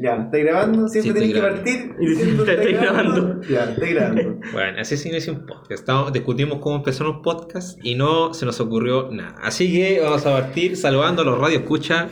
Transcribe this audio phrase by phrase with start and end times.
[0.00, 0.88] Ya, ¿está grabando?
[0.88, 1.94] Siempre Sí, tenés que partir.
[2.00, 3.40] Y diciendo, está- ¿está estoy grabando.
[3.42, 4.40] Ya, estoy grabando.
[4.52, 5.70] Bueno, así se inicia un podcast.
[5.72, 9.36] Estamos, discutimos cómo empezar un podcast y no se nos ocurrió nada.
[9.42, 12.08] Así que vamos a partir saludando a los radio escucha.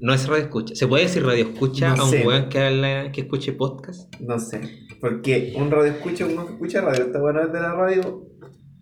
[0.00, 0.74] No es radio escucha.
[0.76, 4.14] ¿Se puede decir radio escucha No a un weón que, habla- que escuche podcast?
[4.20, 4.60] No sé.
[5.00, 7.04] Porque un radio escucha, uno que escucha radio.
[7.06, 8.24] Está bueno es de la radio.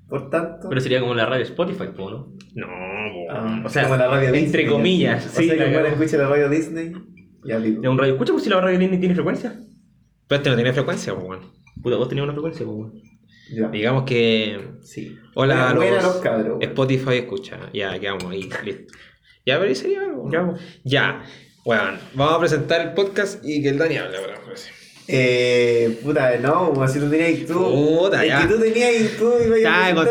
[0.09, 0.69] Por tanto.
[0.69, 2.33] Pero sería como la radio Spotify, po, ¿no?
[2.55, 2.67] No,
[3.29, 6.17] Ah, o sea, como la radio entre Disney, comillas, sí, O sea, la que escucha
[6.19, 6.93] la radio Disney.
[7.47, 7.81] Ya digo.
[7.83, 8.33] ¿De un radio escucha?
[8.33, 9.55] Pues si la radio Disney tiene frecuencia.
[10.29, 11.41] Pero este no tiene frecuencia, pues, weón.
[11.83, 13.03] Puta, vos tenías una frecuencia, pues, weón.
[13.55, 13.69] Ya.
[13.69, 14.59] Digamos que.
[14.83, 15.17] Sí.
[15.35, 16.63] Hola Buena- los, los cabros, weón.
[16.63, 17.59] Spotify escucha.
[17.73, 18.93] Ya, quedamos ahí, listo.
[19.45, 20.31] Ya, pero sería algo.
[20.33, 20.61] Ya, pues.
[20.85, 21.23] Ya.
[21.65, 24.31] Bueno, vamos a presentar el podcast y que el Dani hable, weón.
[25.09, 27.55] Eh, puta, no, como si tú tenías tú.
[27.55, 28.41] Puta, es ya.
[28.43, 30.03] que tú tenías y tú ibas Ya, a el la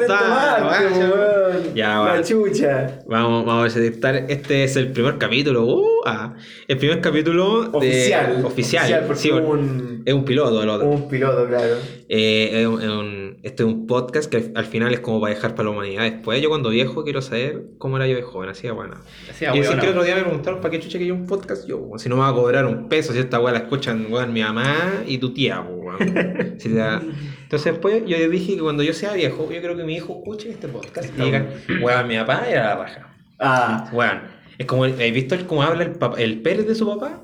[1.12, 1.74] weón.
[1.76, 2.24] Ya, La va.
[2.24, 3.02] chucha.
[3.08, 4.16] Vamos, vamos a presentar.
[4.30, 5.66] Este es el primer capítulo.
[5.66, 6.34] Uh, ah,
[6.68, 8.46] el primer capítulo de- Oficial.
[8.46, 9.04] Oficial.
[9.06, 10.88] porque sí, un, es un piloto el otro.
[10.88, 11.76] un piloto, claro.
[12.08, 15.22] Eh, es un- es un- este es un podcast que al, al final es como
[15.22, 16.04] para dejar para la humanidad.
[16.04, 18.50] Después, yo cuando viejo quiero saber cómo era yo de joven.
[18.50, 18.96] Así bueno.
[19.30, 21.26] Así, y weón, que el otro día me preguntaron para qué chucha que yo un
[21.26, 24.08] podcast, yo, si no me va a cobrar un peso, si esta weá la escuchan
[24.10, 25.98] weón, mi mamá y tu tía, weón.
[26.60, 30.18] Si Entonces después yo dije que cuando yo sea viejo, yo creo que mi hijo
[30.18, 31.50] escuche este podcast y digan,
[31.82, 33.16] weón, mi papá era la raja.
[33.40, 34.22] Ah, Weón,
[34.58, 37.22] es como, ¿has visto cómo habla el, papá, el Pérez de su papá?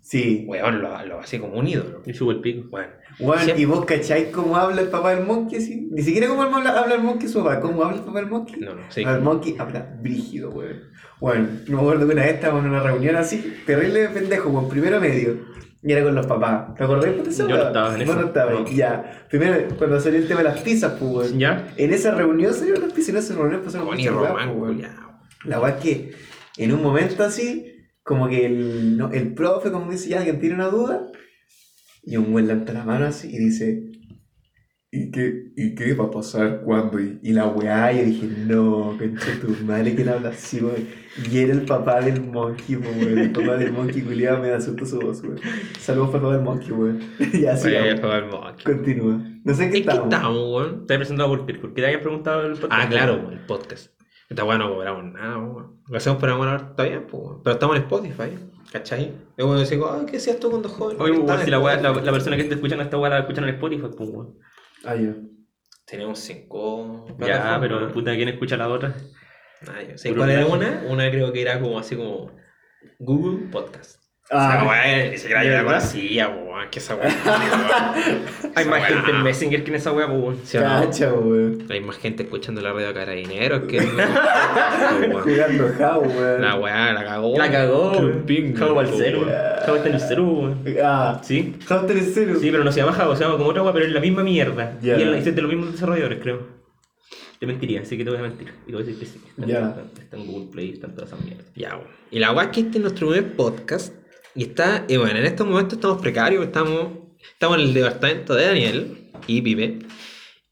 [0.00, 0.44] sí.
[0.46, 2.02] Weón, lo, lo hace como un ídolo.
[2.06, 2.68] Y sube el pico.
[2.70, 3.01] Weón.
[3.18, 5.60] Bueno, Siempre- ¿y vos cacháis cómo habla el papá del monkey?
[5.60, 5.88] Sí?
[5.90, 7.60] Ni siquiera cómo habla, habla el monkey su papá.
[7.60, 8.60] ¿Cómo habla el papá del monkey?
[8.60, 9.02] No, no, sí.
[9.02, 10.80] El monkey habla brígido, weón.
[11.20, 14.52] Bueno, no me acuerdo que una vez estábamos en una reunión así, terrible de pendejo,
[14.52, 15.36] con primero medio.
[15.84, 16.74] Y era con los papás.
[16.76, 18.14] ¿Te acordás de esa Yo no estaba en eso.
[18.14, 18.54] no estabas.
[18.60, 18.68] No.
[18.68, 19.26] Ya.
[19.28, 21.38] Primero, cuando salió el tema de las pizzas, pues, weón.
[21.38, 21.66] ¿Ya?
[21.76, 24.78] En esa reunión salieron las pizzas, en esa reunión pasaron y weas, Román, pues.
[25.44, 26.12] La weá es que
[26.56, 27.66] en un momento así,
[28.04, 31.02] como que el, no, el profe como dice, ya alguien tiene una duda,
[32.02, 33.90] y un güey levanta la mano así y dice,
[34.90, 37.00] ¿y qué, y qué va a pasar cuando?
[37.00, 40.86] Y, y la weá, yo dije, no, concha tu madre, ¿quién habla así, weón?
[41.30, 43.18] Y era el papá del monkey, weón.
[43.18, 45.38] El papá del monkey, culiado, me da susto su voz, weón.
[45.78, 47.00] Saludos para el papá del monkey, weón.
[47.32, 48.00] y así, Weón, weón.
[48.00, 48.64] papá del monkey.
[48.64, 49.24] Continúa.
[49.44, 50.12] No sé en qué ¿En qué estamos.
[50.14, 50.86] estamos, weón?
[50.86, 51.54] Te he presentado por qué.
[51.54, 52.72] ¿Por qué te habías preguntado el podcast?
[52.72, 53.90] Ah, claro, el podcast.
[54.32, 55.82] Esta weá no cobramos nada, weón.
[55.88, 57.22] Lo hacemos por amor está bien, pues.
[57.44, 58.38] Pero estamos en Spotify,
[58.72, 59.12] ¿cachai?
[59.36, 60.96] Y bueno, decimos, ah, ¿qué hacías tú cuando joven?
[61.00, 63.18] Oye, weón, en si la, weá- la, la persona que está escuchando esta weá la
[63.20, 64.38] escuchan en Spotify, pues, weón.
[64.84, 65.14] Ah, ya.
[65.84, 67.06] Tenemos cinco.
[67.18, 68.94] Ya, pero puta, ¿quién escucha la otra?
[69.68, 70.56] Ah, yo sé Puro cuál era plagio.
[70.56, 70.82] una.
[70.92, 72.30] Una creo que era como así como
[72.98, 74.01] Google Podcast.
[74.32, 76.52] Ah, esa weá, ni siquiera yo la conocía, weón.
[76.70, 77.08] Que esa weá.
[78.54, 80.38] Hay más gente en Messenger que en esa weá, weón.
[80.50, 81.66] Cacha, weón.
[81.70, 83.80] Hay más gente escuchando la radio carabineros que.
[85.22, 85.66] Jugando
[86.00, 86.40] weón.
[86.42, 87.36] la weá, la cagó.
[87.38, 87.92] La cagó,
[88.56, 89.20] Jabo al cero.
[89.26, 89.32] weón.
[89.64, 90.64] Jabo está en el cero, weón.
[90.82, 91.54] Ah, Sí.
[91.66, 92.40] Jao 3-0.
[92.40, 94.22] Sí, pero no se llama Jabo, se llama como otra weá, pero es la misma
[94.22, 94.78] mierda.
[94.82, 96.62] Y es de los mismos desarrolladores, creo.
[97.38, 98.52] Te mentiría, así que te voy a mentir.
[98.62, 99.20] Y te voy a decir que sí.
[99.36, 99.58] Está, Ya.
[99.70, 101.46] está- está en Google Play, están todas esas mierdas.
[101.56, 101.88] Ya, weón.
[102.10, 103.94] Y la weá es que este es nuestro primer podcast.
[104.34, 106.88] Y está, y bueno, en estos momentos estamos precarios, estamos,
[107.32, 109.80] estamos en el departamento de Daniel y Pipe.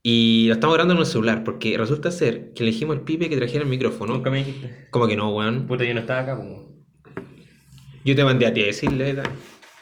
[0.03, 3.37] Y lo estamos grabando en un celular, porque resulta ser que elegimos al Pipe que
[3.37, 4.15] trajera el micrófono.
[4.15, 4.89] Nunca me dijiste.
[4.91, 5.67] Como que no, weón.
[5.67, 7.25] Puta, yo no estaba acá, pues.
[8.05, 9.31] Yo te mandé a ti a decirle, tal.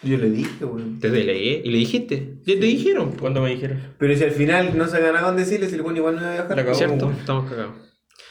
[0.02, 1.00] Yo le dije, weón.
[1.00, 2.38] te leí y le dijiste.
[2.44, 3.12] Ya te dijeron.
[3.12, 3.80] ¿Cuándo me dijeron?
[3.98, 6.48] Pero si al final no se ganaban decirle, si el weón igual no iba a
[6.48, 6.74] cagó.
[6.74, 7.10] ¿Cierto?
[7.10, 7.87] Estamos cagados.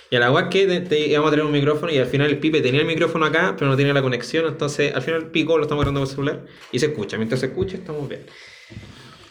[0.09, 2.29] Y a la es que te, te íbamos a tener un micrófono y al final
[2.29, 5.57] el Pipe tenía el micrófono acá, pero no tenía la conexión, entonces al final pico,
[5.57, 7.17] lo estamos grabando el celular y se escucha.
[7.17, 8.25] Mientras se escucha, estamos bien.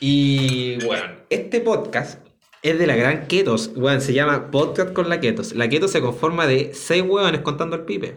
[0.01, 2.27] Y bueno, este podcast
[2.63, 3.71] es de la gran Ketos.
[3.75, 5.55] Weón, se llama Podcast con la Ketos.
[5.55, 8.15] La Ketos se conforma de seis hueones contando el Pipe.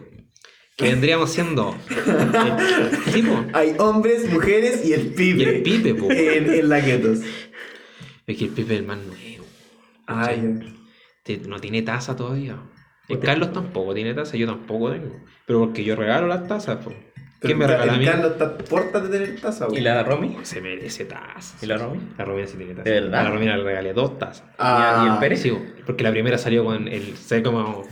[0.76, 1.76] Que vendríamos siendo.
[1.90, 3.44] eh, tipo.
[3.52, 5.42] Hay hombres, mujeres y el pipe.
[5.42, 6.10] Y el Pipe, po.
[6.10, 7.18] En, en la Ketos.
[8.26, 9.44] Es que el Pipe es el más nuevo.
[10.06, 10.74] Ay,
[11.46, 12.56] No tiene taza todavía.
[13.08, 15.20] El Carlos tampoco tiene taza, yo tampoco tengo.
[15.46, 16.92] Pero porque yo regalo las tazas, po.
[17.40, 18.04] ¿Quién me regala a mí?
[18.04, 19.84] Carlos está puerta de tener taza, ¿Y weón.
[19.84, 20.36] la Romy?
[20.42, 21.56] Se merece taza.
[21.62, 21.98] ¿Y la Romy?
[22.18, 22.84] La Romina sí tiene taza.
[22.88, 23.20] ¿De verdad?
[23.20, 24.44] A la Romina le regalé dos tazas.
[24.58, 25.40] Ah, ¿Y el Pérez?
[25.42, 27.16] Sí, po, porque la primera salió con el.
[27.16, 27.82] Se como.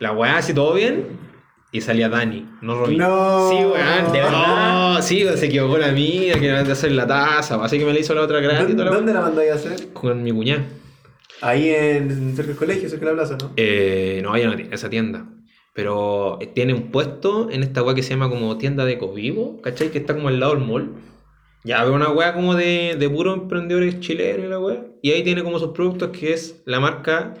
[0.00, 1.28] La weá así todo bien.
[1.70, 3.08] Y salía Dani, no Romina.
[3.08, 3.48] No.
[3.50, 4.12] Sí, weón.
[4.12, 4.94] ¿De verdad?
[4.96, 7.62] No, sí, se equivocó la mina, que no de hacer la taza.
[7.62, 8.70] Así que me la hizo la otra gratis.
[8.70, 9.92] y ¿Dónde, la la mandáis a hacer?
[9.92, 10.64] Con mi cuñada.
[11.40, 13.52] Ahí en cerca del colegio, cerca de la plaza, ¿no?
[13.56, 15.26] Eh, no, ella no tiene esa tienda.
[15.72, 19.60] Pero eh, tiene un puesto en esta weá que se llama como tienda de Covivo,
[19.62, 19.90] ¿cachai?
[19.90, 20.90] Que está como al lado del mall.
[21.64, 24.84] Ya veo una weá como de, de puros emprendedores chilenos y la weá.
[25.02, 27.34] Y ahí tiene como sus productos que es la marca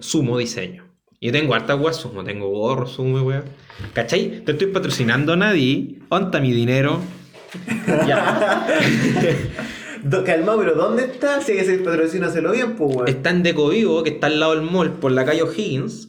[0.00, 0.88] Sumo Diseño.
[1.20, 3.44] Yo tengo hartas weas sumo, tengo gorros sumo, weón.
[3.92, 4.44] ¿Cachai?
[4.44, 5.98] Te estoy patrocinando a nadie.
[6.08, 7.00] ¿Dónde mi dinero?
[8.06, 8.66] Ya.
[10.02, 11.40] Do- Calmado, pero ¿dónde está?
[11.40, 13.08] Si hay que hacer patrocinio, hacerlo bien, pues, weón.
[13.08, 16.08] Está en Deco Vivo, que está al lado del mall, por la calle O'Higgins.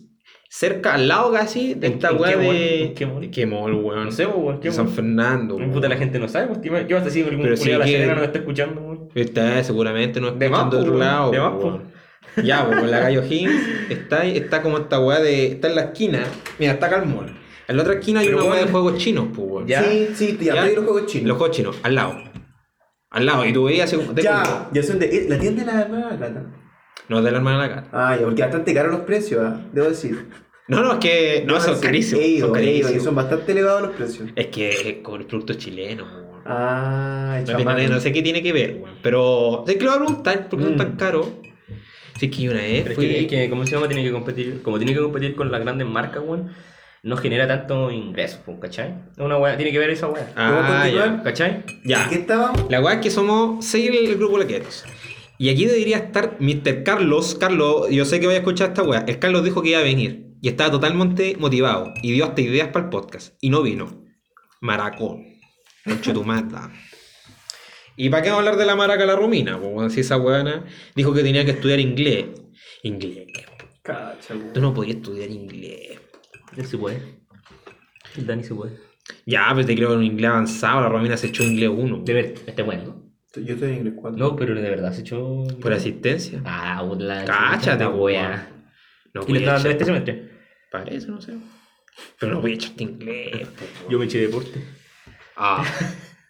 [0.51, 2.39] Cerca, al lado casi, de ¿En- esta mall?
[2.39, 2.83] de.
[2.85, 3.29] ¿En qué mall?
[3.29, 4.05] ¿Qué mall, weón?
[4.05, 4.95] No sé, pues, weón, ¿qué De San mall?
[4.95, 5.55] Fernando.
[5.57, 5.71] Weón.
[5.71, 7.25] puta, la gente no sabe, pues, ¿qué ¿qué vas a decir?
[7.25, 9.09] Algún Pero sí de la que- Serena no está escuchando, weón.
[9.13, 11.31] Está seguramente no De escuchando de otro lado.
[11.31, 11.83] de weón.
[12.43, 15.47] Ya, pues en la calle O'Higgins está, está como esta weá de.
[15.47, 16.23] Está en la esquina.
[16.57, 17.35] Mira, está acá el mall.
[17.67, 19.67] En la otra esquina hay Pero, una weá de weón, juegos chinos, pues, weón.
[19.67, 20.65] Sí, sí, ya, Ya.
[20.65, 21.27] los juegos chinos.
[21.27, 22.15] Los juegos chinos, al lado.
[23.11, 23.45] Al lado.
[23.45, 24.13] Y tú veías así como.
[24.19, 25.05] Ya, ya son de.
[25.07, 26.43] eh, La tienda de la hermana Plata.
[27.07, 27.87] No, de la hermana de la cara.
[27.91, 29.59] Ah, ya, porque bastante caros los precios, ¿ah?
[29.73, 30.27] debo decir.
[30.67, 31.43] No, no, es que.
[31.47, 32.23] No, son sí, carísimos.
[32.39, 33.03] Son carísimos.
[33.03, 34.29] son bastante elevados los precios.
[34.35, 36.29] Es que con el producto chileno, weón.
[36.45, 38.95] Ah, No, tiene- no sé qué tiene que ver, weón.
[39.01, 39.63] Pero.
[39.65, 40.77] Sé que lo voy a preguntar, porque son Mm.
[40.77, 41.27] tan caros.
[42.19, 43.07] Si es que yo una vez Pero fui.
[43.07, 45.61] que, es que, como se llama, tiene que competir, como tiene que competir con las
[45.61, 46.51] grandes marcas, weón,
[47.03, 48.95] no genera tanto ingresos, pues, ¿cachai?
[49.17, 50.25] Una weá, tiene que ver esa weá.
[50.33, 51.21] ¿Puedo Ah, ya.
[51.23, 51.63] ¿Cachai?
[51.85, 52.03] Ya.
[52.03, 52.65] ¿En qué estábamos?
[52.69, 54.85] La weá es que somos seis el grupo Laquetos.
[55.37, 56.83] Y aquí debería estar Mr.
[56.83, 57.35] Carlos.
[57.35, 59.05] Carlos, yo sé que voy a escuchar esta weá.
[59.07, 60.25] El Carlos dijo que iba a venir.
[60.41, 61.93] Y estaba totalmente motivado.
[62.01, 63.35] Y dio hasta ideas para el podcast.
[63.39, 64.03] Y no vino.
[64.59, 65.25] Maracón.
[65.85, 66.69] Conche tu mata.
[67.95, 69.57] ¿Y para qué vamos a hablar de la maraca la Romina?
[69.57, 70.65] Pues bueno, si esa weana
[70.95, 72.25] dijo que tenía que estudiar inglés.
[72.83, 73.27] Inglés.
[73.81, 74.53] Cacha, weón.
[74.53, 75.98] Tú no podías estudiar inglés.
[76.57, 77.01] Él se puede.
[78.17, 78.77] El Dani se puede.
[79.25, 80.81] Ya, pero te creo en inglés avanzado.
[80.81, 82.03] La Romina se echó inglés 1.
[82.03, 83.03] De ver, este bueno.
[83.35, 84.17] Yo estoy en inglés 4.
[84.17, 85.43] No, pero de verdad se echó.
[85.61, 86.41] Por asistencia.
[86.45, 88.47] Ah, la Cáchate, weá.
[89.13, 90.29] No ¿Y le está dando este semestre?
[90.71, 91.33] Parece, no sé.
[92.19, 93.47] Pero no voy a echarte inglés.
[93.47, 93.89] po.
[93.89, 94.63] Yo me eché deporte.
[95.35, 95.63] Ah,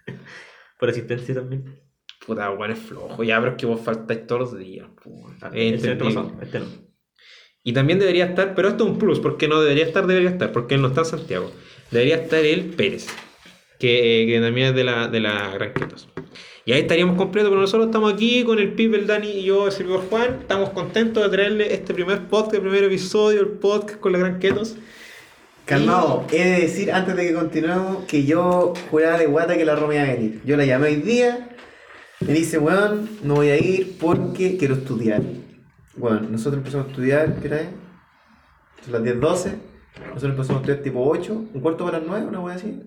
[0.79, 1.79] Por asistencia también.
[2.25, 3.23] puta, weón, es flojo.
[3.23, 4.87] Ya, pero es que vos faltáis todos los días.
[5.03, 5.29] po.
[5.31, 6.15] Es el semestre entendible.
[6.15, 6.88] pasado, este no.
[7.63, 10.51] Y también debería estar, pero esto es un plus, porque no debería estar, debería estar,
[10.51, 11.51] porque él no está en Santiago.
[11.91, 13.07] Debería estar el Pérez,
[13.79, 16.07] que, que también es de la, de la Gran Quetos.
[16.65, 19.65] Y ahí estaríamos completos, pero nosotros estamos aquí con el Pipe, el Dani y yo,
[19.65, 20.37] el servidor Juan.
[20.41, 24.39] Estamos contentos de traerle este primer podcast, el primer episodio, el podcast con la Gran
[24.39, 24.75] Quetos.
[25.65, 29.75] Calmado, he de decir antes de que continuemos que yo juraba de guata que la
[29.75, 30.41] Romy iba a venir.
[30.45, 31.49] Yo la llamé hoy día,
[32.21, 35.21] me dice, weón, no voy a ir porque quiero estudiar.
[35.99, 37.67] Bueno, nosotros empezamos a estudiar, ¿qué es?
[38.83, 39.53] Son las 10, 12.
[40.13, 42.81] Nosotros empezamos a estudiar tipo 8, un cuarto para las 9, una wea así.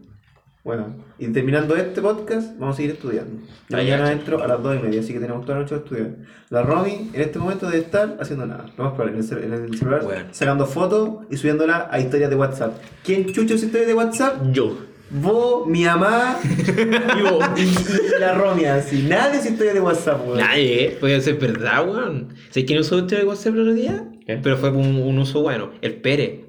[0.64, 3.42] Bueno, y terminando este podcast, vamos a seguir estudiando.
[3.72, 5.80] Ah, Mañana entro a las 2 y media, así que tenemos toda la noche de
[5.80, 6.10] estudiar.
[6.50, 8.66] La Romy en este momento debe estar haciendo nada.
[8.78, 10.26] Lo más probable, en el, cel- en el celular, Bueno.
[10.30, 12.76] sacando fotos y subiéndola a historias de WhatsApp.
[13.04, 14.36] ¿Quién chucha sus historias de WhatsApp?
[14.52, 14.78] Yo.
[15.14, 16.38] Vos, mi mamá
[17.18, 17.44] Y vos.
[17.56, 19.02] y, y la Romy, así.
[19.08, 20.38] Nadie hace historias de WhatsApp, weón.
[20.38, 22.28] Nadie, puede ser verdad, weón.
[22.50, 24.08] ¿Sabes quién usó este de WhatsApp el otro día?
[24.26, 24.36] ¿Qué?
[24.42, 26.40] Pero fue un, un uso bueno, el Pérez.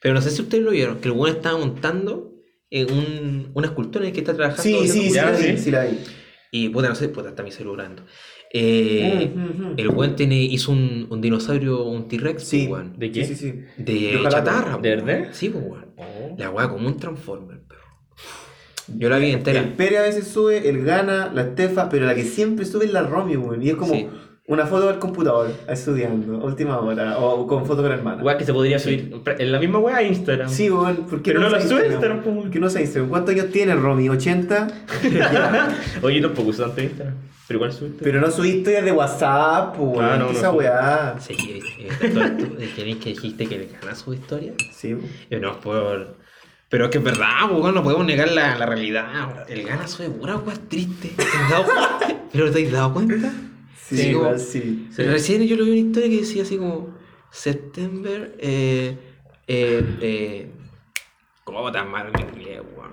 [0.00, 2.32] Pero no sé si ustedes lo vieron, que el weón estaba montando
[2.70, 4.62] eh, un, una escultura en el que está trabajando.
[4.62, 5.58] Sí, sí, sí, la vi, sí.
[5.58, 5.98] sí la vi.
[6.52, 7.86] Y puta, no sé, puta, está mi celular.
[7.86, 8.04] ando.
[8.54, 9.74] Eh, Mm, mm, mm.
[9.78, 12.66] El weón tiene, hizo un, un dinosaurio, un T-Rex, Sí.
[12.68, 12.84] pues.
[12.98, 13.24] ¿De qué?
[13.24, 13.82] Sí, sí, sí.
[13.82, 15.20] De De chatarra, ¿de pues, verdad?
[15.22, 15.34] weón.
[15.34, 15.86] Sí, pues, weón.
[15.96, 16.34] Oh.
[16.38, 17.61] La weá como un Transformer.
[18.96, 19.60] Yo la vi entera.
[19.60, 22.92] El Pere a veces sube, el Gana, la Estefa, pero la que siempre sube es
[22.92, 23.62] la Romy, weón.
[23.62, 24.08] Y es como Sí.
[24.46, 28.22] una foto del computador, estudiando, última hora, o con foto con la hermana.
[28.22, 30.48] Weá que se podría subir en la misma weá a Instagram.
[30.48, 31.92] Sí, weón, ¿por qué Pero no la sube Instagram?
[32.18, 32.22] Instagram.
[32.42, 33.08] ¿Por qué no usa Instagram?
[33.08, 34.08] ¿Cuántos años tiene Romy?
[34.08, 34.68] ¿80?
[35.12, 35.76] Ya.
[36.02, 37.14] Oye, yo tampoco uso tanto Instagram.
[37.48, 38.04] Pero igual subiste.
[38.04, 40.04] Pero no subí historias de WhatsApp, weón.
[40.04, 40.58] Ah, no, ¿Qué no esa sube.
[40.58, 41.14] weá.
[41.18, 41.60] Sí, eh,
[42.00, 44.52] eh, que que dijiste que le gana su historia.
[44.72, 45.06] Sí, weón.
[45.30, 46.21] Eh, No, por...
[46.72, 49.44] Pero es que es verdad, pues, weón, no podemos negar la, la realidad.
[49.46, 51.10] El gana sube pura weá triste.
[51.14, 52.28] ¿Te has dado cuenta?
[52.32, 53.32] ¿Pero te has dado cuenta?
[53.76, 54.88] Sí, Sí, igual como- sí.
[54.90, 55.02] Sí.
[55.02, 56.96] Recién yo lo vi una historia que decía así como
[57.30, 58.96] September, eh,
[59.46, 60.50] eh, eh,
[61.44, 62.92] ¿cómo tan mal en inglés, weón?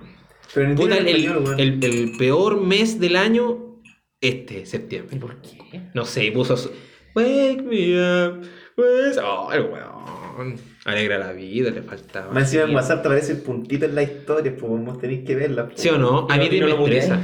[0.52, 3.80] Pero en Puta, el, el, español, el, el peor mes del año,
[4.20, 5.16] este, septiembre.
[5.16, 5.88] ¿Y por qué?
[5.94, 6.70] No sé, y puso su-
[7.14, 8.46] Wake me up,
[8.76, 10.60] pues, oh, el weón.
[10.84, 12.32] Alegra la vida, le faltaba.
[12.32, 12.74] Más encima en.
[12.74, 15.66] WhatsApp te aparece el puntito en la historia, pues vos tenéis que verla.
[15.68, 15.72] po.
[15.76, 16.26] ¿Sí o no?
[16.30, 17.18] A ¿Y mí no- me estresa.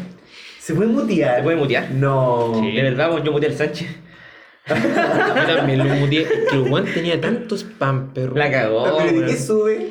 [0.61, 1.39] ¿Se puede mutear?
[1.39, 1.91] ¿Se puede mutear?
[1.93, 2.53] No.
[2.61, 2.73] Sí.
[2.73, 3.89] De verdad, yo muteé al Sánchez.
[4.69, 6.27] Yo también lo muteé.
[6.51, 8.35] Que el weón tenía tanto spam, perro.
[8.37, 8.99] La cagó.
[8.99, 9.89] ¿Pero de qué sube?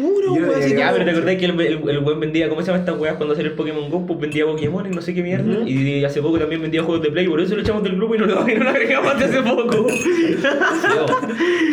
[0.00, 0.58] Puro, Yo- weón.
[0.62, 2.92] así Ya, pero te acordás que el, el, el weón vendía, ¿cómo se llama esta
[2.94, 4.06] weá cuando salió el Pokémon Go?
[4.06, 5.68] Pues vendía Pokémon y no sé qué mierda.
[5.68, 8.18] Y hace poco también vendía juegos de Play, por eso lo echamos del grupo y
[8.18, 9.86] no lo, y no lo agregamos hasta hace poco.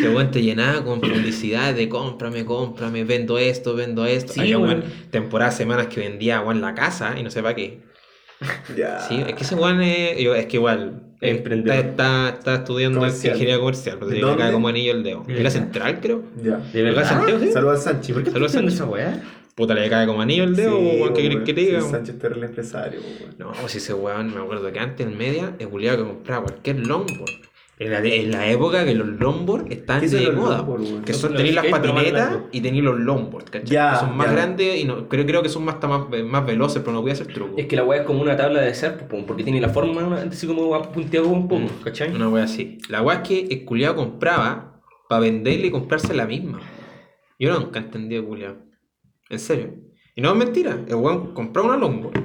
[0.00, 4.32] Que weón te llenaba con publicidad de cómprame, cómprame, vendo esto, vendo esto.
[4.32, 4.80] Sí, Había weón.
[4.80, 7.80] weón, temporadas, semanas que vendía weón la casa y no sé para qué.
[8.76, 9.00] Ya.
[9.00, 11.76] Sí, es que ese weón es, es que igual, Eh, Emprendedor.
[11.78, 11.88] Está,
[12.28, 13.34] está, está estudiando Comercial.
[13.34, 14.42] ingeniería comercial, pero le ¿Dónde?
[14.42, 15.24] cae como anillo el dedo.
[15.26, 15.50] ¿De ¿En la verdad?
[15.50, 16.22] central, creo?
[16.42, 16.56] Ya.
[16.58, 17.04] ¿De verdad?
[17.04, 17.52] ¿Acá Santiago, sí?
[17.52, 18.14] Saludos al Sánchez.
[18.14, 18.74] ¿Por qué Saludos, Sánchez.
[18.74, 19.22] esa weá?
[19.56, 21.44] Puta, le cae como anillo el dedo, Sí, weón, ¿qué weón.
[21.44, 21.80] que te diga?
[21.80, 21.90] Sí?
[21.90, 23.34] Sánchez terrible empresario, weón.
[23.38, 26.86] No, si ese weón, me acuerdo que antes en media, el culiado que compraba cualquier
[26.86, 27.47] longboard.
[27.80, 30.56] En la, en la época que los longboard estaban ¿Qué son de los moda.
[30.58, 33.68] longboard, que son tenéis las patinetas y tenéis los longboard, ¿cachai?
[33.70, 34.32] Ya, que son más ya.
[34.32, 37.14] grandes y no, creo, creo que son más, más, más veloces, pero no voy a
[37.14, 37.54] hacer truco.
[37.56, 38.72] Es que la weá es como una tabla de
[39.08, 42.12] po, porque tiene la forma así como punteado un poco, Mm, ¿cachai?
[42.14, 42.78] Una wea así.
[42.88, 46.60] La wea es que el culiado compraba para venderle y comprarse la misma.
[47.38, 48.56] Yo nunca entendí el culiado.
[49.30, 49.74] En serio.
[50.16, 50.80] Y no es mentira.
[50.88, 52.18] El weón compraba una longboard,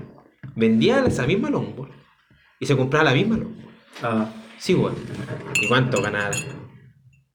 [0.55, 1.91] vendía esa misma longboard
[2.59, 3.73] y se compraba la misma longboard.
[4.01, 4.27] Ah,
[4.63, 4.95] Sí, weón.
[5.61, 6.31] ¿Y cuánto ganaba?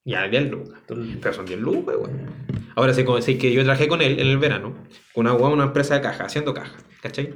[0.03, 0.81] Ya, 10 lucas.
[0.87, 2.27] Pero son 10 lucas, weón.
[2.75, 4.75] Ahora sé, sé que yo trabajé con él en el verano,
[5.13, 7.35] con una, weón, una empresa de cajas, haciendo cajas, ¿cachai?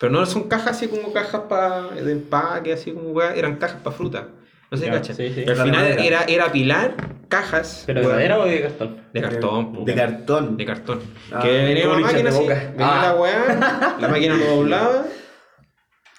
[0.00, 3.82] Pero no son cajas así como cajas para de empaque, así como weón, eran cajas
[3.82, 4.28] para fruta.
[4.70, 5.14] No sé, ¿cachai?
[5.14, 5.44] sí, sí.
[5.46, 6.94] Al final era, era apilar
[7.28, 9.02] cajas ¿Pero de madera o de cartón?
[9.12, 10.56] de cartón, po, De cartón.
[10.56, 11.00] de cartón.
[11.32, 13.02] Ah, que venía una máquina así, venía Ah.
[13.02, 15.04] la weá, la máquina lo doblaba,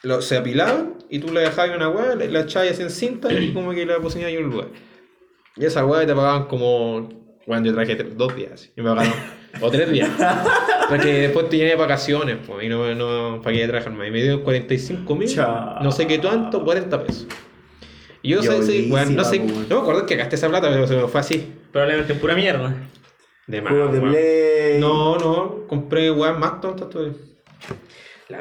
[0.03, 3.31] lo, se apilaban y tú le dejabas una weá, la, la echabas así en cinta
[3.33, 4.67] y como que la ponías en un lugar.
[5.55, 7.09] Y esa weá te pagaban como.
[7.45, 9.13] Bueno, yo traje dos días y me pagaron.
[9.61, 10.09] o tres días.
[10.89, 14.07] Porque después tenía vacaciones, pues, y no, no para que trabajar más.
[14.07, 15.35] Y me dio 45 mil,
[15.81, 17.27] no sé qué tanto, 40 pesos.
[18.21, 20.87] Y yo sé, sí, bueno, no sé, no me acuerdo que gasté esa plata, pero
[20.87, 21.53] se me fue así.
[21.71, 22.75] Probablemente en pura mierda.
[23.47, 24.79] De más, Juegos de play.
[24.79, 27.13] No, no, compré weas más tontas todavía.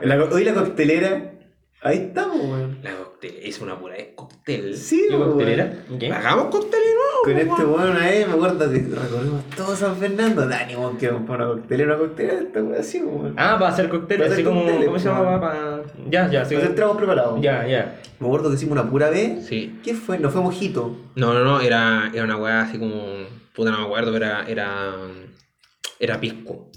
[0.02, 1.32] La, hoy la coctelera.
[1.80, 2.78] Ahí estamos, weón.
[2.82, 4.76] La cóctel, es una pura de cóctel.
[4.76, 5.30] Sí, ¿Qué weón.
[5.30, 5.84] coctelera?
[6.16, 7.22] Hagamos cóctel de nuevo.
[7.22, 7.90] Con este weón.
[7.90, 10.46] una vez me acuerdo que recorrimos todo San Fernando.
[10.48, 13.34] Dani, weón, que comprar una coctelera, una coctelera, esta weón así, weón.
[13.36, 14.60] Ah, para hacer cócteles, Para así hacer como.
[14.62, 15.14] cócteles, ¿Cómo se po.
[15.14, 15.40] llama?
[15.40, 15.82] Para...
[16.10, 16.54] Ya, ya, sí.
[16.56, 17.40] Nos entramos preparados.
[17.40, 18.00] Ya, ya.
[18.18, 19.46] Me acuerdo que hicimos una pura vez.
[19.46, 19.78] Sí.
[19.84, 20.18] ¿Qué fue?
[20.18, 20.96] No fue mojito.
[21.14, 23.04] No, no, no, era, era una weá así como.
[23.54, 24.44] Puta, no me acuerdo, pero era.
[24.48, 24.94] Era,
[26.00, 26.70] era pisco.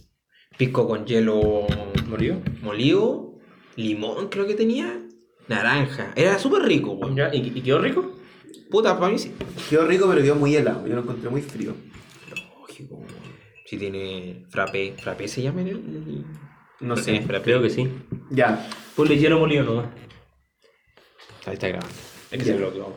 [0.58, 1.66] Pisco con hielo
[2.08, 2.38] ¿Murió?
[2.62, 3.31] molido,
[3.76, 5.00] limón creo que tenía,
[5.48, 6.12] naranja.
[6.16, 7.16] Era súper rico, weón.
[7.16, 8.16] Ya, ¿Y, y quedó rico?
[8.70, 9.34] Puta, para mí sí.
[9.70, 10.88] Quedó rico, pero quedó muy helado.
[10.88, 11.74] Yo lo encontré muy frío.
[12.30, 13.08] Lógico, weón.
[13.66, 14.96] Si tiene frappé.
[15.02, 16.26] ¿Frappé se llama en el?
[16.82, 17.22] No sé.
[17.22, 17.44] frappé.
[17.44, 17.88] Creo que sí.
[18.30, 18.68] Ya.
[18.96, 19.88] Ponle hielo molido nomás.
[21.46, 21.94] Ahí está grabando.
[22.32, 22.54] Es que Ya.
[22.54, 22.94] se bloqueó.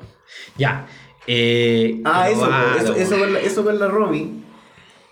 [0.59, 0.87] Ya.
[1.27, 2.47] Eh, Ah, eso,
[2.81, 3.21] eso, eso, weón.
[3.25, 4.43] con la, eso con la Romy.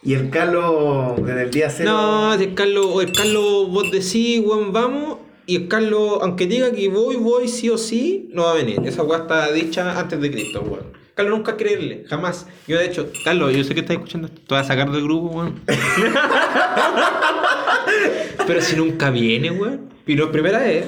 [0.04, 1.90] Y el Carlos desde el día cero.
[1.92, 5.19] No, si el Carlos, o el Carlos vos decís, weón, vamos.
[5.47, 8.81] Y el Carlos, aunque diga que voy, voy, sí o sí, no va a venir.
[8.85, 10.93] Esa weá está dicha antes de Cristo, weón.
[11.15, 12.47] Carlos nunca creerle, jamás.
[12.67, 15.03] Yo de hecho, Carlos, yo sé que estás escuchando esto, te vas a sacar del
[15.03, 15.61] grupo, weón.
[18.47, 19.91] Pero si nunca viene, weón.
[20.07, 20.87] Y no es primera vez.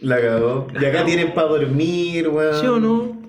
[0.00, 0.68] La cagó.
[0.78, 2.60] Y acá tienen para dormir, weón.
[2.60, 3.22] ¿Sí o no?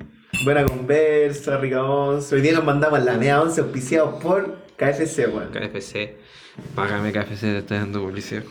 [0.43, 2.35] Buena conversa, rica once.
[2.35, 5.51] Hoy día nos mandamos la media once auspiciados por KFC, weón.
[5.51, 6.17] KFC.
[6.75, 8.43] Págame KFC, te estoy dando publicidad.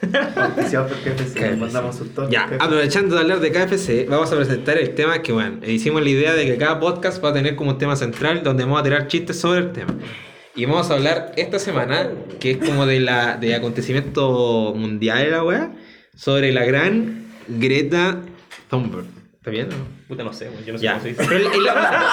[0.00, 1.34] Por KFC.
[1.34, 1.56] KFC.
[1.56, 2.00] Mandamos.
[2.30, 2.62] Ya, KFC.
[2.62, 6.34] aprovechando de hablar de KFC, vamos a presentar el tema que, bueno, hicimos la idea
[6.34, 9.06] de que cada podcast va a tener como un tema central donde vamos a tirar
[9.06, 9.94] chistes sobre el tema.
[10.54, 15.30] Y vamos a hablar esta semana, que es como de la de acontecimiento mundial de
[15.30, 15.72] la weá,
[16.14, 18.18] sobre la gran Greta
[18.68, 19.21] Thunberg.
[19.42, 19.74] ¿Está bien no?
[20.06, 20.64] Puta, no sé, güey.
[20.64, 20.92] Yo no sé Ya.
[20.92, 21.24] cómo se dice.
[21.28, 22.06] Pero es la-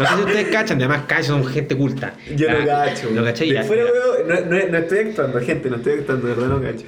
[0.00, 2.14] no sé si ustedes cachan, además cachan, son gente culta.
[2.34, 3.08] Yo no cacho.
[3.14, 3.48] ¿Lo cachai?
[3.50, 6.60] De Ya, fuera, no, no, no estoy actuando, gente, no estoy actuando, de verdad no
[6.60, 6.84] cacho.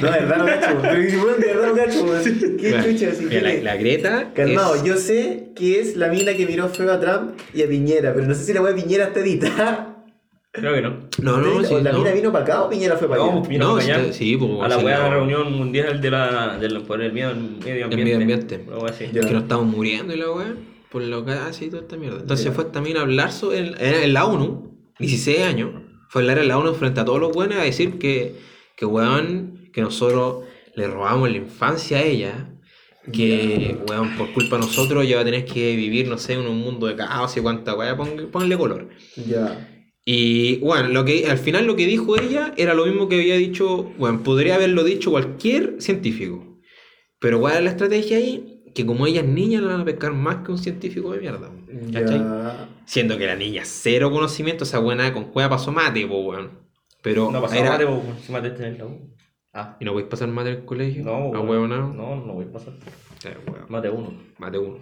[0.00, 0.78] No, de verdad no cacho.
[0.80, 2.22] Pero si, de verdad no cacho, weón.
[2.24, 3.24] ¿Qué Mira, chucha así?
[3.24, 4.30] mira, ¿Qué la, Greta.
[4.32, 7.68] Calmado, es- yo sé que es la mina que miró feo a Trump y a
[7.68, 9.89] Piñera, pero no sé si la weá de Piñera está editada.
[10.52, 10.96] Creo que no.
[11.22, 11.98] No, no, ¿O sí, la no.
[11.98, 13.32] mina vino para acá o Piñera fue para allá?
[13.34, 14.12] No, vino No, para allá.
[14.12, 15.14] sí, pues, A la sí, weá de la no.
[15.16, 17.96] reunión mundial de la, del, por el medio, medio ambiente.
[17.96, 18.64] medio ambiente.
[18.68, 19.04] Weá así.
[19.12, 19.20] Ya.
[19.20, 20.54] que nos estamos muriendo y la weá,
[20.90, 22.18] por lo que y toda esta mierda.
[22.20, 22.52] Entonces Ya.
[22.52, 25.70] fue también a hablar sobre, en, en la ONU, 16 años,
[26.08, 28.34] fue a hablar en la ONU frente a todos los buenos a decir que,
[28.76, 32.50] que weón, que nosotros le robamos la infancia a ella,
[33.12, 36.40] que weón, por culpa de nosotros ella va a tener que vivir, no sé, en
[36.40, 38.88] un mundo de caos y cuánta weá, pon- ponle color.
[39.28, 39.69] Ya.
[40.12, 43.36] Y bueno, lo que, al final lo que dijo ella era lo mismo que había
[43.36, 46.58] dicho, bueno, podría haberlo dicho cualquier científico.
[47.20, 48.60] Pero ¿cuál es la estrategia ahí?
[48.74, 51.48] Que como ella es niña, la van a pescar más que un científico de mierda.
[51.92, 52.20] ¿Cachai?
[52.86, 56.58] Siendo que la niña cero conocimiento, esa buena con cueva pasó mate, po, weón.
[57.02, 59.14] Pero No pasó era- mate, po, si mate en la U.
[59.52, 59.76] Ah.
[59.80, 61.04] ¿Y no podéis pasar mate en el colegio?
[61.04, 61.94] No, ¿A huevo no?
[61.94, 62.72] No, no voy a pasar.
[63.24, 63.36] Eh,
[63.68, 64.12] Mate uno.
[64.38, 64.78] Mate uno.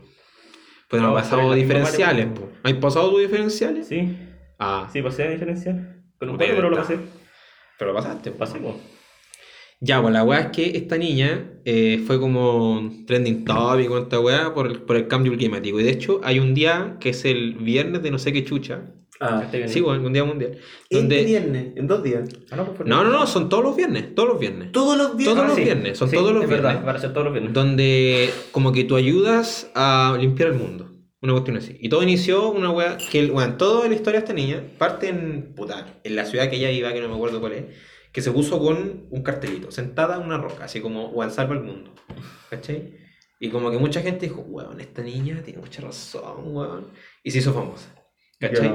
[0.88, 2.48] Pues no, No, ha pero pasado diferenciales, po.
[2.62, 3.88] ¿Has pasado tus diferenciales?
[3.88, 4.16] Sí,
[4.58, 6.02] Ah, sí, pasé a diferencial.
[6.18, 6.98] Con un cuatro, pero lo pasé.
[7.78, 8.30] pero lo pasaste.
[8.32, 8.78] Pasé, po.
[9.80, 14.18] Ya, pues la weá es que esta niña eh, fue como trending topic con esta
[14.18, 15.78] weá por el, por el cambio climático.
[15.78, 18.82] Y de hecho, hay un día que es el viernes de no sé qué chucha.
[19.20, 19.72] Ah, Este viene.
[19.72, 20.58] Sí, bueno, un día mundial.
[20.82, 21.24] este Donde...
[21.24, 22.28] viernes, en dos días.
[22.50, 24.72] Ah, no, pues No, no, no, son todos los viernes, todos los viernes.
[24.72, 25.34] Todos los viernes.
[25.36, 25.62] Todos Ah, los sí.
[25.64, 26.84] viernes, son Sí, todos los es verdad, viernes.
[26.84, 27.52] para ser todos los viernes.
[27.52, 30.87] Donde como que tú ayudas a limpiar el mundo.
[31.20, 31.76] Una cuestión así.
[31.80, 35.08] Y todo inició una weá que, el- bueno, toda la historia de esta niña parte
[35.08, 37.64] en, puta, en la ciudad que ella iba, que no me acuerdo cuál es,
[38.12, 41.62] que se puso con un cartelito, sentada en una roca, así como, weón, salva el
[41.62, 41.92] mundo.
[42.50, 42.94] ¿Cachai?
[43.40, 46.88] Y como que mucha gente dijo, weón, esta niña tiene mucha razón, weón.
[47.22, 47.94] Y se hizo famosa.
[48.40, 48.68] ¿Cachai?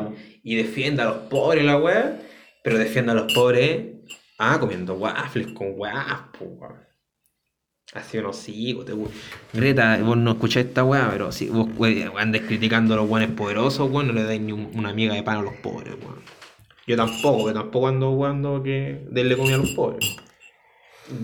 [0.44, 2.20] Y defiende a los pobres la weá,
[2.64, 3.86] pero defiende a los pobres,
[4.38, 6.76] ah, comiendo waffles con waffles, weón.
[7.94, 8.94] Así o no, sí, te...
[9.58, 11.68] Greta, vos no escucháis esta weá, pero si vos
[12.18, 15.22] andes criticando a los buenos poderosos, weón, no le dais ni un- una miga de
[15.22, 16.16] pan a los pobres, weón.
[16.88, 20.16] Yo tampoco, que tampoco ando jugando que denle comida a los pobres.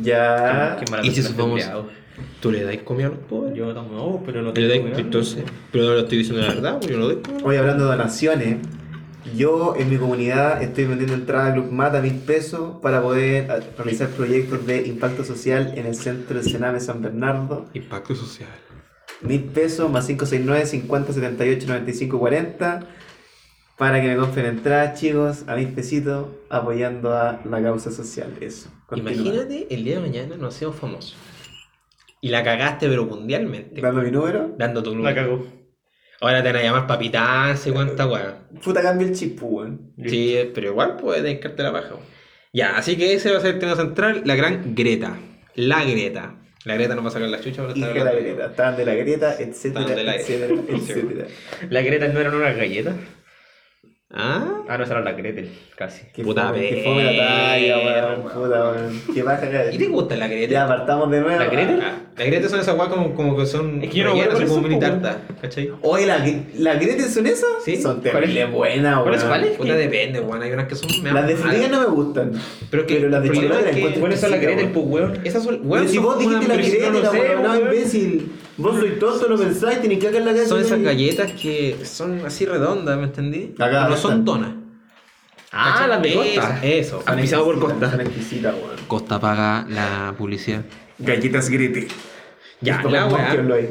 [0.04, 0.78] Ya.
[0.80, 2.00] Qué mala ¿Y si supongamos- este.
[2.42, 3.56] ¿Tú le dais comida a los pobres?
[3.56, 5.00] Yo tampoco, pero no Le tengo dais- comida.
[5.00, 7.46] entonces, pero no lo estoy diciendo la verdad, pues yo no doy comida.
[7.46, 8.58] Hoy hablando de donaciones,
[9.36, 13.50] yo en mi comunidad estoy vendiendo entrada a Club Mata a mil pesos para poder
[13.52, 17.66] a- realizar proyectos de impacto social en el centro de Sename San Bernardo.
[17.74, 18.50] Impacto social.
[19.22, 22.88] Mil pesos más 569 50 78 95 40
[23.78, 28.34] para que me compren entradas, chicos, a mil pesitos apoyando a la causa social.
[28.42, 28.70] Eso.
[28.88, 29.12] Continúa.
[29.14, 31.16] Imagínate el día de mañana nos hacemos famosos.
[32.22, 33.80] Y la cagaste, pero mundialmente.
[33.80, 34.54] Dando mi número.
[34.58, 35.16] Dando tu La número.
[35.16, 35.59] cagó.
[36.22, 38.40] Ahora te van a llamar papitán, sé cuánta weá.
[38.64, 39.94] Puta cambio el chip, pues, weón.
[40.06, 41.90] Sí, pero igual puede dedicarte la paja.
[41.96, 42.06] weón.
[42.52, 45.18] Ya, así que ese va a ser el tema central, la gran Greta.
[45.56, 46.36] La Greta.
[46.66, 48.46] La Greta no va a sacar la chucha, pero está de la grieta.
[48.48, 49.86] Estaban de la grieta, etcétera,
[50.16, 50.74] etcétera, grieta.
[50.74, 51.28] etcétera.
[51.70, 52.96] ¿La Greta no eran unas galletas?
[54.12, 56.02] Ah, Ah, no, esa era la Gretel, casi.
[56.14, 58.22] Que Puta fome, que fome la talla, weón.
[58.24, 59.02] Puta, weón.
[59.14, 60.52] Que baja ¿y te gusta la Greta?
[60.52, 61.38] Ya apartamos de nuevo.
[61.40, 61.80] ¿La Gretel?
[61.84, 63.84] Ah, La Greta son esas weas como, como que son.
[63.84, 65.70] Es que yo no rellenas, son como mini tarta, ¿cachai?
[65.84, 66.26] Oye, ¿la,
[66.58, 67.50] la Gretel son esas?
[67.64, 67.78] Sí.
[67.80, 69.04] Son terribles buenas, weón.
[69.04, 69.58] ¿Cuáles, cuáles?
[69.58, 70.42] Puta, depende, weón.
[70.42, 70.90] Hay unas que son.
[71.04, 71.70] me Las de malas.
[71.70, 72.32] no me gustan.
[72.72, 75.20] Pero que- Pero las de es las encuentro ¿Cuáles son la Gretel, pues, weón?
[75.24, 75.58] Esas son.
[75.58, 78.32] Pero weón, si vos dijiste la Gretel, no imbécil.
[78.60, 80.50] Vos sois tonto, lo pensáis, tenés que cagar la cabeza.
[80.50, 80.86] Son esas ¿no?
[80.86, 83.56] galletas que son así redondas, ¿me entendí?
[83.58, 84.26] Acá, no son están.
[84.26, 84.52] donas.
[85.52, 86.60] Ah, las de Costa.
[86.62, 87.02] Eso.
[87.06, 87.98] Son Pisado por Costa.
[88.88, 90.64] Costa paga la publicidad.
[91.00, 91.88] Galletas Gretel.
[92.62, 93.34] Ya, la weá.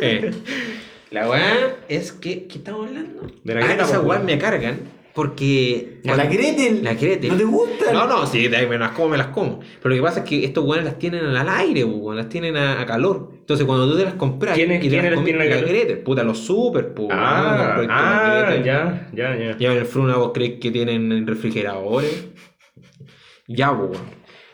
[0.00, 0.30] Eh,
[1.10, 2.46] La weá es que.
[2.46, 3.26] ¿Qué estamos hablando?
[3.42, 4.24] De la ah, Greta, esas pues, weón.
[4.24, 4.78] me cargan
[5.12, 6.00] porque.
[6.04, 6.84] La Gretel.
[6.84, 7.32] La Gretel.
[7.32, 7.92] ¿No te gustan?
[7.92, 9.58] No, no, sí, me las como, me las como.
[9.82, 12.56] Pero lo que pasa es que estos weones las tienen al aire, weón, las tienen
[12.56, 13.32] a, a calor.
[13.50, 15.24] Entonces cuando tú te las compras ¿Quiénes- y te quiénes las
[15.60, 15.66] la?
[15.66, 17.08] Gretel, puta, los super, pues.
[17.10, 18.64] Ah, weón, ah, la Gretel.
[18.64, 19.56] ya, ya, ya.
[19.58, 22.28] Llevan el fruna, vos crees que tienen refrigeradores.
[23.48, 24.04] Ya, pues, weón.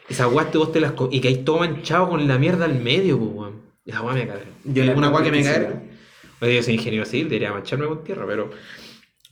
[0.09, 2.81] Esas weas te vos te las y que ahí todo manchado con la mierda al
[2.81, 3.61] medio, pues, weón.
[3.85, 4.41] Esa wea me caga.
[4.65, 5.83] Yo la una wea que me carga.
[6.41, 8.49] Oye, yo soy ingeniero civil, debería mancharme con tierra, pero.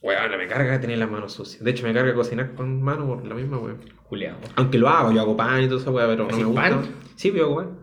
[0.02, 1.64] Weón, me carga tener las manos sucias.
[1.64, 3.78] De hecho, me carga cocinar con mano por la misma weón.
[4.02, 4.36] Juliado.
[4.56, 6.60] Aunque lo hago, yo hago pan y toda esa weá, pero no me ¿Haces gusta.
[6.60, 6.82] pan?
[7.16, 7.78] Sí, yo hago pan.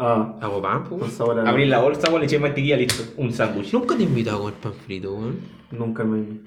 [0.00, 0.88] Ah, Hago pan, pues.
[0.90, 1.10] con weón.
[1.10, 1.48] sabor a...
[1.50, 3.02] Abrir la bolsa, weón, le eché mantequilla, listo.
[3.16, 3.72] Un sándwich.
[3.72, 5.40] Nunca te he invitado a comer pan frito, weón.
[5.70, 6.40] Nunca me...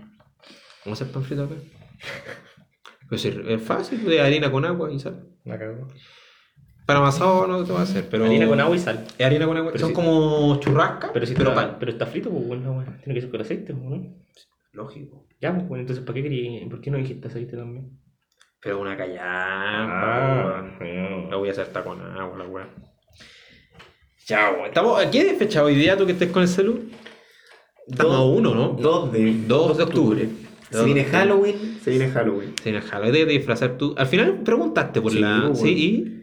[0.83, 1.55] ¿Cómo hacer pan frito acá?
[3.09, 5.27] Pues es es fácil, de harina con agua y sal.
[5.43, 5.87] La cagó.
[6.87, 8.25] Para amasado no te va a hacer, pero.
[8.25, 9.05] Harina con agua y sal.
[9.17, 9.71] Es harina con agua.
[9.71, 11.75] Pero Son como churrascas, Pero si pero está, pan.
[11.79, 12.97] pero está frito, pues, weón, no, weón.
[13.03, 14.15] Tiene que ser con aceite, pues, ¿no?
[14.71, 15.27] Lógico.
[15.39, 17.99] Ya, pues, weón, entonces, ¿para qué quería, por qué no dijiste aceite también?
[18.61, 21.21] Pero una callampa, Ah, weón.
[21.21, 21.29] no.
[21.29, 22.69] La voy a hacer hasta con agua, la weá.
[24.27, 24.65] Ya, weón.
[24.67, 26.89] Estamos, ¿Qué fecha hoy día tú que estés con el celu?
[27.87, 28.69] Estamos a uno, ¿no?
[28.79, 29.33] 2 de...
[29.47, 30.29] 2 de octubre.
[30.71, 32.53] Se viene Halloween, se viene Halloween.
[32.63, 33.13] Se viene Halloween.
[33.13, 33.93] De disfrazar tú.
[33.97, 35.39] Al final preguntaste por Sí, la.
[35.41, 35.55] bueno.
[35.55, 36.19] Sí, y.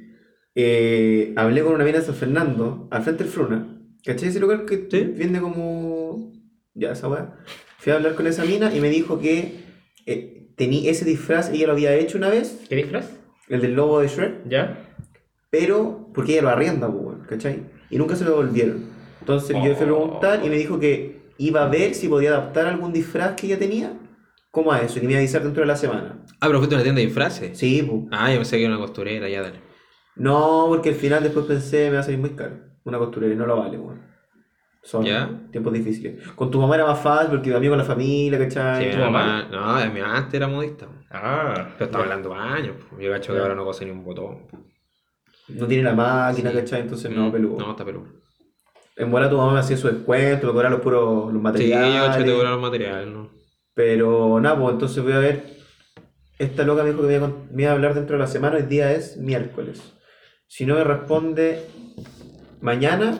[0.56, 3.76] Eh, hablé con una mina de San Fernando, al frente del Fruna.
[4.04, 5.04] ¿Cachai ese lugar que Sí.
[5.16, 6.32] vende como...
[6.74, 7.36] Ya, esa weá.
[7.78, 9.60] Fui a hablar con esa mina y me dijo que
[10.06, 13.10] eh, tenía ese disfraz, ella lo había hecho una vez, ¿Qué disfraz?
[13.48, 14.86] el del lobo de Shrek, ¿Ya?
[15.50, 17.62] pero porque ella lo arrienda, pues, weón, ¿cachai?
[17.90, 18.84] Y nunca se lo devolvieron.
[19.20, 22.30] Entonces yo le fui a preguntar y me dijo que iba a ver si podía
[22.30, 23.92] adaptar algún disfraz que ella tenía,
[24.50, 26.24] como a eso, y me iba a avisar dentro de la semana.
[26.40, 27.58] Ah, pero fuiste a una tienda de disfraces.
[27.58, 28.02] Sí, pues.
[28.10, 29.60] Ah, yo pensé que era una costurera, ya dale.
[30.16, 32.56] No, porque al final después pensé me va a salir muy caro.
[32.84, 34.00] Una costurera y no lo vale, weón.
[34.82, 35.28] Son ¿Ya?
[35.50, 36.26] tiempos difíciles.
[36.30, 38.84] Con tu mamá era más fácil porque iba con la familia, ¿cachai?
[38.84, 39.46] Sí, ¿tu mi mamá?
[39.50, 40.86] No, mi mamá antes era modista.
[41.10, 41.68] Ah.
[41.76, 42.76] Pero estaba hablando años.
[42.98, 43.42] Yo cacho que Ya.
[43.42, 44.46] ahora no cose ni un botón.
[45.54, 46.56] No tiene la máquina, Sí.
[46.56, 46.80] ¿cachai?
[46.82, 47.58] Entonces no, peludo.
[47.58, 48.06] No, está peludo.
[48.96, 51.40] En buena tu mamá me hacía su descuento, me cobraba los puros los Sí, yo
[51.40, 52.00] materiales.
[52.08, 53.30] cacho que te cobran los materiales, ¿no?
[53.74, 55.56] Pero nada, pues entonces voy a ver.
[56.38, 58.26] Esta loca me dijo que me iba, a me iba a hablar dentro de la
[58.26, 59.94] semana, hoy día es miércoles.
[60.46, 61.62] Si no me responde
[62.60, 63.18] mañana,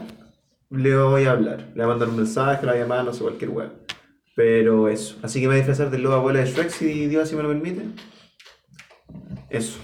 [0.71, 1.69] le voy a hablar.
[1.69, 3.73] Le voy a mandar un mensaje, le voy a llamar, no sé, cualquier weá.
[4.37, 5.17] Pero eso.
[5.23, 7.43] Así que me voy a disfrazar del lobo abuela de Shrek, si Dios así me
[7.43, 7.83] lo permite.
[9.49, 9.79] Eso.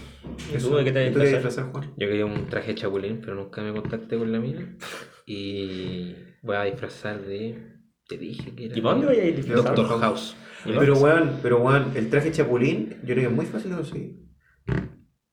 [0.55, 1.85] ¿Y tú de qué te Juan?
[1.97, 4.77] Yo quería un traje de chapulín, pero nunca me contacté con la mina.
[5.27, 7.75] Y voy a disfrazar de.
[8.09, 8.77] Te dije que era.
[8.79, 9.75] ¿Y dónde voy a ir disfrazado?
[9.75, 10.37] Doctor House.
[10.65, 13.77] ¿Y Pero weón, pero weón, el traje chapulín, yo creo que es muy fácil de
[13.77, 14.17] conseguir.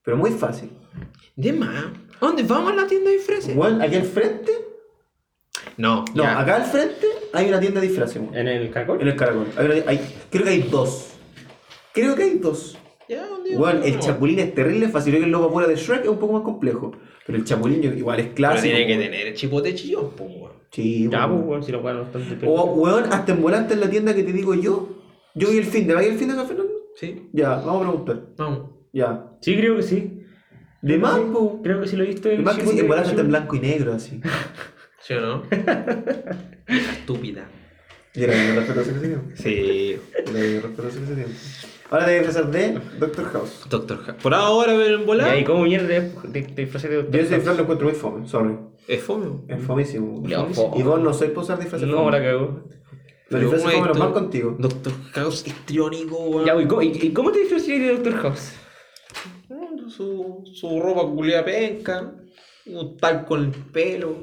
[0.03, 0.71] Pero muy fácil.
[1.35, 1.85] De más.
[2.19, 3.55] ¿A dónde vamos a la tienda de disfraces?
[3.55, 4.51] Weón, aquí al frente,
[5.77, 6.39] No, no, ya.
[6.39, 8.35] acá al frente hay una tienda de disfraces, weón.
[8.35, 9.01] ¿En el caracol?
[9.01, 9.47] En el caracol.
[9.57, 11.13] Hay una- hay- creo que hay dos.
[11.93, 12.77] Creo que hay dos.
[13.13, 15.11] Ya, un día Weón, el chapulín es terrible fácil.
[15.11, 16.91] Creo que el logo afuera de Shrek es un poco más complejo.
[17.25, 18.63] Pero el chapulín igual es Pero clásico.
[18.75, 20.51] tiene que tener el chipote chillón, pues, weón.
[20.71, 21.63] Sí, Ya, pues, weón.
[21.63, 24.53] si lo juegan bastante O, weón, hasta en volante en la tienda que te digo
[24.55, 24.89] yo.
[25.35, 25.93] Yo vi el fin de.
[25.93, 26.71] ¿Va a ir el fin de San Fernando?
[26.95, 28.21] Sí, Ya, vamos a preguntar.
[28.37, 28.69] vamos.
[28.91, 29.25] Ya.
[29.41, 30.19] Sí, creo que sí.
[30.81, 31.61] De más, Sí, po.
[31.63, 33.29] Creo que sí lo he visto De en más que sí, en volante está en
[33.29, 34.19] blanco y negro, así.
[34.99, 35.43] ¿Sí o no?
[36.67, 37.45] Estúpida.
[38.15, 39.21] Y era que se dio.
[39.35, 39.97] Sí.
[40.25, 41.25] Que se dio.
[41.93, 43.65] Ahora te voy a de Doctor House.
[43.69, 44.17] Doctor House.
[44.23, 45.37] Por ahora, ven en volar.
[45.37, 47.35] ¿Y cómo mierda de, de, de disfrazar de Yo Doctor ese House?
[47.37, 48.55] disfraz lo encuentro muy fome, sorry.
[48.87, 49.27] Es fome.
[49.47, 50.23] Es fomísimo.
[50.27, 50.69] Ya, Fomísimo.
[50.71, 50.81] fome.
[50.81, 52.63] Y vos no sois por usar disfraces No, la cagó.
[53.29, 54.55] Los disfraces Pero, fome los weón, van contigo.
[54.57, 56.45] Doctor House histriónico, weón.
[56.47, 58.53] Ya, ¿y cómo, y, y cómo te disfrazarías de Doctor House?
[59.49, 62.11] Mm, Su, su ropa culia penca.
[62.65, 64.15] Un tal con el pelo.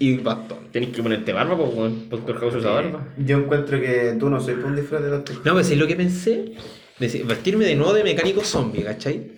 [0.00, 0.58] Y bastón.
[0.72, 2.08] Tenés que ponerte barba, pues, weón.
[2.08, 3.06] Doctor House usa barba.
[3.16, 5.46] Yo encuentro que tú no sois por un disfraz de Doctor House.
[5.46, 6.54] No, pues es lo que pensé.
[7.00, 9.32] Deci- vestirme de nuevo de mecánico zombie, ¿cachai?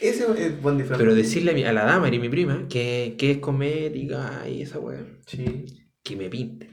[0.00, 0.98] Ese es buen disfraz.
[0.98, 4.62] Pero decirle a, mi- a la dama y mi prima que, que es comédica y
[4.62, 5.64] esa weá, Sí.
[6.02, 6.68] que me pinte,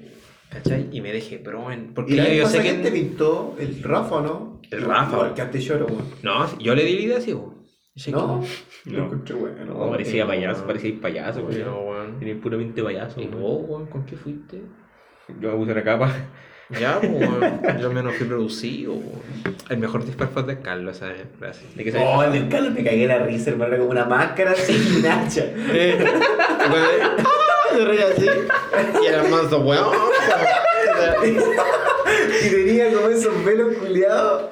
[0.49, 0.89] ¿cachai?
[0.91, 1.93] Y me deje pro en.
[1.93, 2.63] Porque Y la yo, sé que.
[2.63, 4.61] ¿quién te pintó el Rafa, ¿no?
[4.69, 5.15] El Rafa.
[5.15, 6.05] Igual que antes lloro, weón.
[6.23, 7.61] No, yo le di la idea así, weón.
[8.07, 8.41] No,
[8.83, 9.65] que- lo encontré bueno.
[9.65, 10.67] No, parecía no, payaso, no.
[10.67, 11.87] parecía payaso, No, weón.
[11.87, 12.19] weón.
[12.19, 13.41] Tenía puramente payaso, ¿Y weón.
[13.41, 14.61] vos, weón, con qué fuiste?
[15.39, 16.13] Yo me puse una capa.
[16.79, 17.81] Ya, pues.
[17.81, 19.21] Yo menos fui producido, weón.
[19.69, 21.21] El mejor disfraz fue de Carlos, ¿sabes?
[21.39, 21.75] Gracias.
[21.75, 24.05] ¿De qué se Oh, el del Carlos me cagué la risa, hermano, era como una
[24.05, 25.45] máscara así y un hacha.
[25.73, 25.97] Eh.
[27.71, 28.27] Se reía así.
[29.01, 29.95] Y era manso, weón.
[32.45, 34.49] y tenía como esos velos culiados.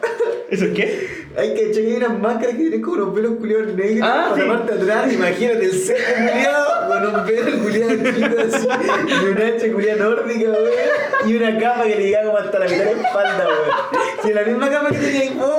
[0.49, 1.27] ¿Eso es qué?
[1.39, 4.47] Hay que echar unas máscaras que tienen como unos pelos culiados negros Ah, por sí.
[4.47, 5.13] la parte de atrás.
[5.13, 8.67] Imagínate el cejo culiado con un pelo culiado chico así,
[9.07, 10.69] y un hacha culiada nórdica, weón.
[11.27, 14.29] Y una capa que le llegaba como hasta la mitad de la espalda, weón.
[14.29, 15.57] Y la misma capa que tenía ahí, vos.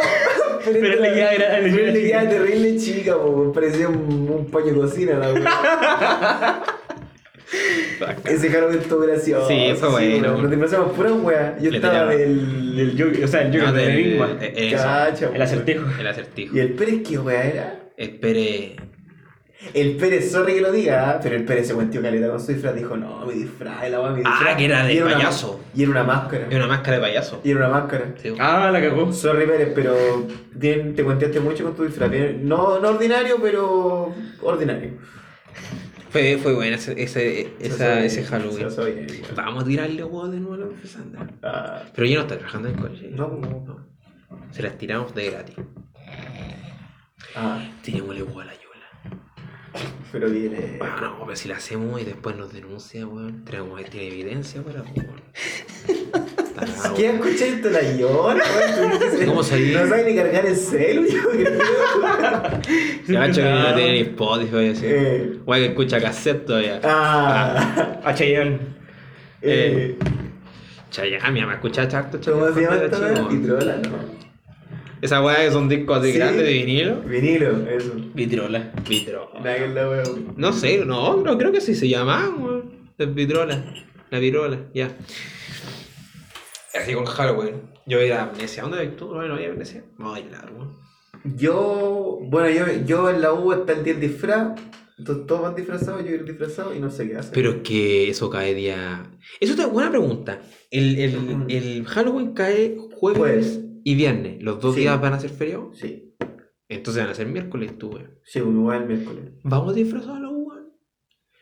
[0.65, 2.29] Pero esta- le quedaba grande, pero le chica.
[2.29, 3.53] terrible chica, weón.
[3.53, 5.45] Parecía un, un paño de cocina, la weón.
[8.25, 9.49] Ese Halloween estuvo gracioso.
[9.49, 10.39] Sí, fue bueno.
[10.39, 11.57] Nos disfrazamos pura weá.
[11.61, 12.79] Yo Le estaba del.
[12.79, 14.29] El Joker, o sea, el Joker Ah, del del- enigma.
[14.41, 14.71] eh.
[14.73, 15.85] Cacha, El acertijo.
[15.99, 16.57] El acertijo.
[16.57, 17.81] ¿Y el Pérez qué weá era?
[17.97, 18.77] Espere.
[19.75, 21.21] El Pérez, sorry que lo diga, ¿ah?
[21.23, 22.75] pero el Pérez se cuestió caleta con su disfraz.
[22.75, 24.57] Dijo, no, mi disfraz, la weá, mi Ah, disfraz.
[24.57, 25.61] que era de Y payaso.
[25.75, 26.47] y era una máscara.
[26.49, 27.41] Es una máscara de payaso.
[27.45, 28.15] Y era una máscara.
[28.23, 28.33] Sí.
[28.39, 29.13] Ah, la cagó.
[29.13, 32.11] Sorry Pérez, pero bien, te cuenteaste mucho con tu disfraz.
[32.11, 34.93] Bien, no, no ordinario, pero ordinario.
[36.11, 38.69] Fue, fue bueno ese, ese, esa, ese Halloween.
[39.07, 39.23] Bien.
[39.37, 41.31] Vamos a tirarle huevo de nuevo a la profesora.
[41.43, 43.11] Ah, Pero ella no está trabajando en el colegio.
[43.13, 43.87] No.
[44.51, 45.57] Se las tiramos de gratis.
[47.37, 49.81] ah, Tirémosle huevo a la Yola.
[50.11, 50.77] pero viene.
[50.79, 53.45] Bueno, no, pero si la hacemos y después nos denuncia, weón.
[53.45, 55.23] Tenemos tiene evidencia para weón.
[56.77, 57.61] Cagado, ¿Qué escuché
[57.99, 59.27] llora, weón?
[59.27, 59.73] ¿Cómo sabí?
[59.73, 61.59] No sabe ni cargar el celu, yo creo.
[63.09, 64.85] Ya, macho, que no tiene ni Spotify así.
[64.87, 65.33] Eh.
[65.47, 66.81] Que escucha cassette todavía.
[66.85, 68.59] Ah, A Chayanne.
[69.43, 69.97] eh,
[70.91, 73.23] Chayanne, mi mamá escucha harto ¿cómo se llama esta.
[73.29, 74.21] Vitrola, ¿no?
[75.03, 76.19] Esa weá que son discos así Sí.
[76.19, 76.97] grandes de vinilo.
[77.01, 77.93] Vinilo, eso.
[78.15, 78.71] Vitrola.
[78.89, 79.31] Vitro.
[79.43, 80.35] Nada que la wea, weón.
[80.37, 82.71] No sé, no, no creo que sí se llama, weón.
[82.99, 83.65] La vitrola.
[84.11, 84.91] La virola, ya.
[86.75, 87.63] Así con Halloween.
[87.87, 88.63] Yo voy a ir a Amnesia.
[88.63, 89.07] ¿Dónde vas tú?
[89.15, 89.85] No, no voy a Amnesia.
[89.99, 90.71] Vamos a bailar, weón.
[91.37, 94.59] Yo, bueno, yo, yo en la U está el día del disfraz.
[94.99, 97.33] Entonces todos van disfrazados, yo ir disfrazado y no sé qué hacer.
[97.33, 99.11] Pero es que eso cae día.
[99.41, 100.43] Eso es buena pregunta.
[100.71, 103.61] El, el, el Halloween cae jueves Jueves.
[103.83, 104.43] y viernes.
[104.43, 104.83] ¿Los dos Sí.
[104.83, 105.79] días van a ser feriados?
[105.79, 106.15] Sí,
[106.69, 108.19] Entonces van a ser miércoles, tú, weón.
[108.25, 109.25] sí, uno va el miércoles.
[109.43, 110.21] ¿Vamos disfrazados?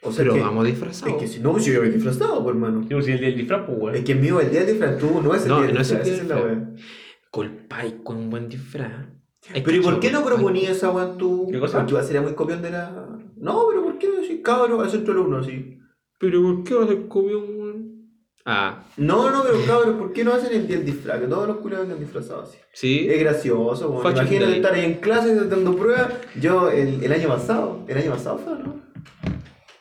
[0.02, 1.16] O sea Pero que, vamos es disfrazados.
[1.20, 2.80] que si no, si yo voy disfrazado, pues, hermano.
[2.88, 4.04] Digo, si el del disfraz, pues, Es weón.
[4.04, 5.90] que mío el día del disfraz, tú no es el No, día del no es
[5.90, 6.80] el disfraz, día del es la disfraz.
[7.30, 8.92] Colpay con un buen disfraz.
[9.64, 11.48] Pero ¿y por qué no proponías esa weá en tu.
[11.50, 11.78] ¿Qué cosa?
[11.78, 12.90] Porque va a ser muy copión de la.
[13.36, 15.78] No, pero ¿por qué no decir cabro al centro alumno así?
[16.18, 17.88] Pero ¿por qué va a ser comión, weón?
[18.44, 21.20] Ah, No, no, pero cabrón, ¿por qué no hacen el día del disfraz?
[21.20, 22.58] Que todos los culos vengan disfrazados así.
[22.72, 23.06] sí.
[23.08, 24.12] Es gracioso, weón.
[24.12, 26.12] Imagínate estar ahí en clase dando pruebas.
[26.40, 28.80] Yo el, el año pasado, el año pasado fue, ¿no?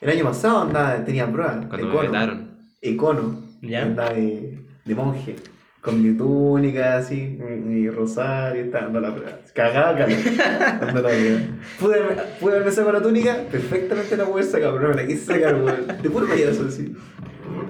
[0.08, 1.66] El año pasado andaba, tenía pruebas.
[1.66, 2.12] Cuando me econo.
[2.12, 2.50] vetaron.
[2.82, 3.42] Econo.
[3.62, 3.82] Ya.
[3.84, 5.36] Andaba de, de monje.
[5.82, 9.38] Con mi túnica así, mi, rosario, estaba dando la prueba.
[9.54, 10.18] Cagaba, calor.
[10.82, 11.40] Dando la prueba.
[11.80, 11.98] Pude,
[12.40, 15.56] pude haberme sacado la túnica, perfectamente la pude sacar, pero no me la quise sacar,
[15.56, 15.88] weón.
[16.02, 16.94] De puro payaso así.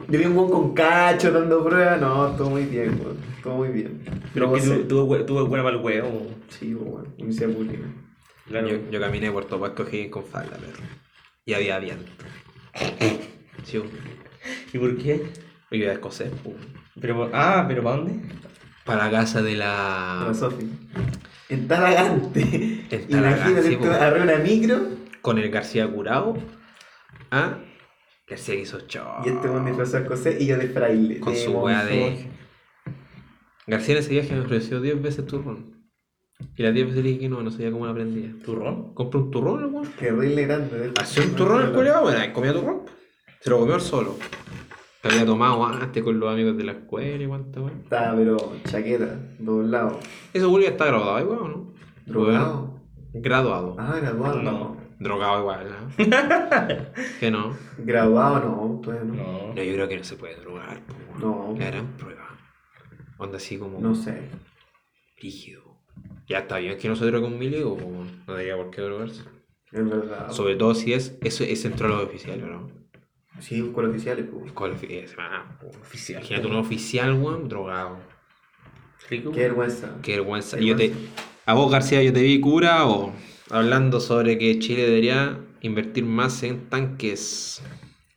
[0.09, 3.17] Yo vi un weón con cacho dando pruebas, no, todo muy bien, weón.
[3.43, 3.99] Todo muy bien.
[4.33, 6.27] Pero que tú- tuvo hue- tuvo buena para el huevo.
[6.49, 7.07] Sí, weón.
[7.17, 7.33] Me.
[8.47, 8.67] Claro.
[8.67, 10.83] Yo, yo caminé por Puerto Higgins con falda, perro.
[11.47, 12.11] Y había viento.
[13.63, 13.81] Sí,
[14.73, 15.25] ¿Y por qué?
[15.71, 16.31] yo iba a escocer.
[16.99, 18.19] Pero, ah, ¿pero para dónde?
[18.83, 20.33] Para la casa de Para la.
[20.33, 20.69] Sofi.
[21.47, 22.41] En Talagante.
[22.89, 23.75] En Talagante, Imagínate, sí,
[24.21, 24.89] una micro
[25.21, 26.37] Con el García curado.
[27.31, 27.59] Ah,
[28.27, 29.05] García hizo show.
[29.25, 31.21] y este weón disfrazado de José y yo de fraile.
[31.21, 32.27] Con de su wea de.
[33.67, 35.76] García en ese viaje me ofreció 10 veces turrón.
[36.55, 38.31] Y las 10 veces le dije que no, no sabía cómo la aprendía.
[38.43, 38.93] ¿Turrón?
[38.93, 39.87] Compré un turrón, el weón.
[39.99, 40.91] Que horrible grande.
[40.99, 42.81] Hacía un turrón el colegio, bueno, ahí comía turrón.
[43.39, 44.15] Se lo comió él solo.
[45.01, 47.79] Que había tomado antes con los amigos de la escuela y cuánta weón.
[47.83, 49.99] Estaba, pero chaqueta, doblado.
[50.33, 51.73] Eso Julio está graduado igual, ¿o ¿no?
[52.05, 52.81] Drogado.
[53.13, 53.75] Graduado.
[53.79, 54.77] Ah, graduado no.
[54.99, 56.05] Drogado igual, ¿no?
[57.19, 57.55] que no.
[57.77, 59.13] Graduado no, todavía no.
[59.15, 59.53] No.
[59.53, 60.81] No, yo creo que no se puede drogar.
[60.85, 61.53] po, weón.
[61.53, 61.59] No.
[61.59, 62.23] La gran prueba.
[63.19, 64.29] Onda así como No sé.
[65.21, 65.66] rígido.
[66.27, 68.23] Ya está bien que no se drogue un weón.
[68.27, 69.21] no debería por qué drogarse.
[69.71, 70.31] Es verdad.
[70.31, 72.69] Sobre todo si es, eso es entre los oficiales, ¿no?
[73.39, 74.51] Sí, con los oficiales, pues.
[74.53, 75.15] ¿Cuál ofi- es?
[75.17, 75.45] Ah.
[75.81, 76.19] Oficial.
[76.19, 77.97] Imagínate un oficial, weón, drogado.
[79.09, 79.31] Rico.
[79.31, 79.95] Qué vergüenza.
[80.01, 80.57] Qué vergüenza.
[80.57, 81.21] Qué Y yo te, vergüenza.
[81.45, 83.13] a vos, García, yo te vi cura o
[83.49, 87.61] hablando sobre que Chile debería invertir más en tanques.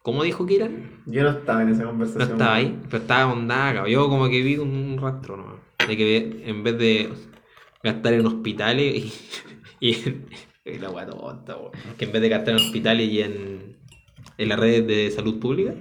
[0.03, 1.03] ¿Cómo dijo que eran?
[1.07, 2.31] Yo no estaba en esa No conversación.
[2.33, 3.87] estaba ahí, pero estaba cabrón.
[3.87, 5.61] Yo como que vi un rastro, ¿no?
[5.87, 7.13] De que en vez de
[7.83, 9.13] gastar en hospitales y,
[9.81, 10.27] y en,
[10.65, 11.73] y la wea tonta, weón.
[11.99, 13.77] que en vez de gastar en hospitales y en,
[14.39, 15.75] en las redes de salud pública,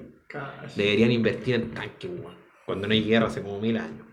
[0.75, 2.37] deberían invertir en tanques, weón.
[2.65, 4.05] Cuando no hay guerra hace como mil años.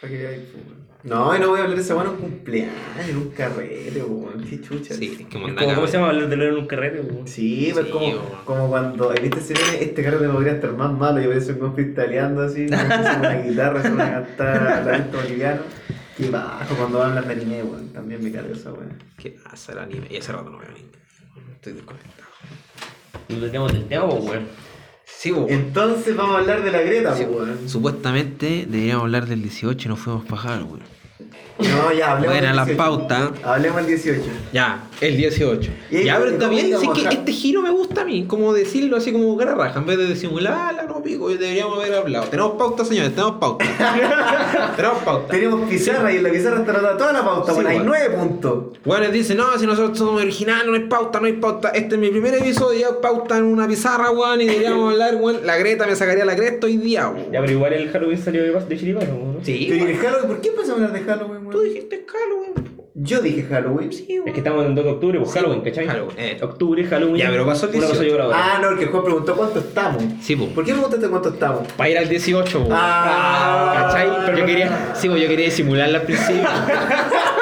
[0.00, 0.64] ¿Para qué hay, pues?
[1.04, 2.74] No, y no voy a hablar de esa buena en un cumpleaños,
[3.08, 4.42] en un carrete, weón.
[4.44, 4.94] Qué chucha.
[4.94, 7.00] Sí, es que Es como, ¿Cómo se llama hablar de leer en un carrete?
[7.00, 7.28] weón?
[7.28, 8.24] Sí, pero Sí, como, weón.
[8.44, 12.42] como cuando viste se viene este carrete podría estar más malo, yo veces un freestyleando
[12.42, 15.62] así, con una guitarra, se van a cantar talento boliviano.
[16.18, 19.02] Y bajo cuando hablan de anime, weón, también me carga esa weón.
[19.18, 20.06] ¿Qué pasa el anime?
[20.10, 20.88] Y hace rato no veo anime.
[21.54, 22.28] Estoy desconectado.
[23.28, 24.46] Nos desviamos del tema, pues, weón.
[25.04, 25.50] Sí, weón.
[25.50, 27.68] Entonces vamos a hablar de la Greta, Sí, pues, weón.
[27.68, 30.82] Supuestamente deberíamos hablar del 18 y nos fuimos para Halloween.
[31.58, 32.76] No, ya, hablemos Buena del la 18.
[32.76, 33.32] pauta.
[33.42, 34.22] Hablemos del 18.
[34.52, 35.70] Ya, el 18.
[35.90, 38.24] Y ahí, ya, pero ¿cómo está bien, sí que este giro me gusta a mí,
[38.26, 41.94] como decirlo así como cara raja, en vez de disimular, la no pico, deberíamos haber
[41.94, 42.26] hablado.
[42.26, 43.64] Tenemos pauta, señores, tenemos pauta.
[44.76, 45.32] tenemos pauta.
[45.32, 48.10] Tenemos pizarra y en la pizarra está anotada toda la pauta, Sí, bueno, hay nueve
[48.16, 48.64] puntos.
[48.84, 51.70] Bueno, dicen, no, si nosotros somos originales, no hay pauta, no hay pauta.
[51.70, 55.46] Este es mi primer episodio, ya pauta en una pizarra, weón, y deberíamos hablar, weón.
[55.46, 57.32] La Greta me sacaría la cresta hoy día, weón.
[57.32, 59.35] Ya, pero igual el Halloween salió de, de Chiripano, ¿no?
[59.46, 59.90] Sí, Pero ¿y weón.
[59.90, 60.26] el Halloween?
[60.28, 61.50] ¿Por qué empezamos a hablar de Halloween, weón?
[61.50, 62.76] Tú dijiste Halloween.
[62.98, 63.92] Yo dije Halloween.
[63.92, 64.32] Sí, Es weón.
[64.32, 65.86] que estamos en el 2 de octubre, pues Sí, Halloween, ¿cachai?
[65.86, 66.38] Halloween, eh.
[66.42, 67.16] Octubre, Halloween.
[67.16, 68.10] Ya, pero pasó el Una cosa 18.
[68.10, 68.54] lleva a la otra.
[68.56, 70.02] Ah, no, el que Juan preguntó cuánto estamos.
[70.22, 70.50] Sí, pues.
[70.50, 71.72] ¿Por qué me preguntaste cuánto estamos?
[71.74, 72.70] Para ir al 18, weón.
[72.72, 74.08] Ah, ¿Cachai?
[74.26, 76.42] Pero yo quería, sí, pues yo quería disimularla al principio.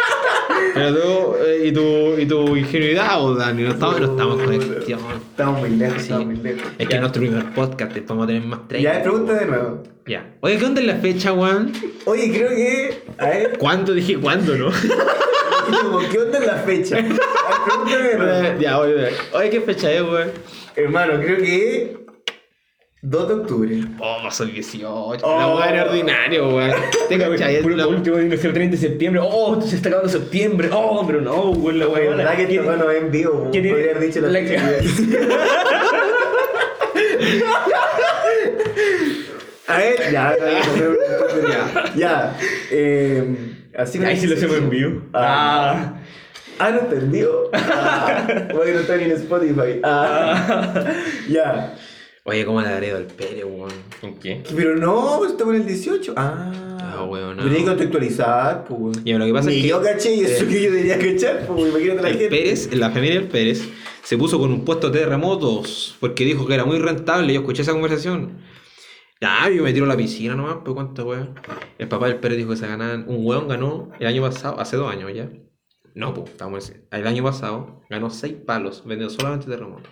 [0.75, 4.47] Pero tú, eh, y tu, y tu ingenuidad, oh, Dani, no estamos, no estamos con
[4.57, 5.01] cuestión.
[5.31, 6.03] Estamos muy lejos, Sí.
[6.03, 6.63] estamos muy lejos.
[6.79, 8.93] Es que es nuestro primer podcast, vamos a tener más 30.
[8.93, 9.83] Ya, pregunta de nuevo.
[10.07, 10.35] Ya.
[10.41, 11.73] Oye, ¿qué onda es la fecha, weón?
[12.07, 13.03] Oye, creo que.
[13.19, 13.95] A ver, ¿Cuándo?
[13.95, 14.67] Dije, ¿cuándo, no?
[15.83, 16.97] como, ¿qué onda es la fecha?
[16.97, 17.13] A ver,
[17.65, 18.59] pregúntame de nuevo.
[18.61, 19.09] ya, oye, oye.
[19.33, 20.31] Oye, ¿qué fecha es, weón?
[20.77, 22.04] Hermano, creo que.
[23.07, 23.81] 2 de octubre.
[24.01, 25.27] Oh, el 18.
[25.27, 25.39] Oh.
[25.39, 26.73] La weón es ordinario, weón.
[27.09, 29.21] Te cachai, Por la- lo último, el 30 de septiembre.
[29.23, 30.71] Oh, se está acabando septiembre.
[30.73, 32.17] Oh, pero no, weón, la La weón.
[32.17, 33.49] verdad que hermano ve en vivo.
[33.53, 34.41] ¿Quién Podría haber dicho la, la-.
[39.67, 42.37] A ver, ya, ya, ya.
[42.71, 43.37] Eh,
[43.77, 45.03] así me Ahí sí lo hacemos en vivo.
[45.15, 45.95] Ah.
[46.59, 47.51] Ah, no entendió.
[47.53, 49.81] Ah, bueno, no está ni en Spotify.
[49.83, 50.85] Ah,
[51.29, 51.75] ya.
[52.27, 53.71] Oye, ¿cómo le agrego el Pérez, weón?
[54.01, 54.43] ¿Con qué?
[54.57, 56.15] Pero no, pues estamos en el 18.
[56.17, 56.53] Ah,
[56.97, 57.43] Ah, weón, no.
[57.45, 59.03] Tenía que contextualizar, pues.
[59.05, 59.69] Ya, lo que pasa Ni es que.
[59.69, 61.69] yo caché y eso eh, que yo tenía que echar, pues.
[61.69, 62.29] Imagínate la el gente.
[62.37, 63.69] Pérez, la familia del Pérez,
[64.03, 67.33] se puso con un puesto de terremotos porque dijo que era muy rentable.
[67.35, 68.39] Yo escuché esa conversación.
[69.21, 71.35] Ya, yo me tiro a la piscina nomás, pues cuánto weón.
[71.79, 73.05] El papá del Pérez dijo que se ganaban.
[73.09, 75.29] Un weón ganó el año pasado, hace dos años ya.
[75.95, 79.91] No, pues, estamos en- el año pasado ganó seis palos vendiendo solamente terremotos.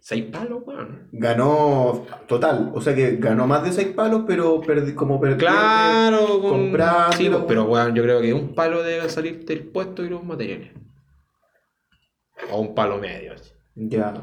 [0.00, 1.08] Seis palos, weón.
[1.12, 5.36] Ganó total, o sea que ganó más de 6 palos, pero perdi- como perdió.
[5.38, 6.50] Claro, con...
[6.50, 10.08] comprando, Sí, pues, pero weón, yo creo que un palo debe salir del puesto y
[10.08, 10.70] los materiales.
[12.50, 13.34] O un palo medio.
[13.34, 13.50] así.
[13.74, 14.14] Ya.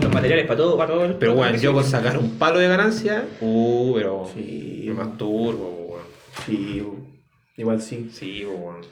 [0.00, 1.14] Los materiales para todo, para todo el.
[1.14, 6.02] Pero weón, yo con sacar un palo de ganancia, uh, pero Sí, me masturbo, weón.
[6.44, 6.82] sí,
[7.56, 8.08] igual sí.
[8.12, 8.82] Sí, weón.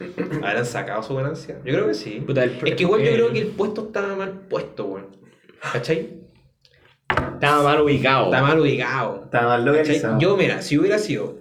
[0.45, 1.57] ¿Habrán sacado su ganancia?
[1.65, 2.23] Yo creo que sí.
[2.27, 5.17] Puta, el- Es que igual yo creo que el puesto estaba mal puesto, weón.
[5.73, 6.22] ¿Cachai?
[7.43, 8.25] Estaba mal ubicado.
[8.27, 9.21] Está mal ubicado.
[9.25, 10.19] Está mal localizado.
[10.21, 11.39] Yo, mira, si hubiera sido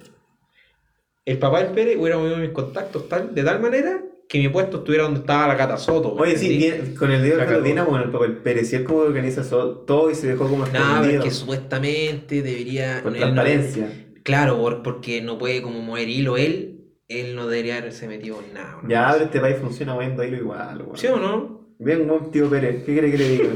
[1.25, 4.77] el papá del Pérez, hubiera movido mis contactos tal, de tal manera que mi puesto
[4.77, 6.15] estuviera donde estaba la Cata Soto.
[6.15, 7.49] ¿me Oye, sí, bien, con el La cagó.
[7.51, 10.71] Carolina, con el papel Pérez, si él como organiza todo y se dejó como No,
[10.71, 11.23] pero es escondido.
[11.23, 13.01] que supuestamente debería.
[13.03, 14.05] Por él no- transparencia.
[14.23, 16.67] claro, por- porque no puede como mover hilo él.
[17.09, 18.79] Él no debería haberse metido en nada.
[18.81, 18.89] ¿no?
[18.89, 20.97] Ya, pero este país funciona moviendo hilo igual, weón.
[20.97, 21.60] ¿Sí o no?
[21.83, 23.49] Bien, buen tío Pérez, ¿qué quiere que le diga?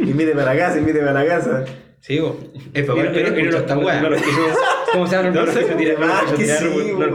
[0.00, 1.64] invite para la casa, invite para la casa.
[2.00, 2.36] Sí, vos.
[2.72, 4.00] El papá Pérez mira, esta weá.
[4.00, 4.40] no los quiso-
[4.92, 5.30] ¿Cómo se llama?
[5.30, 6.22] No No los sé, quiso tirar, no más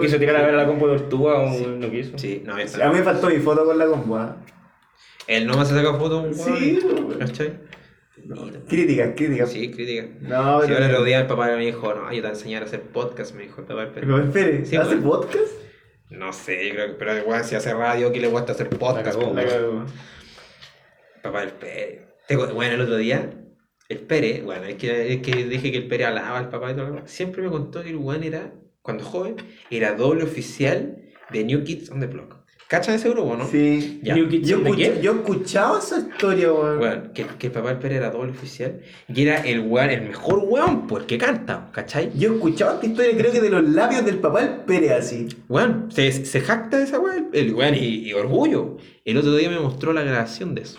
[0.02, 2.18] quiso tirar, a ver a la compu de Tortuga o no quiso.
[2.18, 4.36] Sí, no, A mí me faltó mi foto con la combo, ¿ah?
[5.28, 6.80] Él no se saca fotos, un Sí.
[7.20, 7.54] ¿Cachai?
[8.68, 9.52] Críticas, críticas.
[9.52, 10.08] Sí, crítica.
[10.22, 12.30] No, Si ahora el otro día el papá me dijo, no, yo te voy a
[12.32, 14.10] enseñar a hacer podcast, me dijo el papá del Pérez.
[14.10, 14.74] ¿El papel Pérez?
[14.78, 15.54] ¿Hace podcast?
[16.10, 19.06] No sé, yo creo que, pero igual si hace radio, ¿qué le gusta hacer podcast?
[19.18, 19.52] cagó, po, La weón?
[19.54, 19.86] cagó.
[21.22, 22.02] Papá del Pérez.
[22.54, 23.32] Bueno, el otro día,
[23.90, 26.74] el Pérez, bueno, es que, es que dije que el Pérez alaba al papá y
[26.76, 27.12] todo lo demás.
[27.12, 29.36] Siempre me contó que el weón era, cuando joven,
[29.72, 30.98] era doble oficial
[31.32, 32.38] de New Kids on the Block.
[32.68, 33.48] ¿Cachan ese grupo, no?
[33.48, 34.00] Sí.
[34.04, 34.14] Ya.
[34.14, 35.02] New Kids Yo, on the escuché- qué?
[35.02, 36.78] yo escuchaba esa historia, weón.
[36.80, 40.02] Weón, que, que el papá del Pérez era doble oficial y era el weón, el
[40.04, 42.12] mejor weón, pues, que canta, ¿cachai?
[42.16, 45.28] Yo escuchaba esta historia, creo que de los labios del papá del Pérez así.
[45.48, 48.78] Weón, se, se jacta de esa weón, el weón, y, y orgullo.
[49.04, 50.78] El otro día me mostró la grabación de eso.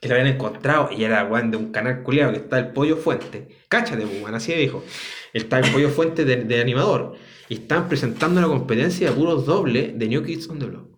[0.00, 2.96] Que lo habían encontrado y era weón de un canal culiado que está el pollo
[2.96, 3.48] fuente.
[3.68, 4.82] Cáchate, weón, así de viejo.
[5.32, 7.16] Está el pollo fuente de, de animador.
[7.48, 10.88] Y están presentando la competencia de puros dobles de New Kids on the Block.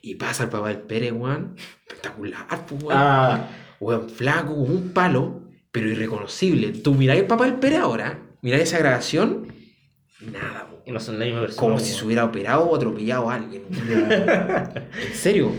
[0.00, 1.54] Y pasa el papá del Pérez, weón.
[1.86, 2.96] Espectacular, pues, weón.
[2.98, 3.48] Ah,
[3.82, 6.68] Weón, flaco, un palo, pero irreconocible.
[6.70, 9.52] Tú miráis el papá del Pérez ahora, miráis esa grabación,
[10.20, 10.82] nada, weón.
[10.86, 11.60] Y no son la misma persona.
[11.60, 13.64] Como si se hubiera operado o atropellado a alguien.
[13.70, 15.50] ¿En serio?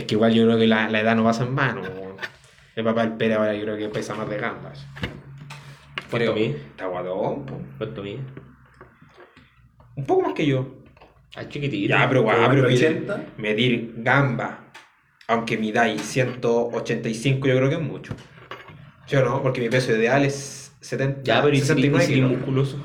[0.00, 1.82] Es que igual yo creo que la, la edad no pasa en vano.
[2.74, 4.86] El papá del Pérez ahora yo creo que pesa más de gambas.
[6.10, 6.56] ¿Cuánto mide?
[6.70, 7.60] Está guatón, po.
[7.78, 8.20] ¿Cuánto mide?
[9.96, 10.66] Un poco más que yo.
[11.36, 11.90] Ah, chiquitito.
[11.90, 13.24] Ya, pero guau, pero medir, 80.
[13.36, 14.72] medir gamba,
[15.28, 18.14] aunque midáis 185 yo creo que es mucho.
[19.06, 19.42] ¿Sí o no?
[19.42, 22.78] Porque mi peso ideal es 70, Ya, pero y si 69 y musculoso.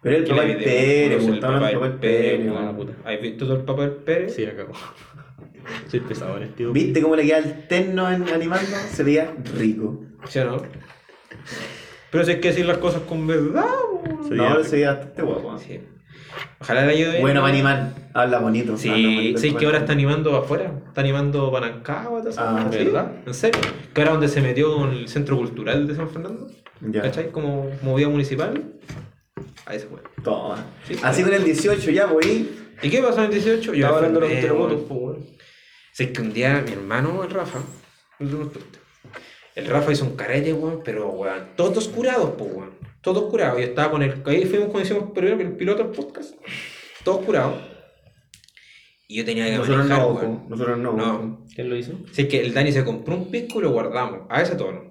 [0.00, 1.26] Pero el ¿Qué papá del Pérez.
[1.26, 2.52] El papá del Pérez.
[3.04, 4.34] ¿Has visto tú el papá del Pérez?
[4.34, 4.72] Sí, la cago.
[5.88, 8.66] Soy pesado en este ¿Viste cómo le queda el terno en animando?
[8.92, 10.00] Se veía rico.
[10.28, 10.62] ¿Sí o no?
[12.10, 14.24] Pero si hay que decir las cosas con verdad, weón.
[14.28, 15.58] Sí, no, se veía bastante guapo.
[15.58, 15.80] Sí.
[16.60, 17.54] Ojalá le ido Bueno, bien.
[17.54, 17.94] animal.
[18.14, 18.72] Habla bonito.
[18.72, 20.72] habla Sí, bonito, sí, que ahora está animando afuera.
[20.88, 22.22] Está animando Panancagua.
[22.36, 22.78] Ah, ¿sí?
[22.78, 23.12] ¿verdad?
[23.26, 23.60] ¿En serio?
[23.94, 26.46] Que ahora donde se metió en el centro cultural de San Fernando.
[26.80, 27.02] Ya.
[27.02, 27.30] ¿Cachai?
[27.30, 28.62] Como movida municipal.
[29.66, 30.00] Ahí se fue.
[30.22, 30.64] Toma.
[30.86, 30.96] Sí.
[31.02, 32.26] Así con el 18 ya, pues.
[32.82, 33.74] ¿Y qué pasó en el 18?
[33.74, 35.14] Yo Estaba hablando de los terremotos, weón.
[35.16, 35.37] pues,
[36.04, 37.60] es que un día mi hermano, el Rafa,
[39.54, 42.78] el Rafa hizo un carrete, weón, pero weón, todos curados, pues weón.
[43.00, 43.60] Todos curados.
[43.60, 44.22] Yo estaba con el.
[44.26, 46.34] Ahí fuimos cuando hicimos primero el piloto del podcast.
[47.04, 47.54] Todos curados.
[49.06, 50.44] Y yo tenía que Nosotros manejar, no, weón.
[50.48, 50.92] Nosotros no.
[50.92, 51.46] No.
[51.54, 51.92] ¿Quién lo hizo?
[52.14, 54.22] Es que el Dani se compró un pisco y lo guardamos.
[54.28, 54.82] A ese tono.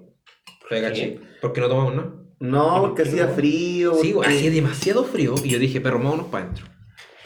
[0.68, 1.20] ¿Te caché?
[1.40, 2.12] Porque no tomamos nada.
[2.40, 3.94] No, porque ¿Por hacía frío.
[3.94, 6.66] Sí, hacía demasiado frío y yo dije, perro, vámonos para adentro.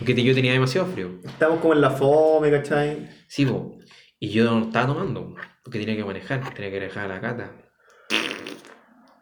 [0.03, 1.11] Porque yo tenía demasiado frío.
[1.25, 3.09] Estamos como en la fome, ¿cachai?
[3.29, 3.79] Sí, po.
[4.19, 7.53] Y yo no estaba tomando, porque tenía que manejar, tenía que dejar a la cata.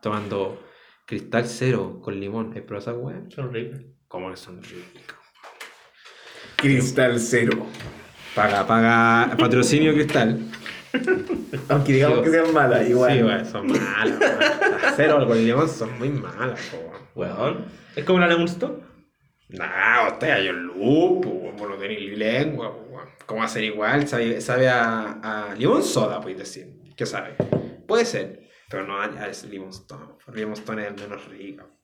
[0.01, 0.65] Tomando
[1.05, 2.57] cristal cero con limón.
[2.57, 3.21] ¿Es esa weá?
[3.29, 3.81] Son ricos.
[4.09, 5.17] ¿Cómo que son ricos?
[6.57, 7.67] Cristal cero.
[8.35, 10.41] Paga, paga, patrocinio cristal.
[11.69, 13.13] Aunque digamos Sí, que sean malas, igual.
[13.19, 14.19] Sí, weá, son malas.
[14.19, 14.79] weá.
[14.83, 16.79] Las cero con limón son muy malas, po.
[17.15, 17.37] weón.
[17.39, 17.65] Weón.
[17.97, 18.90] ¿Es como una Lemon Stone?
[19.53, 23.09] Nah, usted hay un lupo, vos no tenéis lengua, weón.
[23.27, 24.07] ¿Cómo va a ser igual?
[24.07, 26.81] Sabe, sabe a, a limón soda, podéis decir.
[26.97, 27.35] ¿Qué sabe?
[27.87, 30.07] Puede ser, pero no a, ese limón stone.
[30.33, 31.81] Limón stone es el menos rico.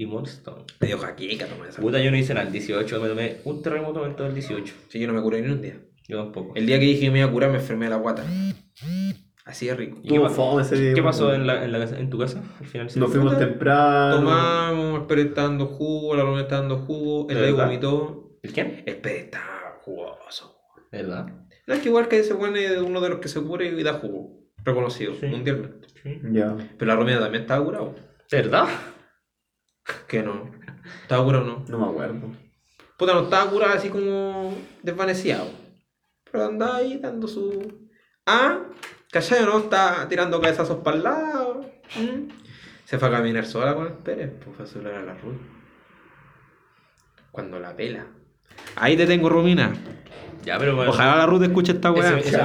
[0.00, 0.64] Lemon Stone.
[0.80, 1.80] Me dio jaqueca tomar esa.
[1.80, 2.46] Puta, yo no hice nada.
[2.46, 4.74] El 18 me tomé un terremoto en todo el 18.
[4.88, 5.80] Sí, yo no me curé ni un día.
[6.08, 6.54] Yo tampoco.
[6.54, 8.24] El día que dije que me iba a curar me enfermé de la guata.
[9.50, 9.98] Así de rico.
[10.02, 12.08] ¿Y qué, Tuvo pa- fome ese día, ¿Qué pasó en, la, en, la casa- en
[12.08, 12.40] tu casa?
[12.60, 14.16] Al final se Nos fuimos temprano.
[14.16, 18.38] Tomamos, el Pérez está dando jugo, la Romina está dando jugo, el ¿De Ley vomitó.
[18.42, 18.84] ¿El quién?
[18.86, 20.56] El Pérez está jugoso.
[20.92, 21.26] ¿Verdad?
[21.66, 23.82] No es que igual que ese weón es uno de los que se cura y
[23.82, 24.38] da jugo.
[24.62, 25.26] reconocido Sí.
[25.26, 25.88] mundialmente.
[26.32, 26.56] Ya.
[26.78, 27.94] Pero la Romina también estaba curado.
[28.30, 28.66] ¿Verdad?
[30.06, 30.50] Que no.
[31.02, 31.64] ¿Estaba curado o no?
[31.68, 32.32] No me acuerdo.
[32.98, 35.46] Puta, no estaba curado así como desvaneciado.
[36.30, 37.88] Pero andaba ahí dando su.
[38.26, 38.60] Ah,
[39.10, 39.58] ¿cachai o no?
[39.58, 41.66] Está tirando cabezazos para el lado.
[41.96, 42.28] ¿Mm?
[42.84, 45.40] Se fue a caminar sola con el Pérez, pues fue a celular a la Ruth.
[47.30, 48.06] Cuando la pela.
[48.76, 49.72] Ahí te tengo, Romina.
[50.44, 50.90] Ya, pero bueno.
[50.90, 52.18] Ojalá la Ruth escuche esta weá.
[52.18, 52.38] ese- ese-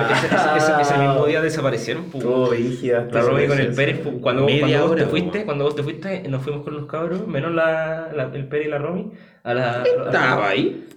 [0.57, 2.05] ese- ese mismo día desaparecieron.
[2.11, 2.24] pues.
[2.51, 3.07] Rígida.
[3.11, 5.45] La Romy con el Pérez, pues, cuando, Media cuando vos hora, te fuiste, weón.
[5.45, 8.70] cuando vos te fuiste, nos fuimos con los cabros, menos la, la- el Pérez y
[8.70, 9.11] la Romy,
[9.43, 9.72] a la...
[9.72, 10.88] a la- Estaba ahí.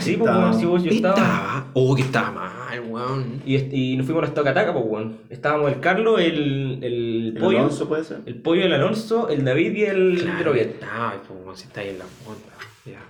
[0.00, 1.14] Sí, pues, sí, vos, yo estaba.
[1.14, 1.66] Estaba.
[1.74, 2.32] Oh, que estaba
[2.68, 3.42] mal, weón.
[3.46, 5.18] Y, y nos fuimos a la Estocataca, pues, weón.
[5.30, 8.18] Estábamos el Carlos, el, el ¿El Pollo, Alonso puede ser?
[8.26, 11.90] el Pollo, el Alonso, el David y el Claro, estaba, pues, weón, si está ahí
[11.90, 12.40] en la fonda.
[12.84, 13.00] Ya.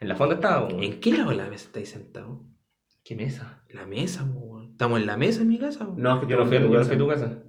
[0.00, 0.84] En la fonda estábamos, weón.
[0.84, 2.44] ¿En qué lado de la mesa estáis sentado?
[3.04, 3.62] ¿Qué mesa?
[3.70, 4.70] La mesa, po, weón.
[4.72, 6.00] Estamos en la mesa en mi casa, weón.
[6.02, 7.42] No, es que Yo no fui, yo no fui a tu casa.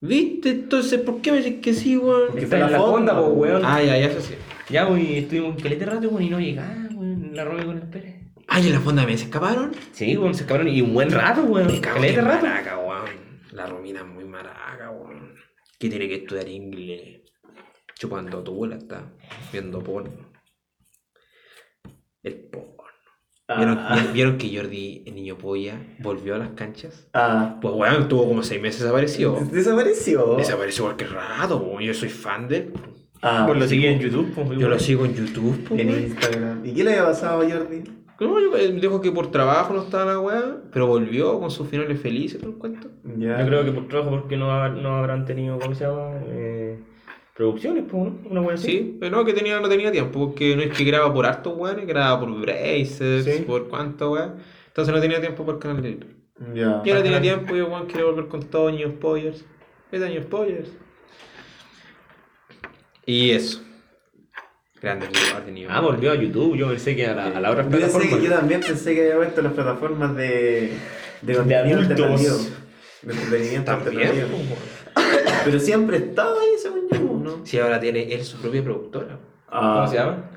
[0.00, 0.50] ¿Viste?
[0.50, 2.28] Entonces, ¿por qué me dices que sí, weón?
[2.30, 3.32] Porque Está en la fonda, fonda, pues, po.
[3.34, 3.62] weón.
[3.64, 4.34] Ah, ya, ya, eso sí.
[4.68, 7.76] Ya, weón, y estuvimos en calete rato, weón, y no llegaba, weón, la Romy con
[7.78, 8.11] el Pérez.
[8.48, 9.72] Ah, ¿y en la fonda me se escaparon?
[9.92, 11.66] Sí, weón, se acabaron, y un buen rato, weón.
[11.68, 12.44] Me cago en rato.
[12.46, 13.10] maraca, weón.
[13.52, 15.34] La Romina es muy maraca, weón.
[15.78, 17.20] Que tiene que estudiar inglés.
[17.98, 19.12] Chupando tu bola está
[19.52, 20.10] viendo porno.
[22.22, 22.72] El porno.
[23.56, 27.08] ¿Vieron, Ah, ¿Vieron que Jordi, el niño polla, volvió a las canchas?
[27.12, 27.58] ah.
[27.60, 29.38] Pues weón, tuvo como seis meses desaparecido.
[29.50, 30.36] Desapareció.
[30.36, 31.82] Desapareció cualquier rato, weón.
[31.82, 32.72] Yo soy fan de él.
[33.20, 34.00] Ah, Pues lo seguí en.
[34.00, 34.58] YouTube, pues.
[34.58, 35.90] Yo lo sigo en YouTube, pues, En.
[35.90, 36.64] Instagram.
[36.66, 37.82] ¿Y qué le había pasado a Jordi?
[38.22, 41.68] No, yo- él dijo que por trabajo no estaba la weá, pero volvió con sus
[41.68, 42.88] finales felices, ¿te lo cuento?
[43.18, 43.40] Ya.
[43.40, 46.20] Yo creo que por trabajo, porque no, ha- no habrán tenido, ¿cómo se llama?
[46.28, 46.78] Eh,
[47.36, 48.18] producciones, pues, ¿no?
[48.30, 48.66] Una wea así.
[48.70, 51.56] Sí, pero no, que tenía, no tenía tiempo, porque no es que graba por hartos
[51.56, 53.42] weones, graba por Brazers, Sí.
[53.46, 54.34] por cuánto weá.
[54.68, 56.14] Entonces no tenía tiempo por canal de YouTube.
[56.54, 56.82] Ya.
[56.84, 59.44] Yo no tenía tiempo, yo weón quiero volver con todos Niños Spoilers.
[59.90, 60.70] ¿Qué tal Niños Spoilers?
[63.06, 63.60] Y eso.
[64.82, 65.06] Grande
[65.68, 66.56] Ah, volvió a YouTube.
[66.56, 69.02] Yo pensé que a la, a la otra Yo, pensé que- yo también pensé que
[69.02, 70.72] había vuelto a las plataformas de,
[71.22, 72.36] de De contenido alternativo.
[73.02, 74.38] De entretenimiento También, alternativo.
[74.38, 74.72] weón.
[75.44, 76.98] Pero siempre estaba ahí, según yo,
[77.38, 77.46] ¿no?
[77.46, 79.18] Si ahora tiene él su propia productora.
[79.48, 79.74] Ah.
[79.76, 80.30] ¿Cómo se llama?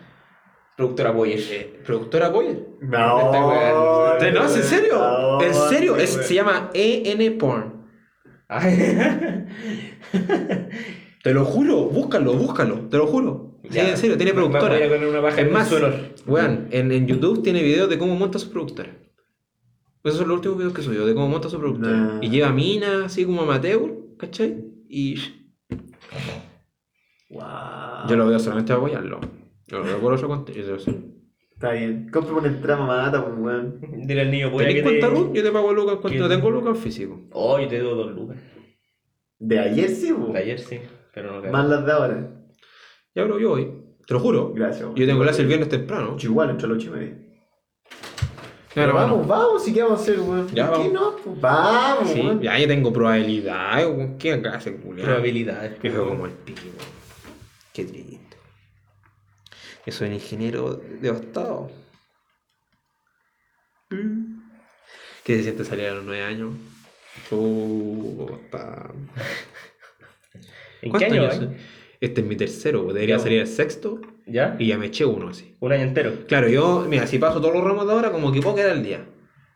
[0.77, 1.39] Productora Boyer.
[1.51, 2.59] Eh, ¿Productora Boyer?
[2.81, 3.31] No.
[3.31, 4.97] No, ¿es en serio?
[4.99, 5.95] No, ¿En serio?
[5.97, 7.85] Es- se llama EN Porn.
[11.23, 13.54] Te lo juro, búscalo, búscalo, te lo juro.
[13.69, 13.89] Sí, Ya.
[13.89, 14.75] en serio, tiene productora.
[14.75, 15.71] voy a poner una paja es en más,
[16.25, 18.89] weón, en, en YouTube tiene videos de cómo monta su productora.
[20.03, 21.91] Esos son los últimos videos que subió, de cómo monta su productora.
[21.97, 22.19] Nah.
[22.21, 24.63] Y lleva mina, así como amateur, ¿cachai?
[24.87, 25.15] Y
[27.29, 28.07] Wow.
[28.07, 29.19] yo lo veo solamente para apoyarlo.
[29.67, 30.77] Yo lo veo por otro contenido.
[30.77, 32.09] Está bien.
[32.11, 33.79] Compre una entrada mata, pues, weón.
[34.05, 34.99] Dile al niño, voy a ¿Tenés que te...
[34.99, 35.33] cuenta, Ruth?
[35.33, 37.21] Yo te pago lucas cuando no tengo lucas físico.
[37.31, 38.37] Oh, yo te doy dos lucas.
[39.39, 40.33] De ayer sí, pues.
[40.33, 40.79] De ayer sí,
[41.13, 42.34] pero no Más las de ahora.
[43.15, 43.71] Ya, bro, yo voy.
[44.05, 44.51] Te lo juro.
[44.53, 44.87] Gracias.
[44.93, 46.17] Yo tengo clase el viernes temprano.
[46.17, 47.17] Yo igual, entre las ocho y media.
[48.73, 49.07] Claro, Pero mano.
[49.15, 50.47] vamos, vamos, si qué vamos a hacer, weón.
[50.53, 50.93] Ya, ¿Por qué vamos.
[50.93, 51.15] no?
[51.23, 52.41] Pues vamos, Sí, weón.
[52.41, 54.17] ya yo tengo probabilidades, weón.
[54.17, 55.05] ¿Qué clase, culiao?
[55.07, 55.79] Probabilidades.
[55.79, 56.59] Que fue como el pico.
[57.73, 58.37] Qué triste.
[59.85, 61.71] Yo soy un ingeniero devastado.
[65.23, 66.53] ¿Qué se siente salir a los nueve años?
[67.29, 68.91] Puta.
[70.81, 71.57] ¿En qué ¿Cuántos año años hay?
[72.01, 74.55] Este es mi tercero, debería Ya, salir el sexto ¿Ya?
[74.59, 75.55] y ya me eché uno así.
[75.59, 76.11] Un año entero.
[76.27, 78.83] Claro, yo, mira, si paso todos los ramos de ahora, como que puedo quedar al
[78.83, 79.05] día.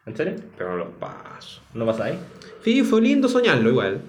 [0.05, 0.35] ¿En serio?
[0.57, 1.61] Pero no los paso.
[1.73, 2.17] ¿No pasáis?
[2.63, 4.01] Sí, fue lindo soñarlo igual.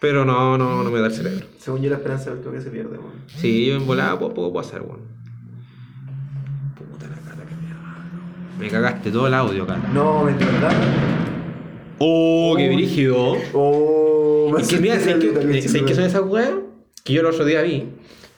[0.00, 1.44] Pero no, no, no me da el cerebro.
[1.58, 3.12] Según yo, la esperanza del que se pierde, weón.
[3.26, 5.00] Sí, yo en volada poco, puedo hacer, weón.
[6.76, 8.58] Puta la cara que me da.
[8.58, 9.82] Me cagaste todo el audio, cara.
[9.92, 10.72] No, ¿de verdad?
[11.98, 13.36] Oh, qué brígido.
[13.52, 16.54] Oh, Es que mira, ¿sabes ¿sabes qué son esas weas?
[17.10, 17.84] Que yo el otro día vi.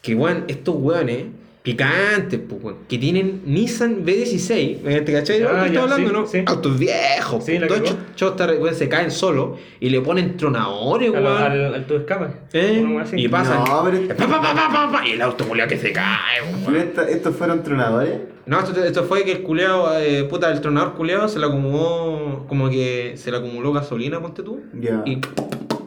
[0.00, 1.26] Que weón, estos weones
[1.62, 5.42] picantes, pues, weón, que tienen Nissan B16, ¿te cachai?
[5.42, 6.26] Ah, estoy hablando, sí, no?
[6.26, 6.42] sí.
[6.46, 7.82] Autos viejos, Sí, pues,
[8.16, 11.42] todos weón, se caen solo y le ponen tronadores, Al, weón.
[11.42, 12.26] al, al tu escape.
[12.54, 12.82] ¿Eh?
[13.12, 13.64] Y pasan.
[13.64, 16.40] No, pero- Pa, pa, pa, pa, pa, pa, y el auto culiao que se cae,
[16.66, 16.92] weón.
[17.10, 18.14] ¿Estos fueron tronadores?
[18.46, 22.44] No, esto, esto fue que el culeado, eh, puta, el tronador culeado se le acumuló,
[22.48, 25.02] como que se le acumuló gasolina, ponte tú, Ya.
[25.06, 25.18] y,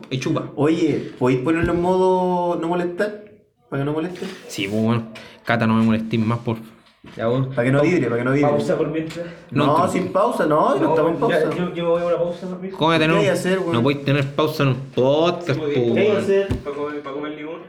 [0.10, 0.52] y chupa.
[0.56, 3.24] Oye, ¿podéis ponerlo en modo no molestar?
[3.70, 4.26] Para que no moleste.
[4.48, 5.04] Sí, pues bueno,
[5.44, 6.58] Cata, no me molestes más, por
[7.16, 7.50] Ya, bueno.
[7.50, 8.50] Para que no vibre, para que no vibre.
[8.50, 9.26] Pausa por mientras.
[9.52, 11.50] No, No, sin pausa, no, no, estamos en pausa.
[11.50, 12.74] ya, yo, yo voy a una pausa por mientras.
[12.78, 13.74] ¿Cómo voy a tener ¿Qué hay un- que hacer, weón?
[13.74, 16.18] No podéis tener pausa en un podcast, po, ¿Qué hay que weón.
[16.18, 17.60] hacer para comer, para comer limón?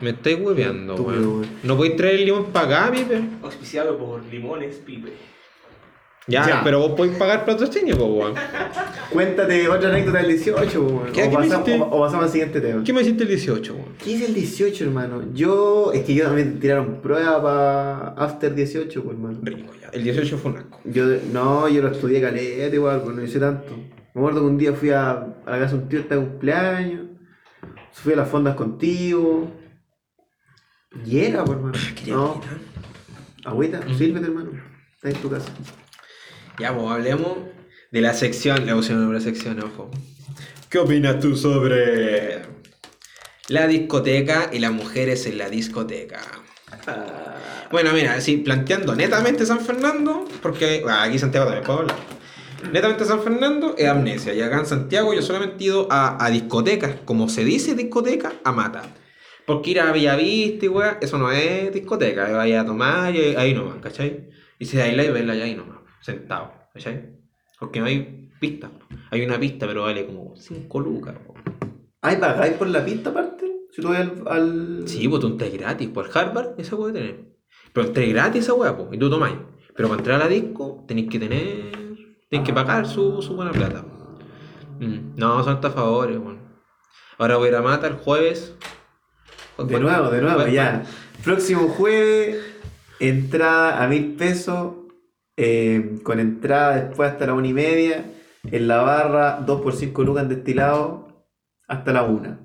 [0.00, 1.46] Me estáis hueveando, weón.
[1.62, 3.22] ¿No podéis traer el limón para acá, pipe?
[3.42, 5.12] Auspiciado por Limones Pipe.
[6.28, 6.60] Ya, Ya.
[6.62, 8.34] pero vos podés pagar patrocinio, po, weón.
[9.12, 11.12] Cuéntate otra anécdota del 18, weón.
[11.12, 11.82] ¿Qué- o, qué me pasamos, hiciste?
[11.82, 12.84] o- o pasamos al siguiente tema.
[12.84, 13.86] ¿Qué me hiciste el 18, weón?
[14.02, 15.22] ¿Qué hice el 18, hermano?
[15.34, 15.90] Yo.
[15.92, 19.38] Es que yo también tiraron prueba para After 18, pues, hermano.
[19.42, 19.88] Rico, ya.
[19.88, 20.80] El 18 fue un asco.
[20.84, 23.74] Yo, no, yo lo estudié caleta igual, pues no hice tanto.
[24.14, 27.06] Me acuerdo que un día fui a, a la casa de un tío este cumpleaños.
[27.92, 29.50] Fui a las fondas contigo.
[31.04, 31.78] Y era, pues, hermano.
[31.96, 32.40] Quería No,
[33.44, 34.50] agüita, sírvete, hermano.
[34.94, 35.50] Está en tu casa.
[36.58, 37.38] Ya, pues hablemos
[37.90, 38.66] de la sección.
[38.66, 39.90] Le pusieron una sección, ojo.
[40.68, 42.42] ¿Qué opinas tú sobre
[43.48, 46.20] la discoteca y las mujeres en la discoteca?
[47.70, 51.96] Bueno, mira, sí, planteando netamente San Fernando, porque bueno, aquí Santiago también puedo hablar.
[52.70, 54.34] Netamente San Fernando es amnesia.
[54.34, 58.34] Y acá en Santiago yo solamente he ido a, a discotecas, como se dice discoteca,
[58.44, 58.82] a mata.
[59.46, 62.30] Porque ir a Bellavista y weá, eso no es discoteca.
[62.30, 64.28] Vaya a tomar y ahí nomás, ¿cachai?
[64.58, 67.16] Y si bailar y verla ahí nomás, sentado, ¿cachai?
[67.58, 68.70] Porque no hay pista.
[69.10, 71.14] Hay una pista, pero vale como 5 lucas.
[71.26, 71.34] po.
[72.02, 73.50] ¿Ay, pagáis por la pista aparte?
[73.70, 74.22] Si tú vas al.
[74.26, 74.82] al...
[74.86, 75.88] Sí, pues tú entras gratis.
[75.88, 77.24] Por Harvard, esa puede tener.
[77.72, 79.36] Pero entré gratis esa weá, pues, y tú tomáis.
[79.74, 81.72] Pero para entrar a la disco, tenéis que tener.
[82.28, 83.84] Tenéis que pagar su, su buena plata.
[84.80, 86.38] Mm, No, son estafadores, weón.
[87.18, 88.54] Ahora voy a ir a Mata el jueves.
[89.58, 90.82] De nuevo, de nuevo, ya.
[91.24, 92.44] Próximo jueves,
[92.98, 94.74] entrada a mil pesos.
[95.44, 98.04] Eh, con entrada después hasta la una y media.
[98.44, 101.26] En la barra, 2 por 5 lucas en destilado.
[101.68, 102.40] Hasta la una.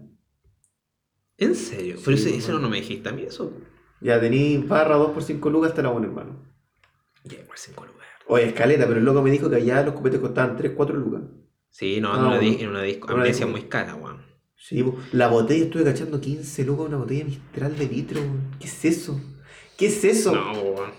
[1.38, 1.98] ¿En serio?
[2.04, 2.62] Pero Sí, ese, ese weón.
[2.64, 3.54] no me dijiste a mí eso.
[4.02, 6.43] Ya tenéis barra 2 por 5 lucas hasta la una, hermano.
[7.24, 8.14] Ya, igual 5 lugares.
[8.28, 11.22] Oye, escaleta, pero el loco me dijo que allá los copetes costaban 3, 4 lucas.
[11.70, 12.60] Sí, no, Ah, en, una bueno.
[12.60, 13.08] en una disco.
[13.14, 14.26] Una Amnesia muy cara, weón.
[14.56, 14.84] Sí,
[15.14, 18.22] la botella estuve cachando 15 lucas, una botella mistral de litro.
[18.22, 18.52] weón.
[18.60, 19.20] ¿Qué es eso?
[19.78, 20.34] ¿Qué es eso?
[20.34, 20.91] No, weón.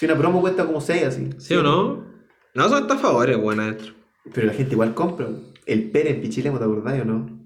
[0.00, 1.28] Si una promo cuesta como 6 así.
[1.36, 2.06] ¿Sí o no?
[2.54, 3.92] No, son estafadores, weón, adentro.
[4.32, 5.26] Pero la gente igual compra.
[5.26, 5.52] weón.
[5.66, 7.38] El Pere en Pichilemo, ¿te acordás o no?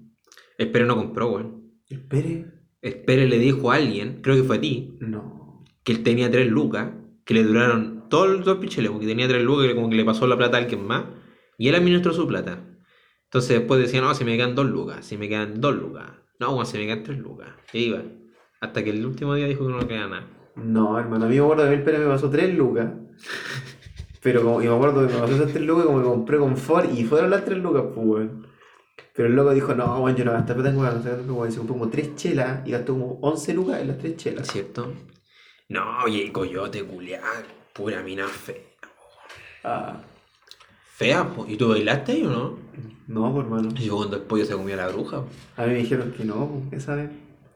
[0.57, 1.73] Espero no compró, weón.
[1.89, 2.45] El Pere.
[2.81, 5.65] Espere le dijo a alguien, creo que fue a ti, No.
[5.83, 6.91] que él tenía tres lucas,
[7.25, 10.25] que le duraron todos los picheles, porque tenía tres lucas, que como que le pasó
[10.25, 11.03] la plata a alguien más,
[11.57, 12.63] y él administró su plata.
[13.25, 16.51] Entonces después decía, no, si me quedan dos lucas, si me quedan dos lucas, no,
[16.53, 17.49] bueno, si me quedan tres lucas.
[17.73, 18.01] Y iba.
[18.61, 20.27] Hasta que el último día dijo que no le queda nada.
[20.55, 22.87] No, hermano, a mí me acuerdo que el Pere me pasó 3 lucas.
[24.21, 26.57] Pero como, y me acuerdo que me pasó esas 3 lucas como que compré con
[26.57, 28.47] Ford y fueron las 3 lucas, pues, weón.
[29.13, 30.95] Pero el loco dijo, no, weón, yo no gasté plata en weón,
[31.27, 34.17] no se compró como 3 chelas y gastó como 11 lucas en las 3 ¿Es
[34.17, 34.47] chelas.
[34.47, 34.91] cierto?
[35.69, 37.21] No, oye, coyote, culián,
[37.73, 38.55] pura mina fea.
[39.63, 39.97] Ah,
[40.95, 41.45] Fea, po.
[41.47, 42.59] ¿Y tú bailaste ahí o no?
[43.07, 43.69] no, pues, hermano.
[43.77, 45.21] Y yo cuando el pollo se comió a la bruja.
[45.21, 45.27] po.
[45.57, 47.09] A mí me dijeron que no, pues, esa vez.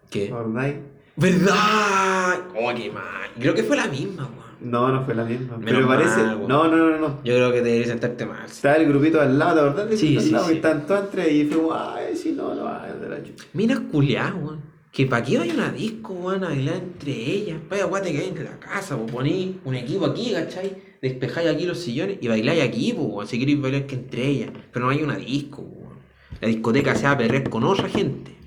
[0.09, 0.27] ¿Qué?
[0.27, 0.75] ¿Acordáis?
[1.19, 2.39] ¿Verdad?
[2.55, 3.03] Oh, qué mal.
[3.37, 4.71] Creo que fue la misma, weón.
[4.71, 5.57] No, no fue la misma.
[5.57, 6.17] Menos pero me parece.
[6.17, 6.47] mal, weón.
[6.47, 7.07] no, no, no, no.
[7.25, 8.45] Yo creo que deberías sentarte mal.
[8.45, 9.89] Estaba el grupito al lado, ¿la verdad?
[9.97, 10.53] Sí, al sí, lado, sí.
[10.53, 13.45] Y están todos entre y fue ay, si no, no, ay, de la chucha.
[13.53, 14.61] Minas culiadas, weón.
[14.93, 17.59] Que pa' qué vaya una disco, weón, a bailar entre ellas.
[17.69, 20.77] Vaya, guate, que hay en la casa, pues poní un equipo aquí, ¿cachai?
[21.01, 23.27] Despejáis aquí los sillones y bailáis aquí, pues, weón.
[23.27, 24.51] Si queréis bailar que entre ellas.
[24.71, 25.99] Pero no hay una disco, weón.
[26.39, 28.38] La discoteca se va a perder con otra gente.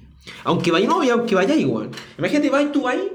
[0.44, 1.90] Aunque vaya novia, aunque vayáis, weón.
[2.18, 3.12] Imagínate, vais tú ahí,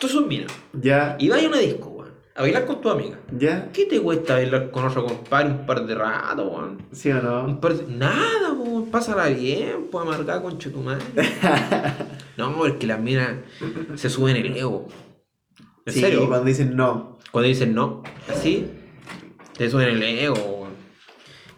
[0.00, 0.52] tú sos minas.
[0.72, 1.96] Ya, Y vais a una disco, weón.
[2.34, 3.18] A bailar con tu amiga.
[3.38, 6.82] ya, ¿Qué te cuesta bailar con otro compadre un par de rato, weón?
[6.92, 7.44] sí o no.
[7.44, 10.98] Un par de- Nada, pues, pásala bien, pues amargada con chetumán.
[12.36, 13.36] no, porque las minas
[13.94, 14.86] se suben el ego.
[15.86, 16.26] ¿En sí, serio?
[16.28, 17.18] cuando dicen no.
[17.30, 18.66] Cuando dicen no, así,
[19.56, 20.34] te suben el ego.
[20.34, 20.72] weón.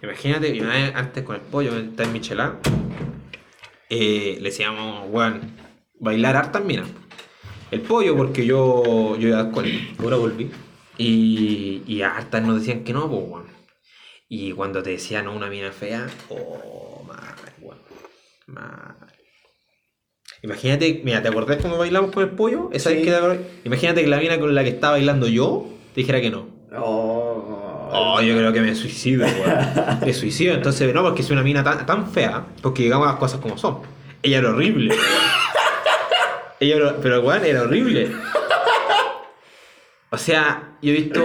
[0.02, 2.50] Imagínate, yo antes con el pollo, está en Michelin,
[3.90, 5.52] eh, le decíamos, weón,
[5.98, 6.88] bailar hartas minas.
[7.70, 10.50] El pollo, porque yo, yo con él, ahora volví.
[10.96, 13.46] Y, y a hartas nos decían que no, pues, weón.
[14.28, 17.78] Y cuando te decían no, una mina fea, oh, mal, weón.
[18.46, 18.96] Mal.
[20.42, 22.70] Imagínate, mira, ¿te acordás cuando bailamos con el pollo?
[22.72, 23.02] Esa Sí.
[23.02, 23.40] que?
[23.64, 26.46] Imagínate que la mina con la que estaba bailando yo te dijera que no.
[26.76, 27.17] Oh,
[27.90, 30.00] Oh, yo creo que me suicido, weón.
[30.04, 33.40] Me suicido, entonces, no, porque es una mina tan, tan fea, porque digamos las cosas
[33.40, 33.78] como son.
[34.22, 35.02] Ella era horrible, weón.
[36.60, 38.10] Ella era, pero weón, era horrible.
[40.10, 41.22] O sea, yo he visto,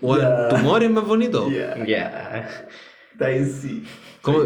[0.00, 0.48] weón, Ya.
[0.48, 1.50] tumores más bonitos.
[1.86, 2.48] Ya,
[3.12, 3.84] está bien, sí.
[4.22, 4.44] ¿Cómo?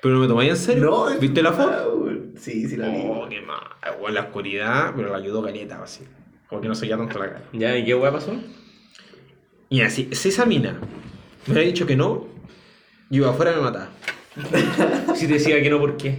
[0.00, 0.84] Pero no me tomáis en serio.
[0.84, 1.94] No, ¿Viste la foto?
[1.96, 2.34] weón.
[2.38, 3.02] Sí, sí la vi.
[3.04, 3.60] Oh, qué mal.
[4.00, 6.04] Weón, la oscuridad, pero la ayudó caleta, así.
[6.48, 7.42] Como que no se tanto la cara.
[7.52, 7.76] ¿Ya?
[7.76, 8.32] ¿Y qué hueá pasó?
[9.70, 10.72] Y así, si esa mina
[11.46, 12.26] me hubiera dicho que no,
[13.08, 13.88] yo iba afuera me mataba.
[15.14, 16.18] Si te decía que no, ¿por qué?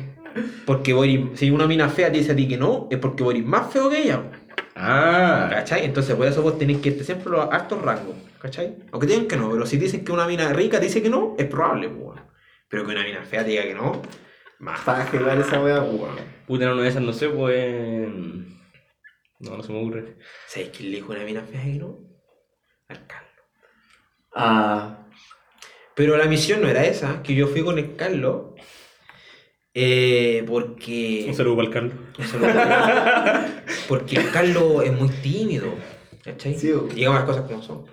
[0.65, 3.45] Porque Boris, si una mina fea te dice a ti que no, es porque Boris
[3.45, 4.23] más feo que ella.
[4.75, 5.49] Ah.
[5.51, 5.83] ¿Cachai?
[5.83, 8.15] Entonces por eso vos tenés que estar siempre los altos rangos.
[8.39, 8.77] ¿Cachai?
[8.91, 11.45] Aunque digan que no, pero si dicen que una mina rica dice que no, es
[11.47, 12.21] probable, pues, weón.
[12.69, 14.01] Pero que una mina fea diga que no,
[14.59, 14.79] más.
[14.81, 16.23] Para igual esa weá, pues.
[16.47, 18.07] Puta, una de esas, no sé, pues.
[19.39, 20.15] No, no se me ocurre.
[20.47, 21.99] ¿Sabes quién le dijo a una mina fea que no?
[22.87, 23.30] Al Carlos.
[24.33, 25.07] Ah,
[25.95, 28.53] Pero la misión no era esa, que yo fui con el Carlos.
[29.73, 31.25] Eh, porque.
[31.27, 31.93] Un saludo para el Carlos.
[32.19, 32.49] Un saludo.
[33.87, 35.67] porque el Carlos es muy tímido.
[36.23, 36.55] ¿Cachai?
[36.55, 36.71] Sí.
[36.93, 37.85] Digamos las cosas como son.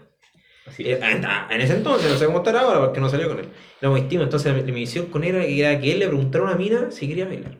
[0.66, 3.38] Así Eh, ah, En ese entonces, no sé cómo estará ahora porque no salió con
[3.38, 3.48] él.
[3.80, 6.08] Era muy tímido, entonces mi mi misión con él era que- era que él le
[6.08, 7.58] preguntara a una mina si quería bailar.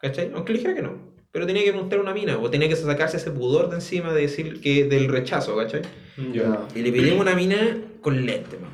[0.00, 0.30] ¿Cachai?
[0.34, 1.07] Aunque le dijera que no.
[1.30, 4.12] Pero tenía que preguntar a una mina, o tenía que sacarse ese pudor de encima
[4.12, 5.82] de decir que del rechazo, ¿cachai?
[6.74, 8.70] Y le pedimos una mina con lente, man.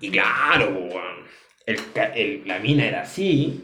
[0.00, 1.26] Y claro, weón,
[1.66, 1.78] el,
[2.14, 3.62] el- la mina era así,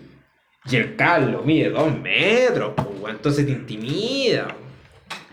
[0.71, 4.45] y el Carlos mide dos metros, weón, entonces te intimida.
[4.47, 4.69] weón.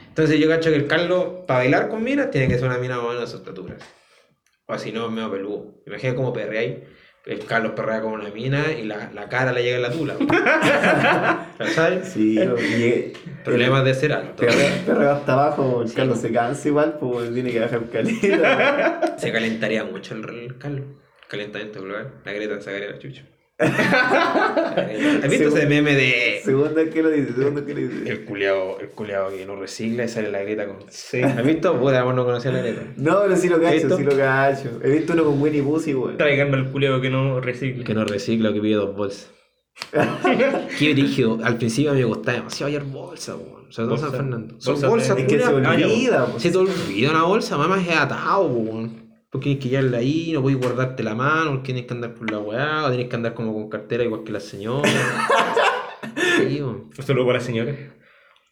[0.08, 2.96] Entonces yo cacho que el Carlos, para bailar con minas, tiene que ser una mina
[2.98, 3.78] más o menos de su estatura.
[4.68, 5.76] O así no, medio peludo.
[5.86, 6.84] Imagina cómo perrea ahí.
[7.26, 10.16] El Carlos perrea con una mina y la, la cara le llega en la tula.
[11.74, 12.10] ¿Sabes?
[12.10, 12.38] Sí.
[13.44, 14.46] Problemas de ser alto.
[14.46, 19.18] Perreo perreo hasta abajo, el Carlos se cansa igual, pues tiene que bajar calidad.
[19.18, 20.86] Se calentaría mucho el, el Carlos.
[21.28, 22.14] Calentamiento global.
[22.24, 23.24] La Greta sacaría la chucha.
[23.58, 28.10] ¿Has visto ese meme de Segundo que lo dice, segundo que lo dice.
[28.10, 30.78] el culiao, el culiao que no recicla y sale la Greta con...
[30.90, 31.22] Sí.
[31.22, 31.80] ¿Has visto?
[31.80, 32.82] Puta, vos no conocías la Greta.
[32.98, 34.80] No, pero sí lo cacho, sí lo cacho.
[34.84, 36.18] He visto uno con Winnie Pussy, weón.
[36.18, 37.84] Traiganme al culeo que no recicle.
[37.84, 39.32] Que no recicla, que pide dos bolsas.
[40.80, 41.40] Qué brígido.
[41.44, 43.72] Al principio me gustaba demasiado hallar bolsas, weón.
[43.72, 44.18] Sobre todo San Bolsa.
[44.24, 44.56] Fernando.
[44.60, 45.74] Son Bolsa bolsas, de- Es que se culiao.
[45.74, 46.28] Olvida.
[46.38, 49.05] Se te olvida una bolsa, mamá es atado, weón.
[49.36, 52.32] Porque tienes que llevarla ahí, no puedes guardarte la mano, porque tienes que andar por
[52.32, 54.90] la weá, o tienes que andar como con cartera igual que la señora.
[56.38, 56.62] sí.
[56.62, 57.76] Un saludo para la señora.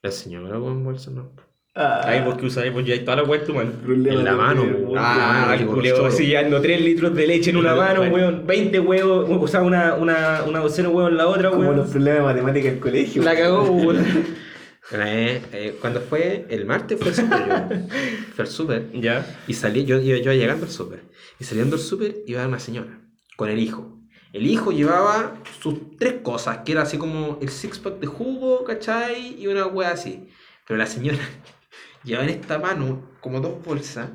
[0.02, 1.32] La señora con bolsa no.
[1.76, 3.72] Ah, Ahí vos que usáis, pues ya hay toda la weá en tu mano.
[3.88, 4.94] en la mano, weón.
[4.98, 8.02] Ah, el con culeo así llevando 3 litros de leche en una Bueno.
[8.02, 8.46] mano, weón.
[8.46, 11.78] 20 huevos, o sea, una, una, una docena de huevos en la otra, Como weón.
[11.78, 13.24] los problemas de matemática del colegio.
[13.24, 14.06] La cagó, weón.
[14.92, 17.88] Vez, eh, cuando fue el martes fue el súper, yo.
[18.36, 18.92] Fue el súper.
[18.94, 19.42] Ya.
[19.48, 21.04] Y salí, yo, yo, yo iba llegando al súper.
[21.40, 23.02] Y saliendo del súper iba una señora
[23.38, 24.00] con el hijo.
[24.34, 28.64] El hijo llevaba sus tres cosas, que era así como el six pack de jugo,
[28.64, 29.40] ¿cachai?
[29.40, 30.28] Y una wea así.
[30.68, 31.20] Pero la señora
[32.04, 34.10] llevaba en esta mano como dos bolsas.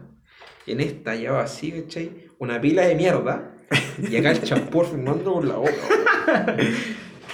[0.67, 2.29] Y en esta llevaba así, ¿cachai?
[2.39, 3.55] Una pila de mierda.
[3.99, 6.57] Y acá el champú fumando por la boca.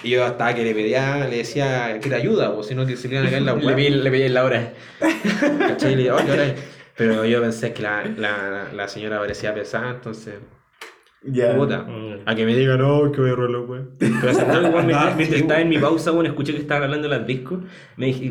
[0.05, 0.07] Weón.
[0.07, 2.97] Y yo hasta que le pedía, le decía que te ayuda, o si no que
[2.97, 3.77] se le iban a caer la Le wea.
[3.77, 4.73] pedí, le pedí la hora.
[5.81, 6.55] Le.
[6.97, 10.35] Pero yo pensé que la, la, la señora parecía pesada, entonces.
[11.27, 11.57] Ya.
[11.57, 11.79] Puta.
[11.83, 12.21] Mm.
[12.27, 13.83] A que me digan, no, que voy a robarlo, güey.
[13.99, 14.13] Pero
[14.71, 17.61] weón, mientras, estaba en mi pausa, bueno, escuché que estaban hablando de las discos.
[17.97, 18.31] Me dije,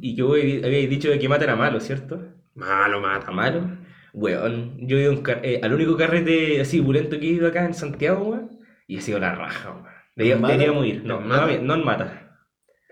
[0.00, 2.20] y que vos habíais dicho de que mata era malo, ¿cierto?
[2.54, 3.78] Malo, mata, ¿A malo?
[4.12, 7.32] Weón, yo he ido a un car- eh, al único carrete así bulento que he
[7.32, 8.58] ido acá en Santiago, weón,
[8.88, 9.99] y ha sido la raja, weón.
[10.24, 11.04] Deberíamos ir.
[11.04, 11.58] No, ¿En no, Mata?
[11.62, 12.38] no en mata.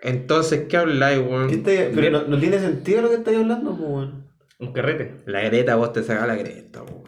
[0.03, 1.63] Entonces, ¿qué habláis, ¿Qué weón?
[1.95, 4.29] pero no, no tiene sentido lo que estáis hablando, pues, weón.
[4.61, 5.23] Un carrete.
[5.27, 6.99] La greta, vos te sacás la greta, weón.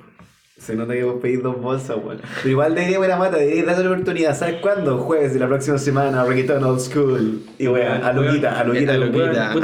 [0.58, 2.20] Se nota que vos pedís dos bolsas, weón.
[2.36, 4.36] Pero igual deberíamos ir a mata, deberíais darle la oportunidad.
[4.36, 4.98] ¿Sabes cuándo?
[4.98, 7.42] Jueves de la próxima semana, Reggaeton Old School.
[7.58, 9.52] Y weón, a Luquita, a Luquita, a Luquita.
[9.52, 9.54] Ah.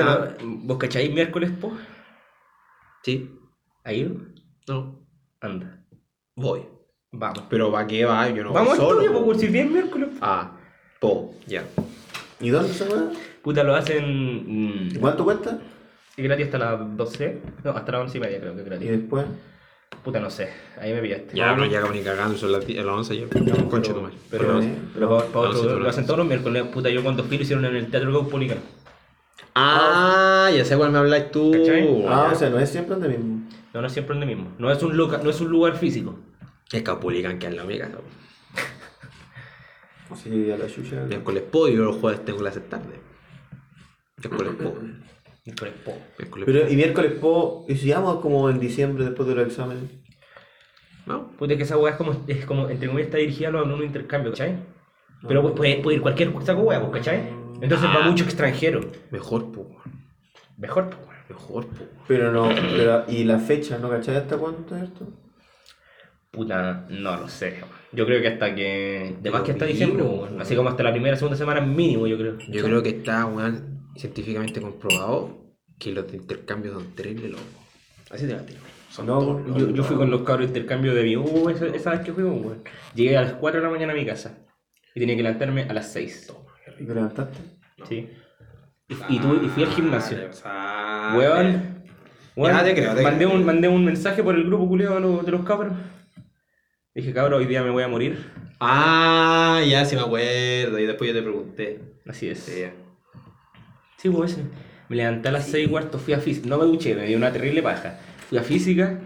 [0.43, 1.73] no, ¿Vos cacháis miércoles, po?
[3.03, 3.31] ¿Sí?
[3.85, 4.17] ¿Ha ido?
[4.69, 5.07] No.
[5.41, 5.85] Anda.
[6.35, 6.63] Voy.
[7.13, 7.45] Vamos.
[7.49, 8.29] Pero ¿para qué va?
[8.29, 9.01] Yo no Vamos voy al solo.
[9.01, 9.21] estudio, po.
[9.21, 10.09] po, por si bien miércoles.
[10.21, 10.53] Ah,
[11.01, 11.65] po, ya.
[12.41, 13.11] ¿Y dónde se va?
[13.43, 14.05] Puta, lo hacen.
[14.07, 15.59] ¿Y Mm, cuánto cuesta?
[16.17, 17.41] ¿Es gratis hasta las 12?
[17.65, 18.91] No, hasta las 11 y media creo que es Y gratis.
[18.91, 19.25] después.
[20.03, 20.49] Puta, no sé.
[20.81, 21.37] Ahí me pillaste.
[21.37, 23.27] Ya no llegamos ni cagando, son las 10 las 11 ya.
[23.71, 24.17] Concha tu madre.
[24.31, 24.61] Pero, Pero-
[24.95, 26.65] pero, pa- pa no, otro- sí, pero lo hacen todos los miércoles.
[26.73, 28.59] Puta, yo cuando fui lo hicieron en el Teatro Caupolicán.
[29.55, 31.51] Ah, ya sé cuál me habláis tú.
[31.53, 32.05] ¿Cachai?
[32.09, 32.33] Ah, Ya.
[32.33, 33.49] o sea, no es siempre donde mismo.
[33.73, 34.53] No, no es siempre donde mismo.
[34.59, 36.19] No es un, loca, no es un lugar físico.
[36.73, 37.89] Es Capulican que es la amiga.
[37.89, 37.99] ¿no?
[40.17, 41.03] Sí, a la chucha.
[41.05, 43.01] Miércoles po y yo los jueves tengo clases tarde.
[44.23, 44.75] Miércoles po.
[45.45, 45.93] Miércoles, po.
[46.19, 49.85] Miércoles Pero, y miércoles po, ¿y si llamo como en diciembre después de los exámenes?
[49.85, 51.13] po.
[51.13, 51.29] ¿No?
[51.37, 53.81] Puta, que esa weá es como, es como, entre comillas, está dirigida a los alumnos
[53.81, 54.57] de intercambio, ¿cachai?
[55.29, 57.29] Pero pu- puede, puede ir cualquier saco pues, ¿cachai?
[57.61, 58.09] Entonces va Ah.
[58.09, 58.81] mucho extranjero.
[59.13, 59.69] Mejor po.
[60.57, 61.17] Mejor, pues, weón.
[61.29, 61.85] Mejor po.
[62.09, 63.79] Pero no, pero, ¿y la fecha?
[63.79, 65.07] ¿No cachai hasta cuándo está esto?
[66.37, 67.55] Puta, no lo sé.
[67.93, 69.17] Yo creo que hasta que.
[69.23, 70.41] De más que hasta diciembre, mínimo, weón.
[70.41, 72.37] Así como hasta la primera, segunda semana mínimo, yo creo.
[72.49, 75.47] Yo creo que está, weón, científicamente comprobado
[75.79, 77.47] que los de intercambio son terribles locos.
[78.11, 78.61] Así te la tiro.
[78.91, 81.67] Son No, todos Yo, yo fui con los cabros de intercambio de mi U esa,
[81.67, 82.63] esa vez que fuimos, weón.
[82.95, 84.39] Llegué a las 4 de la mañana a mi casa.
[84.95, 86.33] Y tenía que levantarme a las 6.
[86.79, 87.39] ¿Y te levantaste?
[87.89, 88.09] Sí.
[88.89, 90.19] Y, y, tu- y fui al gimnasio.
[90.45, 91.77] Ah, Weón.
[92.37, 93.37] Bueno, Ya, te creo, te mandé, creo.
[93.37, 95.73] Un, mandé un mensaje por el grupo culiado de los, de los cabros.
[96.97, 98.33] Dije, cabros, hoy día me voy a morir.
[98.59, 100.79] Ah, ya sí me acuerdo.
[100.79, 101.81] Y después yo te pregunté.
[102.09, 102.39] Así es.
[102.39, 102.65] Sí.
[103.99, 104.45] Sí, pues ese.
[104.89, 106.49] Me levanté a las 6 y cuarto, fui a física.
[106.49, 107.99] No me duché, me dio una terrible paja.
[108.31, 108.99] Fui a física,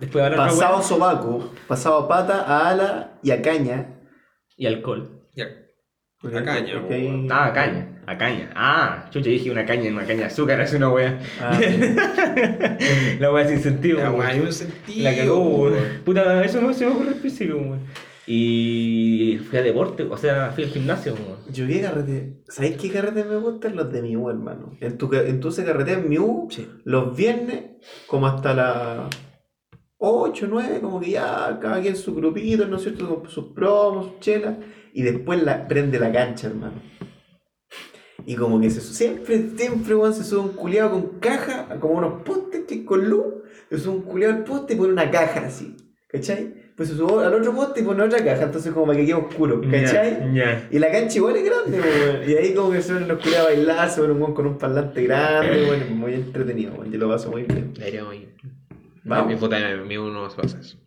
[0.00, 4.00] después de hablar Pasado sobaco, pasado pata, a ala y a caña.
[4.56, 5.23] y alcohol.
[6.32, 6.38] Ya.
[6.40, 8.50] A caña, ahí- Ah, a caña, a caña.
[8.54, 11.18] Ah, chucha, dije una caña una caña de azúcar, es una wea.
[11.40, 11.58] Ah,
[13.20, 13.98] La wea sin sentido.
[13.98, 15.02] La hay un sentido.
[15.04, 15.70] La cagó.
[16.04, 17.80] Puta, eso no se me ocurre el físico, weón.
[18.26, 21.38] Y fui a deporte, o sea, fui al gimnasio, weón.
[21.52, 22.42] Yo qué carrete.
[22.48, 23.76] ¿Sabéis qué carrete me gustan?
[23.76, 24.76] Los de mi U, hermano.
[24.80, 26.66] En tu, ca- en tu se carrete en mi U, Sí.
[26.84, 27.64] los viernes,
[28.06, 28.98] como hasta las
[29.98, 33.20] 8, 9, como que ya cada quien su grupito, ¿no es cierto?
[33.20, 34.54] Con sus promos, sus chelas.
[34.94, 36.80] Y después la, prende la cancha, hermano.
[38.24, 42.22] Y como que se, siempre, siempre, weón, se sube un culiado con caja, como unos
[42.22, 43.26] postes que con luz.
[43.68, 45.76] Se sube un culiado al poste y pone una caja así.
[46.08, 46.54] ¿Cachai?
[46.76, 49.14] Pues se sube al otro poste y pone otra caja, entonces como para que quede
[49.14, 49.60] oscuro.
[49.68, 50.32] ¿Cachai?
[50.32, 50.68] Ya.
[50.70, 52.30] Y la cancha igual es grande, weón.
[52.30, 55.02] Y ahí como que se ven los culiados a bailar, se weón con un parlante
[55.02, 56.92] grande, bueno, muy entretenido, weón.
[56.92, 57.74] Yo lo paso muy bien.
[57.74, 58.32] Deberíamos ir.
[59.02, 59.26] Vamos.
[59.26, 60.78] Mi puta, mi uno pasa eso.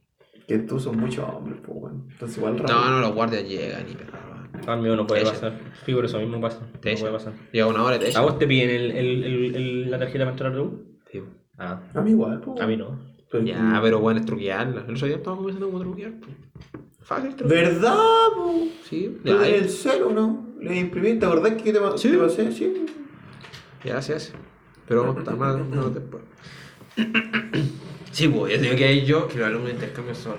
[0.48, 2.08] Que tú son muchos hombres, pues, weón.
[2.10, 2.74] Entonces igual raro.
[2.74, 4.18] No, no, los guardias llegan y perro.
[4.66, 5.32] Ah, mío no puede Eso.
[5.34, 5.60] pasar.
[5.86, 6.62] Sí, por eso mismo pasa.
[6.82, 7.34] Te no puede pasar.
[7.52, 10.20] Llega una hora y te ¿A vos te piden el, el, el, el- la tarjeta
[10.24, 10.84] para entrar a U?
[11.12, 11.22] Sí.
[11.58, 12.60] Ah, A mí igual, pues.
[12.62, 12.98] a mí no.
[13.30, 14.86] Pero- Ya, pero bueno, es truquearla.
[14.88, 16.14] El otro día estaba comenzando como truquear.
[16.20, 16.32] pues.
[17.02, 17.66] Fácil truquear.
[17.66, 17.96] ¿Verdad,
[18.36, 18.64] po?
[18.84, 20.48] Sí, Tú ya, en el celo, ¿no?
[20.62, 22.10] Le imprimí, ¿te acordás que te, Sí.
[22.10, 22.52] te pasé?
[22.52, 22.86] Sí.
[23.84, 24.34] ya se hace.
[24.88, 26.24] Pero no está mal, no después.
[28.18, 30.38] Sí, pues, ya digo que hay yo, que los alumnos de intercambio son.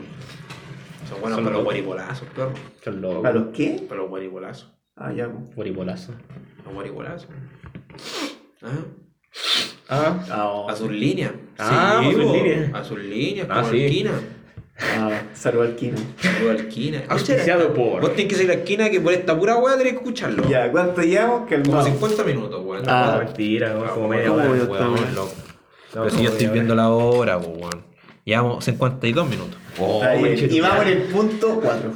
[1.09, 1.65] Son buenos Son para los locos.
[1.65, 2.53] guaribolazos, perro.
[2.83, 3.25] Son locos.
[3.25, 3.81] ¿A los qué?
[3.89, 4.73] Para los guaribolazos.
[4.97, 5.39] Ah, ya, po.
[5.55, 6.13] Guaribolazo.
[6.65, 7.29] Los guaribolazos.
[8.63, 8.69] Ah,
[9.91, 11.31] Ah, Ah, a sus líneas.
[11.57, 12.75] Ah, sí, a sus po, líneas.
[12.75, 13.85] A sus líneas, Ah, como sí.
[13.85, 14.11] esquina.
[14.97, 15.97] ah, salud al Kino.
[16.21, 17.03] Saludo a esquina.
[17.09, 19.99] Auspiciado por- Vos tenés que seguir la esquina que por esta pura weá tenés que
[20.01, 20.49] escucharlo.
[20.49, 21.49] Ya, ¿cuánto llevamos?
[21.49, 21.85] Como Calmado.
[21.85, 22.83] 50 minutos, weón.
[22.89, 23.23] Ah.
[23.25, 24.51] mentira, weón, como media ¿cómo hora.
[24.51, 25.33] weón, loco.
[25.95, 27.89] No, Pero si yo estoy viendo la hora, pues, weón.
[28.25, 29.57] Llevamos 52 minutos.
[29.81, 31.93] Oh, Ahí, y vamos en el punto 4.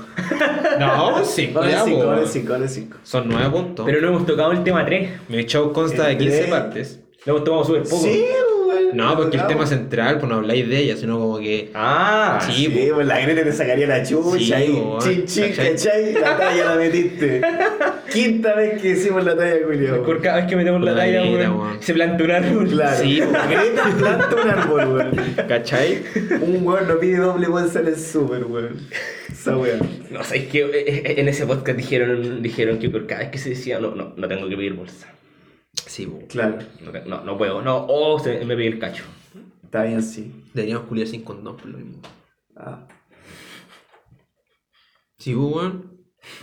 [0.78, 2.32] No, 5 Vale ya, 5, po, vale weón.
[2.32, 2.98] 5, vale 5.
[3.02, 3.84] Son 9 puntos.
[3.86, 5.10] Pero no hemos tocado el tema 3.
[5.28, 6.50] Mi show consta de El 15 tres.
[6.50, 7.00] partes.
[7.26, 8.02] Lo hemos tomado súper poco.
[8.02, 8.24] Sí,
[8.66, 8.96] weón.
[8.96, 11.70] No, porque el tema central, pues no habláis de ella, sino como que.
[11.74, 15.00] Ah, Sí, Sí, pues la greta te sacaría la chucha Sí, weón.
[15.00, 15.72] Chin, chin, ¿Cachai?
[15.74, 16.12] ¿cachai?
[16.14, 17.40] La talla la metiste.
[18.12, 20.02] Quinta vez que hicimos la talla, Julio.
[20.04, 21.82] Por cada vez que metemos la talla, vida, weón, weón.
[21.82, 22.68] se planta un árbol.
[22.68, 23.02] Claro.
[23.02, 25.34] Sí, Greta planta un árbol, weón.
[25.48, 26.02] ¿Cachai?
[26.40, 28.86] Un weón no pide doble bolsa en el súper, weón.
[29.30, 29.80] Esa weón.
[30.10, 33.38] No, sabéis que eh, eh, en ese podcast dijeron, dijeron que por cada vez que
[33.38, 35.08] se decía, no, no, no tengo que pedir bolsa.
[35.86, 36.20] Sí, po.
[36.28, 39.04] Claro, No, no, no puedo, no, o se, me pide el cacho.
[39.64, 40.44] está bien, sí.
[40.52, 42.00] Deberíamos culiar sin condón, por lo mismo.
[42.56, 42.86] Ah.
[45.18, 45.91] Sí, weón.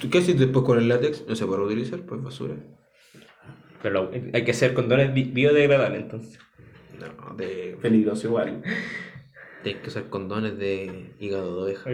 [0.02, 1.26] ¿Tú qué haces después con el látex?
[1.28, 2.56] No se puede reutilizar, pues basura.
[3.82, 6.40] Pero lo- hay que hacer condones bi- biodegradables entonces.
[7.00, 7.78] No, de.
[7.82, 8.62] Peligroso igual.
[9.64, 11.92] Tienes que usar condones de hígado de oveja.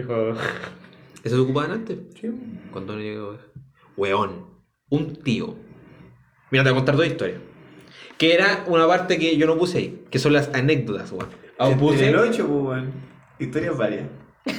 [1.22, 1.98] ¿Eso se ocupaban antes?
[2.20, 2.28] Sí.
[2.72, 3.46] Condones de hígado de oveja.
[3.96, 4.46] Weón.
[4.88, 5.56] Un tío.
[6.50, 7.40] Mira, te voy a contar dos historias.
[8.18, 11.28] Que era una parte que yo no puse ahí, que son las anécdotas, weón.
[11.58, 12.92] Ah, En puse- el 8, pues, weón.
[13.38, 14.08] Historias varias.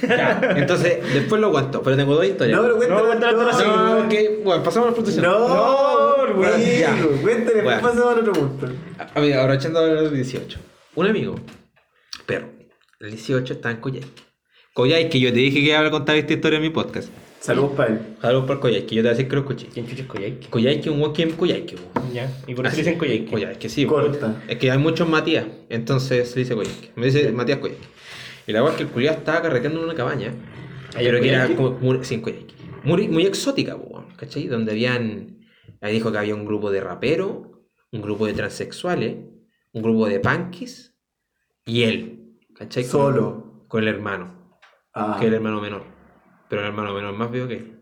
[0.01, 2.57] Ya, Entonces, después lo cuento, pero tengo dos historias.
[2.59, 3.01] No, pero cuéntale.
[3.01, 3.49] No, cuéntale todo.
[3.49, 3.63] así.
[3.65, 5.25] No, que, bueno, pasamos a la frustración.
[5.25, 6.95] No, No, ya.
[6.95, 7.81] weón, Cuéntale, Bueno.
[7.81, 8.67] pasamos al otro punto.
[9.15, 10.59] A ver, aprovechando de los 18.
[10.95, 11.35] Un amigo,
[12.25, 12.49] perro,
[12.99, 14.07] el 18 está en Coyhaique.
[14.73, 17.09] Coyhaique, yo te dije que iba a contar esta historia en mi podcast.
[17.39, 17.99] Saludos para él.
[18.21, 19.67] Saludos por Coyhaique, yo te voy a decir que lo escuché.
[19.73, 20.47] ¿Quién chucha es Coyhaique?
[20.49, 22.13] Coyhaique, un weón en Coyhaique, weón.
[22.13, 22.29] Ya.
[22.47, 22.83] Y por eso Así.
[22.83, 23.25] le dicen.
[23.27, 24.35] Coyhaique, sí, Corta.
[24.47, 26.91] Es que hay muchos Matías, entonces se dice Coyhaique.
[26.95, 27.85] Me dice Matías Coyhaique.
[28.47, 30.33] Y la verdad es que el culiado estaba carreteando en una cabaña,
[30.95, 32.21] ¿Allá pero que era como muy, sí.
[32.83, 34.47] Muy, muy exótica, weón, ¿cachai?
[34.47, 35.39] Donde habían,
[35.81, 37.39] ahí dijo que había un grupo de raperos,
[37.91, 39.17] un grupo de transexuales,
[39.73, 40.95] un grupo de punkis
[41.65, 42.83] y él, ¿cachai?
[42.83, 43.65] Con- Solo.
[43.67, 44.59] Con el hermano,
[44.93, 45.83] Ah, que es el hermano menor.
[46.49, 47.73] Pero el hermano menor más viejo que él.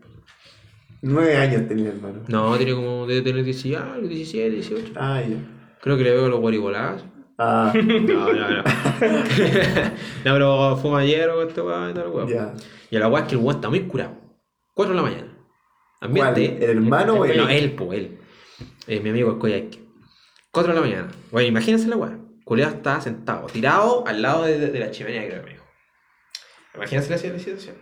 [1.02, 2.22] nueve años tenía hermano.
[2.26, 4.92] No, tiene como, debe tener 17, algo, 17, 18.
[4.96, 5.36] Ah, ya.
[5.80, 7.06] Creo que le veo los guaribolazos.
[7.38, 7.82] Ah, No,
[8.32, 8.62] no, no.
[8.62, 8.64] no,
[10.24, 12.28] pero fuma ayer o este weón y tal, weón.
[12.28, 12.54] ya.
[12.90, 14.16] Y a la weá es que el weón está muy curado.
[14.74, 15.36] 4 de la mañana.
[15.98, 16.08] ¿Cuál?
[16.10, 16.64] Ambiente.
[16.64, 17.36] ¿El hermano o él?
[17.36, 18.18] No, él, po, él.
[18.86, 19.80] Eh, mi amigo el Coyhaique.
[20.50, 21.08] 4 de la mañana.
[21.30, 22.18] Bueno, imagínense la weá.
[22.44, 25.64] Culeado está sentado, tirado al lado de, de la chimenea, creo que me dijo.
[26.76, 27.76] Imagínense la, la situación.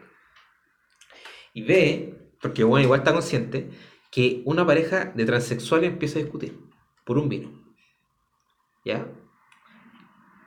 [1.53, 3.69] Y ve, porque bueno, igual está consciente,
[4.11, 6.59] que una pareja de transexuales empieza a discutir
[7.05, 7.51] por un vino.
[8.85, 9.07] ¿Ya?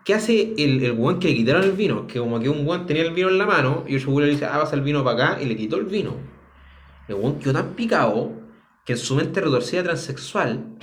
[0.07, 2.07] ¿Qué hace el, el weón que le quitaron el vino?
[2.07, 4.29] Que como que un weón tenía el vino en la mano y el weón le
[4.31, 6.15] dice, ah, pasa el vino para acá y le quitó el vino.
[7.09, 8.31] El weón quedó tan picado
[8.85, 10.77] que en su mente retorcida transexual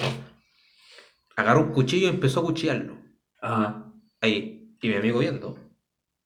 [1.37, 2.99] agarró un cuchillo y empezó a cuchillarlo.
[3.41, 3.87] Ah,
[4.21, 4.77] Ahí.
[4.83, 5.57] Y mi amigo viendo.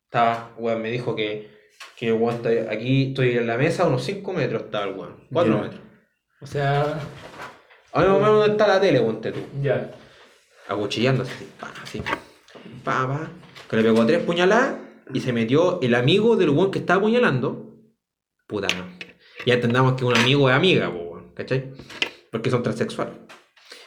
[0.07, 1.51] Estaba, weón, me dijo que,
[1.97, 5.25] que weón, estoy- aquí estoy en la mesa, a unos 5 metros estaba el weón.
[5.33, 5.63] 4 Ya.
[5.63, 5.81] metros.
[6.41, 6.99] O sea,
[7.93, 9.39] Ahora menos donde está la tele, ponte tú.
[9.63, 9.93] ya.
[10.69, 12.03] acuchillando así, pa, así,
[12.85, 13.31] pa, pa,
[13.69, 14.77] que le pegó tres puñaladas
[15.13, 17.75] y se metió el amigo del weón que estaba apuñalando.
[18.47, 18.85] Puta no.
[19.47, 21.73] Ya entendamos que un amigo es amiga, weón, ¿cachai?
[22.31, 23.15] Porque son transexuales.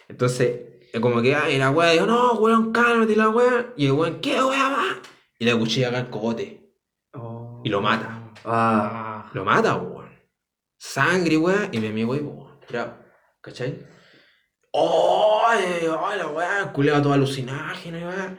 [0.07, 3.73] Entonces, es como que, ay, la weá dijo, no, weón, cálmate la weá.
[3.77, 5.01] Y el weón, ¿qué weá va?
[5.39, 6.75] Y le acuchilla acá el cogote.
[7.13, 7.61] Oh.
[7.63, 8.33] Y lo mata.
[8.45, 9.29] Ah.
[9.33, 10.09] Lo mata, weón.
[10.77, 11.69] Sangre, weón.
[11.71, 12.59] Y mi amigo ahí, weón.
[13.41, 13.85] ¿Cachai?
[14.73, 15.63] ¡Ay!
[16.03, 16.59] ¡Ay, la weá!
[16.63, 18.37] El culeado todo alucinágeno, weón.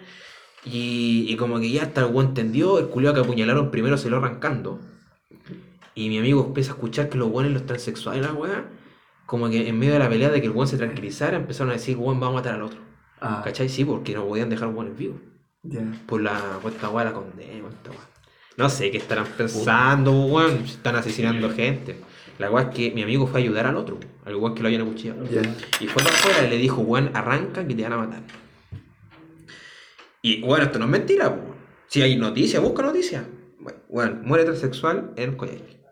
[0.64, 4.09] Y, y como que ya hasta el weón entendió, el culeado que apuñalaron primero se
[4.11, 4.80] lo arrancando.
[5.95, 8.64] Y mi amigo empieza a escuchar que los weones, los transexuales, la weá,
[9.26, 11.74] como que en medio de la pelea de que el weón se tranquilizara, empezaron a
[11.74, 12.80] decir, weón, va a matar al otro.
[13.20, 13.43] Ah.
[13.45, 13.68] ¿Cachai?
[13.68, 15.20] Sí, porque no podían dejar weones vivos
[15.62, 15.80] Ya.
[16.07, 18.01] por la por esta weá la condena, esta weá.
[18.57, 20.62] No sé qué estarán pensando, weón.
[20.64, 22.01] Están asesinando gente.
[22.39, 24.68] La weá es que mi amigo fue a ayudar al otro, al weón que lo
[24.68, 25.24] hayan acuchillado.
[25.80, 28.22] Y fue para afuera y le dijo, weón, arranca que te van a matar.
[30.22, 31.53] Y bueno, esto no es mentira, weón.
[31.89, 33.24] Si hay noticias, busca noticias.
[33.89, 35.83] Bueno, muere transexual en Coyhaique.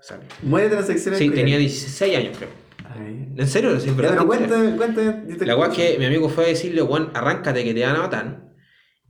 [0.42, 2.50] Muere transacción Sí, tenía 16 años, creo.
[2.88, 3.28] Ay.
[3.36, 3.72] ¿En serio?
[3.72, 4.26] ¿En serio?
[4.26, 5.36] cuéntame, cuéntame.
[5.36, 7.96] te La weá es que mi amigo fue a decirle, weón, arráncate que te van
[7.96, 8.50] a matar.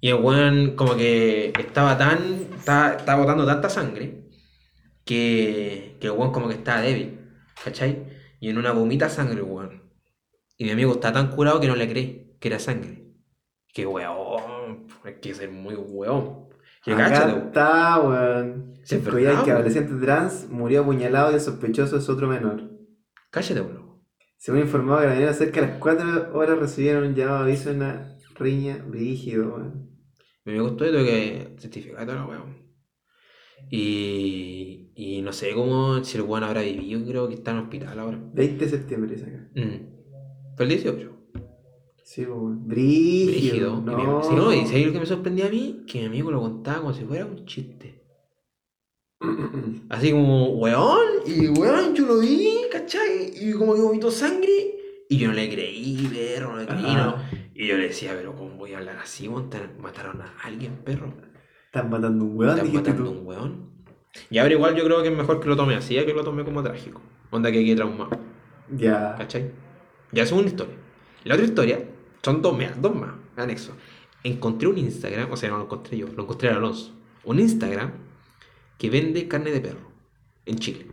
[0.00, 2.18] Y el weón como que estaba tan,
[2.58, 4.24] estaba, estaba botando tanta sangre
[5.04, 7.19] que, que el weón como que estaba débil,
[7.64, 8.06] ¿cachai?
[8.40, 9.82] Y en una vomita sangre, weón.
[10.56, 13.04] Y mi amigo está tan curado que no le cree que era sangre.
[13.72, 16.48] Que weón, hay que ser muy weón.
[16.84, 18.74] Que Acá está, weón.
[18.82, 19.50] Sí, es verdad, weón.
[19.50, 22.70] adolescente trans, murió apuñalado y el sospechoso es otro menor.
[23.30, 24.02] Cállate, weón.
[24.38, 28.84] Según informado Carabineros, cerca de las 4 horas recibieron un llamado aviso de una riña
[28.88, 29.90] rígido, weón.
[30.44, 32.69] Mi amigo estoy, tengo que certificar toda la weón.
[33.68, 37.98] Y, y no sé cómo, si el weón habrá vivido, creo que está en hospital
[37.98, 38.18] ahora.
[38.34, 39.48] 20 de septiembre es acá.
[39.54, 40.56] Mm.
[40.56, 41.10] Fue el 18.
[42.02, 42.66] Sí, weón.
[42.66, 43.80] Brígido.
[43.80, 44.06] Brígido.
[44.06, 44.22] No.
[44.22, 45.84] si no, y ¿sabes lo que me sorprendía a mí?
[45.86, 48.02] Que mi amigo lo contaba como si fuera un chiste.
[49.88, 53.32] Así como, weón, y weón, yo lo vi, ¿cachai?
[53.40, 54.76] Y como que vomitó sangre.
[55.08, 57.14] Y yo no le creí, perro, no le creí, no.
[57.16, 59.50] Ah, Y yo le decía, pero ¿cómo voy a hablar así, weón?
[59.80, 61.12] Mataron a alguien, perro.
[61.72, 63.10] Están matando un weón, Están matando a tú.
[63.12, 63.70] un weón.
[64.28, 66.24] Y ahora igual yo creo que es mejor que lo tome así, a que lo
[66.24, 67.00] tome como trágico.
[67.30, 68.10] Onda que quede traumado,
[68.76, 69.14] Ya.
[69.16, 69.52] ¿cachai?
[70.10, 70.74] Ya es una historia.
[71.22, 71.84] La otra historia
[72.22, 73.72] son dos, mira, dos más, anexo.
[74.24, 76.92] Encontré un Instagram, o sea, no lo encontré yo, lo encontré en Alonso.
[77.24, 77.92] Un Instagram
[78.76, 79.92] que vende carne de perro
[80.46, 80.86] en Chile.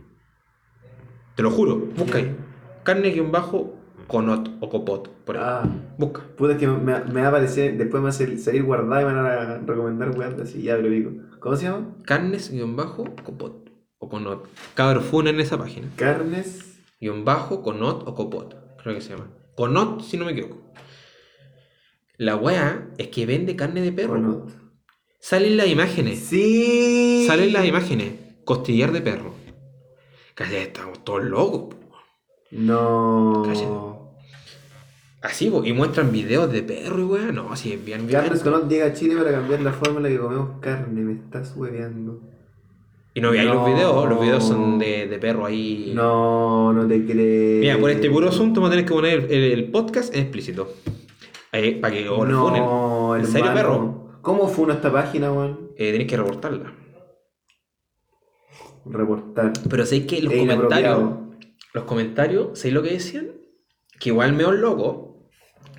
[1.34, 2.36] Te lo juro, busca ahí.
[2.84, 3.77] Carne guion bajo
[4.08, 5.42] conot o copot, por ahí.
[5.44, 5.68] Ah.
[5.96, 6.22] Busca.
[6.36, 9.04] Puta, es que me, me va a aparecer, después me va a salir guardado y
[9.04, 11.12] me van a recomendar weón así, ya lo digo.
[11.38, 11.94] ¿Cómo se llama?
[12.04, 14.48] Carnes guion bajo copot o conot.
[14.74, 15.88] Cabro, en esa página.
[15.96, 16.80] Carnes.
[17.00, 19.30] guion bajo, conot o copot, creo que se llama.
[19.54, 20.58] Conot, si no me equivoco.
[22.16, 24.14] La weá es que vende carne de perro.
[24.14, 24.50] Conot.
[25.20, 26.20] Salen las imágenes.
[26.20, 27.24] Sí.
[27.26, 28.12] Salen las imágenes.
[28.44, 29.34] Costillar de perro.
[30.34, 31.76] Casi estamos todos locos.
[32.50, 33.42] No.
[33.44, 33.97] Cállate.
[35.20, 37.32] Así, po, y muestran videos de perro y weá.
[37.32, 38.20] No, así es bien, bien.
[38.20, 41.00] Carnes Conot llega a Chile para cambiar la forma en la que comemos carne.
[41.02, 42.20] Me estás hueveando.
[43.14, 43.64] Y no veáis los No.
[43.74, 44.08] videos.
[44.08, 45.92] Los videos son de, de perro ahí.
[45.94, 47.60] No, no te crees.
[47.60, 50.72] Mira, por este puro asunto vamos a tener que poner el, el podcast en explícito.
[51.50, 52.24] Eh, para que lo.
[52.24, 53.54] No, ¿En serio, hermano.
[53.56, 54.18] perro?
[54.22, 55.70] ¿Cómo fue esta página, weón?
[55.76, 56.72] Eh, tenéis que reportarla.
[58.84, 59.52] Reportar.
[59.68, 61.10] Pero sé que los comentarios.
[61.74, 63.32] Los comentarios, ¿sabéis lo que decían?
[63.98, 65.07] Que igual me loco.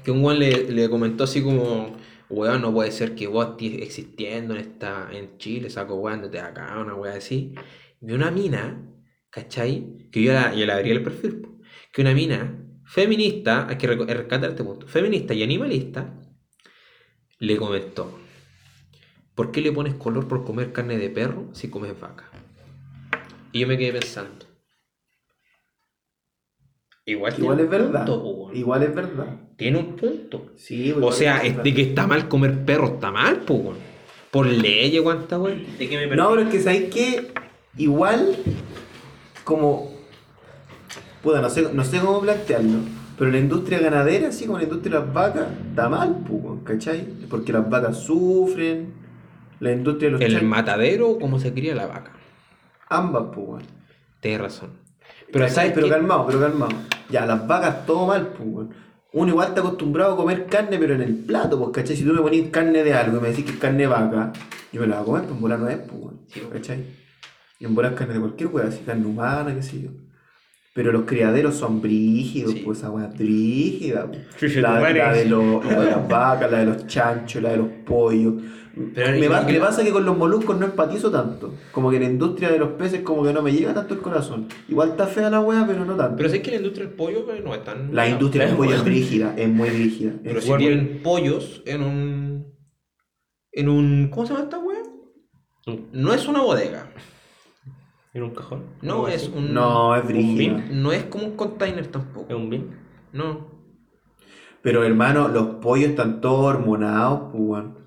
[0.10, 1.95] Que un weón le, comentó así como.
[2.30, 4.76] Weón, no puede ser que vos estés existiendo en
[5.12, 7.53] en Chile, saco weón de acá, una weá así.
[8.01, 8.89] Y una mina,
[9.30, 10.10] ¿cachai?
[10.12, 11.47] Que yo la, yo la el perfil.
[11.93, 16.12] Que una mina feminista, hay que rescatar este punto, feminista y animalista,
[17.38, 18.20] le comentó.
[19.36, 22.32] ¿Por qué le pones color por comer carne de perro si comes vaca?
[23.51, 24.49] Y yo me quedé pensando.
[27.12, 28.05] Igual, es verdad.
[28.05, 28.51] punto.
[28.53, 29.28] Igual es verdad.
[29.57, 30.51] Tiene un punto.
[30.55, 33.78] Sí, O igual sea, es de que está mal comer perro, está mal, weón.
[34.32, 35.64] Por ley, ¿cuánta weón?
[35.78, 37.32] ¿De qué me No, pero es que sabéis que
[37.78, 38.36] igual
[39.43, 39.91] como
[41.24, 42.80] puta, no sé, no sé cómo plantearlo,
[43.18, 47.05] Pero la industria ganadera, así como la industria de las vacas, está mal, pues, ¿cachai?
[47.30, 48.93] Porque las vacas sufren,
[49.60, 52.14] la industria de los El chan- matadero, cómo se cría la vaca.
[52.88, 53.66] ambas, pues.
[54.22, 54.70] Tienes razón.
[55.32, 56.71] Pero sabes pero calmado, pero calmado.
[57.09, 58.67] Ya, las vacas todo mal, pues.
[59.11, 61.95] Uno igual está acostumbrado a comer carne, pero en el plato, pues, ¿cachai?
[61.97, 64.32] Si tú me ponís carne de algo y me decís que es carne de vaca,
[64.71, 66.51] yo me la voy a comer, pues en volar no es, pues, weón.
[66.51, 66.86] ¿cachai?
[67.59, 69.89] Y en volar carne de cualquier weá, así carne humana, qué sé yo.
[70.75, 72.61] Pero los criaderos son brígidos, Sí.
[72.63, 74.55] pues esa weá brígida, pues.
[74.57, 77.67] La, la de los- la de las vacas, la de los chanchos, la de los
[77.86, 78.36] pollos.
[78.95, 81.53] Pero me, va- pasa que con los moluscos no empatizo tanto.
[81.72, 84.47] Como que la industria de los peces como que no me llega tanto el corazón.
[84.67, 86.15] Igual está fea la weá, pero no tanto.
[86.17, 87.93] Pero sé que la industria del pollo pues, no es tan.
[87.93, 90.13] la industria del pollo es brígida, es muy brígida.
[90.24, 92.53] Pero Es- si tienen pollos en un.
[93.51, 94.09] En un.
[94.11, 94.84] ¿Cómo se llama esta wea?
[95.91, 96.91] No es una bodega.
[98.13, 98.63] ¿En un cajón?
[98.82, 99.32] No ¿Algo es así?
[99.36, 99.53] un.
[99.53, 100.55] No, es ¿Un brígida.
[100.57, 100.82] bin?
[100.82, 102.36] No es como un container ¿Es tampoco.
[102.36, 102.70] un bin?
[103.13, 103.47] No.
[104.61, 107.80] Pero hermano, los pollos están todos hormonados, pues weón.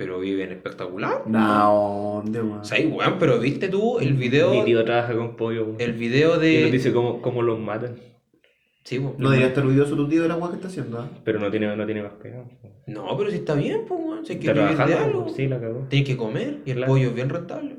[0.00, 1.24] Pero viven espectacular.
[1.26, 2.60] No, ¿dónde, weón?
[2.60, 4.50] O sea, weón, pero viste tú el video.
[4.50, 5.64] Mi tío trabaja con pollo.
[5.66, 5.76] weón.
[5.78, 6.70] El video Y nos de.
[6.70, 7.96] dice cómo, cómo los matan.
[8.82, 9.14] Sí, po.
[9.18, 11.10] No debería estar orgulloso tu tío de la weá que está haciendo, ¿ah?
[11.22, 12.46] Pero no tiene, no tiene más pegado.
[12.86, 14.24] No, pero si está bien, pues, weón.
[14.24, 15.28] Si hay que vivir de algo.
[15.28, 15.86] Sí, la cagó.
[15.90, 16.92] Tienes que comer y el Claro.
[16.94, 17.76] pollo es bien rentable.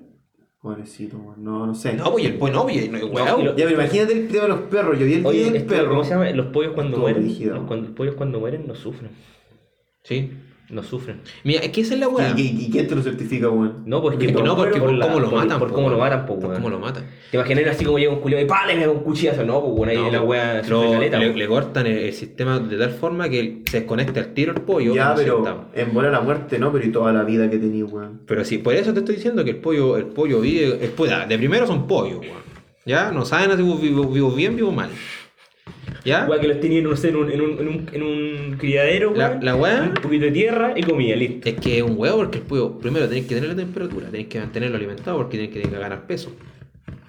[0.62, 1.44] Pobrecito, weón.
[1.44, 1.94] No, no sé.
[1.96, 3.46] No, pues y el pollo no, pues, weón.
[3.58, 5.00] Ya, pero imagínate el tema de los perros.
[5.00, 5.90] Yo vi el video del perro.
[5.90, 6.30] ¿cómo se llama?
[6.30, 7.24] Los pollos cuando mueren.
[7.24, 7.56] brígido.
[7.56, 9.10] los, cuando- los pollos cuando mueren no sufren.
[10.04, 10.32] Sí.
[10.72, 11.20] No sufren.
[11.44, 12.34] Mira, es que esa es la weá.
[12.38, 13.84] ¿Y, y, y quién te lo certifica, weón?
[13.86, 15.60] No, pues Es que no, porque por, la- cómo lo por- matan.
[15.60, 16.10] Por po, cómo lo weón.
[16.10, 16.62] matan, pues, Por weón.
[16.64, 17.06] cómo lo matan.
[17.30, 18.66] Te imaginas así como llega un culiado y ¡pá!
[18.66, 19.44] Le pega un cuchillazo.
[19.44, 21.38] No, pues, bueno, ahí No, la po, weá caleta, le, po.
[21.38, 24.96] le cortan el, el sistema de tal forma que se desconecta al tiro el pollo.
[24.96, 25.58] ya, no se pero está.
[25.76, 26.72] en bola la muerte, ¿no?
[26.72, 28.22] Pero y toda la vida que tenía, weón.
[28.26, 30.78] Pero sí, por eso te estoy diciendo que el pollo, el pollo vive.
[30.84, 32.42] el pollo- de primero son pollos, weón.
[32.86, 33.12] ¿Ya?
[33.12, 34.90] No saben si vivo, vivo bien, vivo mal.
[36.04, 36.26] ¿Ya?
[36.28, 39.14] Weá que los tenían, no sé, en un, en un, en un, en un criadero,
[39.16, 41.48] La- weá- Un poquito de tierra y comida, listo.
[41.48, 44.28] Es que es un huevo porque el pollo, primero tenés que tener la temperatura, tenés
[44.28, 46.32] que mantenerlo alimentado porque tienen que ganar peso.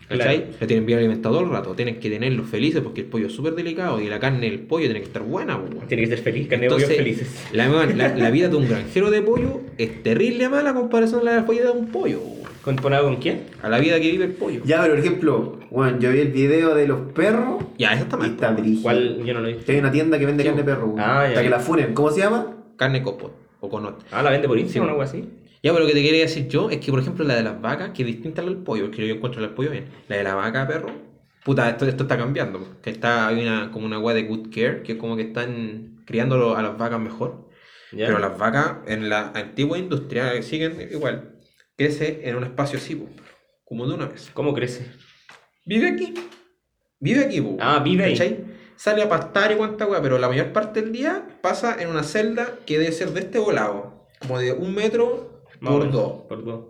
[0.08, 0.36] ¿Cachai?
[0.42, 0.52] Claro.
[0.60, 3.32] Lo tienen bien alimentado todo el rato, tienen que tenerlo felices porque el pollo es
[3.32, 5.56] súper delicado y la carne del pollo tiene que estar buena.
[5.56, 5.86] weón.
[5.88, 7.46] Tiene que ser feliz, carne de Entonces, felices.
[7.54, 11.40] La, la- la vida de un granjero de pollo es terrible mala comparación a la
[11.42, 12.20] vida de un pollo.
[12.62, 13.44] ¿Comparado con quién?
[13.62, 14.60] A la vida que vive el pollo.
[14.64, 18.16] Ya, pero por ejemplo, weón, yo vi el video de los perros Ya, esa está
[18.16, 18.30] y mal.
[18.30, 18.82] está brígido.
[18.82, 19.24] ¿Cuál?
[19.24, 19.72] Yo no lo he visto.
[19.72, 20.94] Hay una tienda que vende Sí, carne de perro.
[20.98, 21.94] Ah, ya, Hasta que la funen.
[21.94, 22.56] ¿Cómo se llama?
[22.76, 24.04] Carne copot o conot.
[24.12, 24.88] Ah, la vende por Instagram Sí.
[24.88, 25.28] o algo así.
[25.62, 27.60] Ya, pero lo que te quería decir yo es que, por ejemplo, la de las
[27.60, 29.84] vacas, que es distinta a la del pollo, porque yo encuentro la del pollo bien.
[30.08, 30.88] La de la vaca, perro,
[31.44, 32.78] puta, esto, esto está cambiando.
[32.82, 36.02] Que está, hay una, como una weá de good care, que es como que están
[36.04, 37.48] criando a las vacas mejor.
[37.92, 38.06] ¿Ya?
[38.06, 41.31] Pero las vacas en la antigua industria siguen igual.
[41.82, 43.08] Crece en un espacio así, po,
[43.64, 44.30] como de una vez.
[44.32, 44.86] ¿Cómo crece?
[45.66, 46.14] Vive aquí.
[47.00, 48.12] Vive aquí, po, Ah, vive ahí.
[48.12, 48.44] ¿cachai?
[48.76, 52.04] Sale a pastar y cuánta weá, pero la mayor parte del día pasa en una
[52.04, 56.12] celda que debe ser de este volado, como de un metro Más por menos, dos.
[56.28, 56.64] Por dos.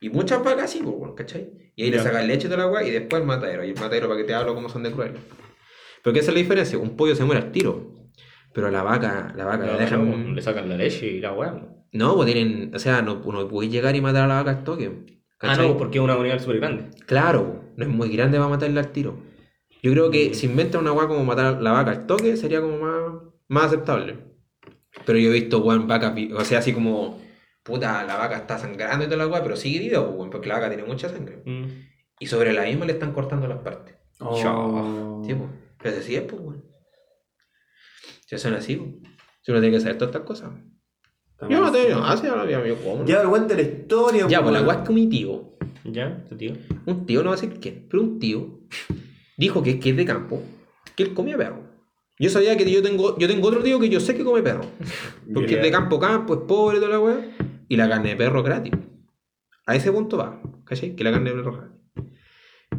[0.00, 1.72] Y muchas vacas sí, pues, weón, ¿cachai?
[1.76, 2.02] Y ahí le Ya.
[2.02, 3.64] sacan leche del agua y después el matadero.
[3.64, 5.20] Y el matadero, para que te hablo cómo son de crueles.
[6.02, 6.76] Pero ¿qué es la diferencia?
[6.76, 7.92] Un pollo se muere al tiro.
[8.52, 10.34] Pero la vaca, la vaca la dejan.
[10.34, 11.62] le sacan la leche y la weá.
[11.96, 12.74] No, pues tienen.
[12.74, 15.20] O sea, no, no podéis llegar y matar a la vaca al toque.
[15.40, 16.90] Ah, no, porque es una unidad súper grande.
[17.06, 19.22] Claro, no es muy grande para matarla al tiro.
[19.82, 22.60] Yo creo que si inventan una weá como matar a la vaca al toque, sería
[22.60, 24.18] como más, más aceptable.
[25.04, 27.20] Pero yo he visto, weón, vacas, o sea, así como,
[27.62, 30.48] puta, la vaca está sangrando y toda la weá, pero sigue viva, pues, weón, porque
[30.48, 31.42] la vaca tiene mucha sangre.
[31.44, 31.64] Mm.
[32.18, 33.94] Y sobre la misma le están cortando las partes.
[34.20, 35.22] Oh.
[35.24, 35.50] Sí, pues.
[35.82, 36.64] Pero así es, pues, weón.
[38.26, 39.12] Si son así, pues.
[39.42, 40.50] Si uno tiene que saber todas estas cosas.
[41.42, 41.66] Yo no
[42.02, 42.64] ah, sí, ahora ya.
[43.04, 46.24] Ya, pero cuenta la historia, Ya, pues la weá es que mi tío, ¿Ya?
[46.28, 46.52] ¿Tu tío?
[46.86, 48.60] un tío, no va a decir quién, pero un tío,
[49.36, 50.42] dijo que, que es de campo,
[50.94, 51.66] que él comía perro.
[52.18, 54.64] Yo sabía que yo tengo, yo tengo otro tío que yo sé que come perro.
[55.32, 57.36] Porque es de campo campo, es pobre toda la weá.
[57.68, 58.72] Y la carne de perro es gratis.
[59.66, 60.96] A ese punto va, ¿cachai?
[60.96, 61.76] Que la carne de perro es gratis.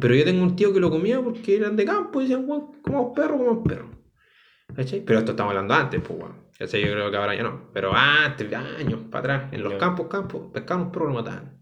[0.00, 2.82] Pero yo tengo un tío que lo comía porque eran de campo y decían, weón,
[2.82, 3.90] comamos perro, comamos perro.
[4.74, 5.00] ¿Cachai?
[5.04, 6.47] Pero esto estamos hablando antes, pues, weón.
[6.58, 6.84] ¿Cachai?
[6.84, 7.70] Yo creo que ahora ya no.
[7.72, 11.58] Pero antes, años para atrás, en los campos, campos, pescaban un perro y lo mataban.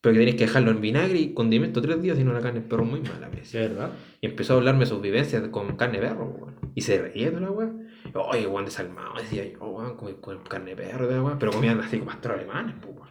[0.00, 2.60] Pero que tenéis que dejarlo en vinagre y condimento tres días, si no la carne
[2.60, 3.28] del perro muy mala.
[3.28, 3.62] decía.
[3.62, 3.90] ¿De verdad?
[4.20, 6.72] Y empezó a hablarme sus vivencias con carne de perro, weón.
[6.76, 7.72] Y se reía de la weá.
[8.14, 11.38] Oye, weón, desalmado, decía yo, weón, con, con carne de perro, de la.
[11.40, 13.10] Pero comían así como pastores alemanes, pues, weón.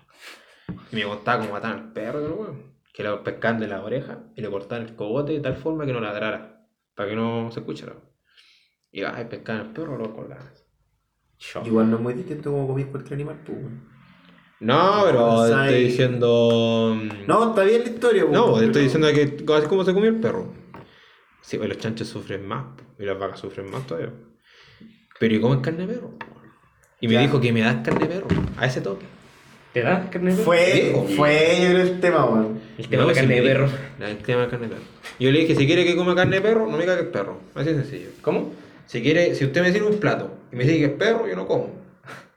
[0.93, 2.53] Y me contaba cómo mataban al perro, de la weá.
[2.93, 5.91] Que lo pescaban de la oreja y le cortaban el cogote de tal forma que
[5.91, 6.65] no ladrara.
[6.95, 7.95] Para que no se escuchara.
[8.89, 10.15] Y va, y pescaban al perro, lo
[11.65, 13.95] Igual no es muy distinto como comís cualquier animal, pues, weón.
[14.61, 16.97] No, pero estoy diciendo.
[17.27, 20.19] No, está bien la historia, No, weón, estoy diciendo que así como se comió el
[20.19, 20.51] perro.
[21.41, 22.65] Sí, pues los chanchos sufren más
[22.97, 24.11] y las vacas sufren más todavía.
[25.19, 26.11] Pero ¿y comen carne de perro?
[27.01, 27.21] Y me Ya.
[27.21, 28.27] dijo que me das carne de perro,
[28.57, 29.05] a ese toque.
[29.73, 30.45] ¿Te da carne de perro?
[30.45, 31.03] Fue, Dijo.
[31.17, 32.59] fue yo el tema, weón.
[32.77, 33.65] El tema No, de la carne de perro.
[33.65, 34.85] dijo, El tema de carne de perro.
[35.19, 37.39] Yo le dije, si quiere que coma carne de perro, no me que es perro.
[37.53, 38.09] Así de sencillo.
[38.21, 38.53] ¿Cómo?
[38.87, 41.35] Si quiere, si usted me sirve un plato y me dice que es perro, yo
[41.35, 41.69] no como.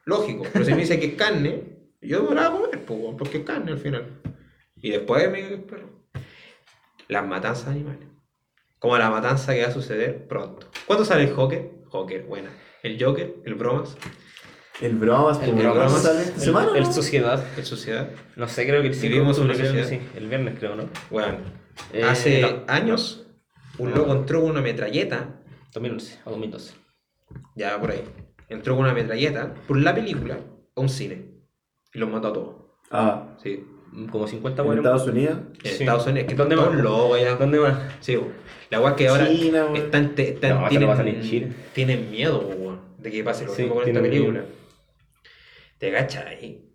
[0.03, 0.43] Lógico.
[0.51, 1.63] Pero si me dice que es carne,
[2.01, 4.21] yo me la voy a comer, weón, porque es carne al final.
[4.75, 5.89] Y después me diga que es perro.
[7.07, 8.07] Las matanzas animales.
[8.77, 10.67] Como la matanza que va a suceder pronto.
[10.85, 11.69] ¿Cuándo sale el Joker?
[11.87, 12.49] Joker, buena.
[12.83, 13.97] El Joker, el Bromas,
[14.81, 15.77] El bromas, El pues, bromas.
[15.91, 16.23] ¿cuándo sale?
[16.23, 16.71] El, ¿Semana?
[16.77, 16.91] el no?
[16.93, 17.45] sociedad.
[17.57, 18.09] el Sociedad.
[18.35, 19.99] No sé, creo que el 5 de Vivimos una sí.
[20.15, 20.89] El viernes creo, ¿no?
[21.09, 21.37] Bueno,
[21.93, 22.63] Eh, hace no.
[22.67, 23.25] años
[23.77, 23.97] un No.
[23.97, 25.41] loco entró con una metralleta
[25.73, 26.73] 2011 o 2012.
[27.55, 28.03] Ya por ahí,
[28.49, 30.39] entró con una metralleta por la película
[30.75, 31.25] a un cine
[31.93, 32.55] y los mató a todos.
[32.91, 33.63] Ah, Sí.
[34.11, 34.77] Como 50 en.
[34.77, 35.39] Estados Unidos.
[35.63, 35.83] En Sí.
[35.83, 36.83] Estados Unidos, que ¿Dónde están más?
[36.83, 37.35] locos allá.
[37.37, 37.79] ¿Dónde más?
[38.01, 38.27] Sí, bo.
[38.69, 41.47] la weá es que ahora China, están, te- están- No, tienen, en Chile.
[41.73, 44.31] tienen miedo, weón, de que pase lo Sí, mismo con esta película.
[44.41, 44.45] miedo.
[45.79, 46.65] ¿Te cachas ahí?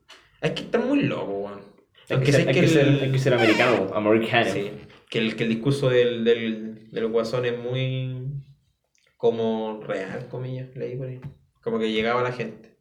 [0.41, 1.61] Hay que estar muy loco, weón.
[1.61, 4.51] Hay Aunque que, ser, que el- hay que ser americano, americano.
[4.51, 4.73] Sí,
[5.09, 8.24] que el, que el discurso del, del, del guasón es muy
[9.25, 11.19] como real, comillas, leí por ahí.
[11.63, 12.77] Como que llegaba la gente.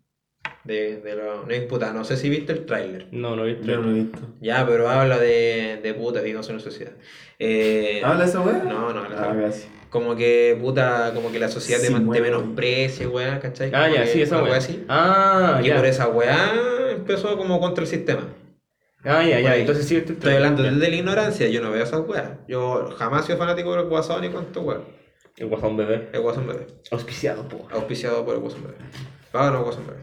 [0.66, 1.96] De, de los no imputados.
[1.96, 3.08] No sé si viste el tráiler.
[3.12, 3.66] No, no he visto.
[3.66, 4.20] Yo no lo he visto.
[4.41, 6.91] Ya, pero habla de, de puta, vivimos en una sociedad.
[7.39, 8.58] Eh, ¿Habla esa weá?
[8.62, 9.70] No, no, habla de Ah, gracias.
[9.89, 12.22] Como que puta, como que la sociedad te, Sí, te bueno.
[12.22, 13.72] menosprecia, weá, ¿cachai?
[13.74, 14.58] Ah, Como ya, que sí, esa weá.
[14.58, 14.84] así.
[14.89, 15.78] Ah, y ya.
[15.78, 16.52] por esa weá
[16.91, 18.28] empezó como contra el sistema.
[19.06, 19.56] Ah, ya, ya.
[19.56, 22.32] Entonces sí, Estoy hablando desde la ignorancia, yo no veo esas weas.
[22.50, 24.80] Yo jamás he sido fanático del guasón y cuánto weá.
[25.38, 26.10] El guasón bebé.
[26.14, 26.68] El guasón bebé.
[26.92, 27.68] Auspiciado, po.
[27.72, 28.76] Auspiciado por el guasón bebé.
[29.32, 30.00] Páganos guasón bebé.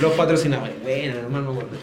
[0.00, 0.74] Los patrocinadores.
[0.82, 1.76] Bueno, hermano, me acuerdo.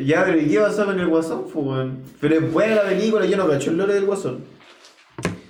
[0.00, 2.02] Ya, pero ¿y qué pasó con el Guasón, weón?
[2.20, 4.44] Pero es buena la película, yo no cacho el lore del Guasón.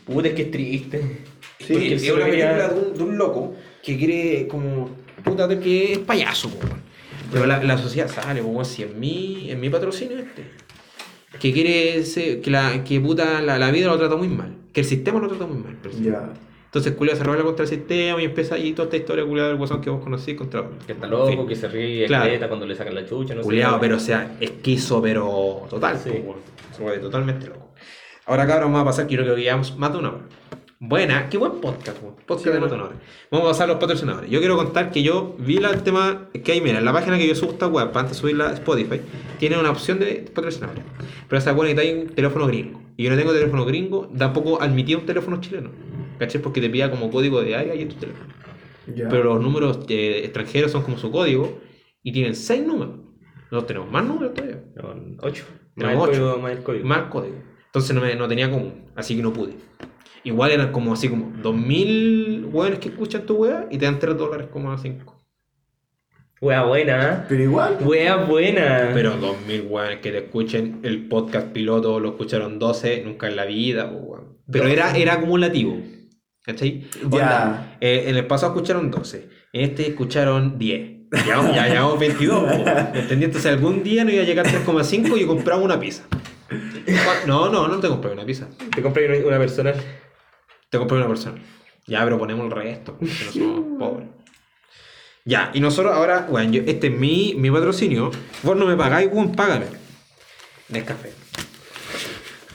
[0.07, 1.19] Puta, es que es triste.
[1.59, 4.91] Sí, Porque es una veía- película de un, de un loco que quiere como
[5.23, 6.81] puta que es payaso, po, weón.
[7.31, 10.45] Pero la, la sociedad sale, como si en mi, en mi patrocinio este.
[11.41, 14.55] Que quiere ser- que la que puta la, la vida lo trata muy mal.
[14.73, 15.77] Que el sistema lo trata muy mal.
[16.65, 19.57] Entonces Julio se revela contra el sistema y empieza ahí toda esta historia culiada del
[19.59, 21.47] guasón que vos conocís contra Que está loco, En fin.
[21.49, 22.49] que se ríe, Claro.
[22.49, 23.45] cuando le sacan la chucha, no sé.
[23.47, 25.99] Culeado, pero o sea, esquizo, pero total.
[25.99, 26.11] Sí.
[26.25, 26.37] po,
[27.01, 27.71] totalmente loco.
[28.27, 30.21] Ahora, cabrón, vamos a pasar, quiero que llevamos más de una hora.
[30.81, 31.99] Buena, qué buen podcast.
[31.99, 32.91] Podcast Sí, de hora.
[33.33, 34.31] Vamos a pasar a los patrocinadores.
[34.31, 37.19] Yo quiero contar que yo vi la- el tema que hay, mira, en la página
[37.19, 39.01] que yo subo esta web, para antes de subirla a Spotify,
[39.41, 40.85] tiene una opción de patrocinadores.
[41.29, 42.81] Pero esa buena necesita un teléfono gringo.
[42.97, 45.71] Y yo no tengo teléfono gringo, tampoco admití un teléfono chileno.
[46.19, 46.41] ¿Cachai?
[46.41, 48.33] Porque te pida como código de área y en tu teléfono.
[49.11, 51.59] Pero los números eh, extranjeros son como su código
[52.05, 54.63] y tienen seis números.Nosotros tenemos más números todavía.
[54.77, 55.45] No, ocho.
[55.77, 56.21] Tenemos Más el ocho.
[56.33, 56.87] código, más el código.
[56.87, 57.37] Más código.
[57.67, 59.55] Entonces no, me, no tenía común, así que no pude.
[60.25, 64.17] Igual eran como así como 2000 hueones que escuchan tu wea y te dan 3
[64.17, 65.15] dólares como a 5.
[66.41, 67.27] Wea buena.
[67.29, 67.79] Pero igual.
[67.81, 68.91] Wea buena.
[68.95, 73.45] Pero 2000 hueones que te escuchen el podcast piloto lo escucharon 12 nunca en la
[73.45, 73.87] vida.
[73.87, 74.39] weón.
[74.51, 75.77] Pero era, era acumulativo.
[76.45, 76.87] ¿Cachai?
[77.11, 77.77] Ya.
[77.81, 79.29] Eh, en el pasado escucharon 12.
[79.53, 80.99] En este escucharon 10.
[81.27, 82.41] Ya, ya llevamos 22.
[82.41, 83.25] po, ¿Entendí?
[83.25, 86.05] Entonces algún día no iba a llegar a 3,5 y compraba una pizza.
[87.27, 88.49] No, no, no te compré una pizza.
[88.75, 89.75] Te compré una, una personal.
[90.71, 91.39] Te compré una persona.
[91.87, 94.09] Ya, pero ponemos el resto, porque no somos pobres.
[95.25, 98.11] Ya, y nosotros ahora, bueno, yo, este es mi, mi patrocinio.
[98.43, 99.67] Vos no me pagáis, weón, págame.
[100.69, 101.13] Nescafé.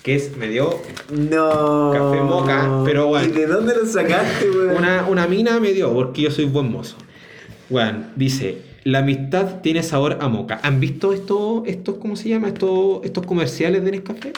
[0.01, 1.91] Que es, me dio No.
[1.93, 3.28] Café moca, pero bueno.
[3.28, 4.78] ¿Y de dónde lo sacaste, weón?
[4.78, 6.97] una, una mina, me dio, porque yo soy buen mozo.
[7.70, 10.59] Bueno, dice, la amistad tiene sabor a moca.
[10.64, 12.49] ¿Han visto esto, estos, cómo se llama?
[12.49, 14.34] Estos, estos comerciales de Nescafé?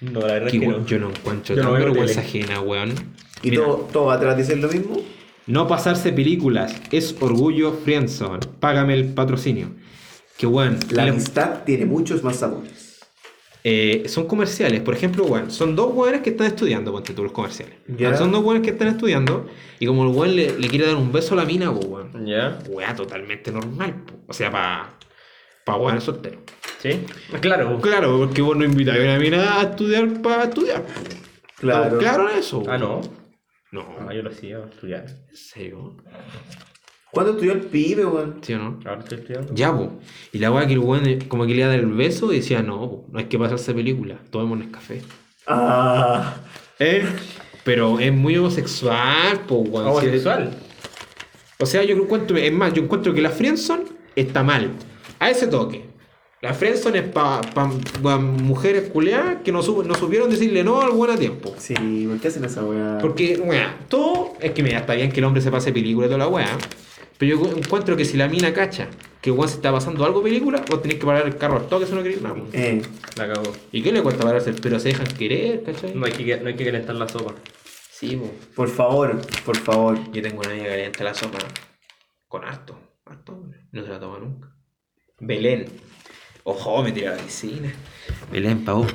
[0.00, 0.86] No, la verdad Que, es que weón, no.
[0.86, 2.44] yo no encuentro Yo no tan veo vergüenza tele.
[2.44, 2.90] ajena, weón.
[3.42, 5.00] ¿Y Mira, todo, todo atrás dice lo mismo?
[5.46, 8.40] No pasarse películas es orgullo friendzone.
[8.60, 9.70] Págame el patrocinio.
[10.36, 13.00] Que bueno, La le- amistad tiene muchos más sabores.
[13.62, 14.80] eh, son comerciales.
[14.80, 17.74] Por ejemplo, bueno, son dos weones que están estudiando, ponte tú los comerciales.
[18.16, 19.48] Son dos weones que están estudiando
[19.78, 22.24] y como el weón le, le quiere dar un beso a la mina, weón.
[22.26, 22.58] ¿Ya?
[22.70, 24.14] Weá totalmente normal, po.
[24.28, 24.94] o sea, para
[25.70, 26.40] pa weón soltero.
[26.78, 27.04] ¿Sí?
[27.40, 27.78] Claro.
[27.80, 30.84] Claro, porque vos no invitas a una mina a estudiar para estudiar.
[31.58, 31.82] Claro.
[31.84, 32.62] ¿Estamos claros en eso?
[32.68, 33.00] Ah, no.
[33.72, 35.04] No, Ah, yo lo hacía estudiar.
[35.28, 35.96] ¿en serio?
[37.12, 38.38] ¿Cuándo estudió el pibe, weón?
[38.42, 38.80] ¿Sí o no?
[38.84, 39.54] Ahora estoy estudiando.
[39.54, 40.00] Ya, po.
[40.32, 42.36] Y la weá que el weón como que le iba a dar el beso y
[42.36, 45.02] decía, no, po, no hay que pasarse película, tomemos café.
[45.46, 46.36] Ah.
[46.78, 47.04] ¿Eh?
[47.62, 49.88] Pero es muy homosexual, po, weón.
[49.88, 50.56] Homosexual.
[51.58, 53.84] O sea, yo encuentro, es más, yo encuentro que la friendzone
[54.16, 54.70] está mal.
[55.20, 55.84] A ese toque.
[56.42, 61.10] La friendzone es para mujeres culeadas que no, su- no supieron decirle no al buen
[61.10, 61.54] a tiempo.
[61.58, 61.74] Sí,
[62.08, 62.96] ¿por qué hacen esa weá?
[63.00, 66.08] Porque, weá, todo es que mira, está bien que el hombre se pase película y
[66.08, 66.48] toda la weá.
[67.18, 68.88] Pero yo encuentro que si la mina cacha
[69.20, 71.84] que weón se está pasando algo película, vos tenés que parar el carro al toque
[71.84, 72.36] si no querés nada.
[72.54, 72.80] Eh,
[73.16, 73.52] La cagó.
[73.70, 74.54] ¿Y qué le cuesta pararse?
[74.54, 75.94] Pero se dejan querer, ¿cachai?
[75.94, 77.34] No hay que, no hay que calentar la sopa.
[77.92, 78.30] Sí, po.
[78.56, 79.98] por favor, por favor.
[80.10, 81.36] Yo tengo una amiga que calienta la sopa
[82.28, 83.58] con harto, harto, hombre.
[83.72, 84.49] No se la toma nunca.
[85.20, 85.66] Belén.
[86.44, 87.72] Ojo, me tira a la piscina.
[88.32, 88.88] Belén, pa' vos.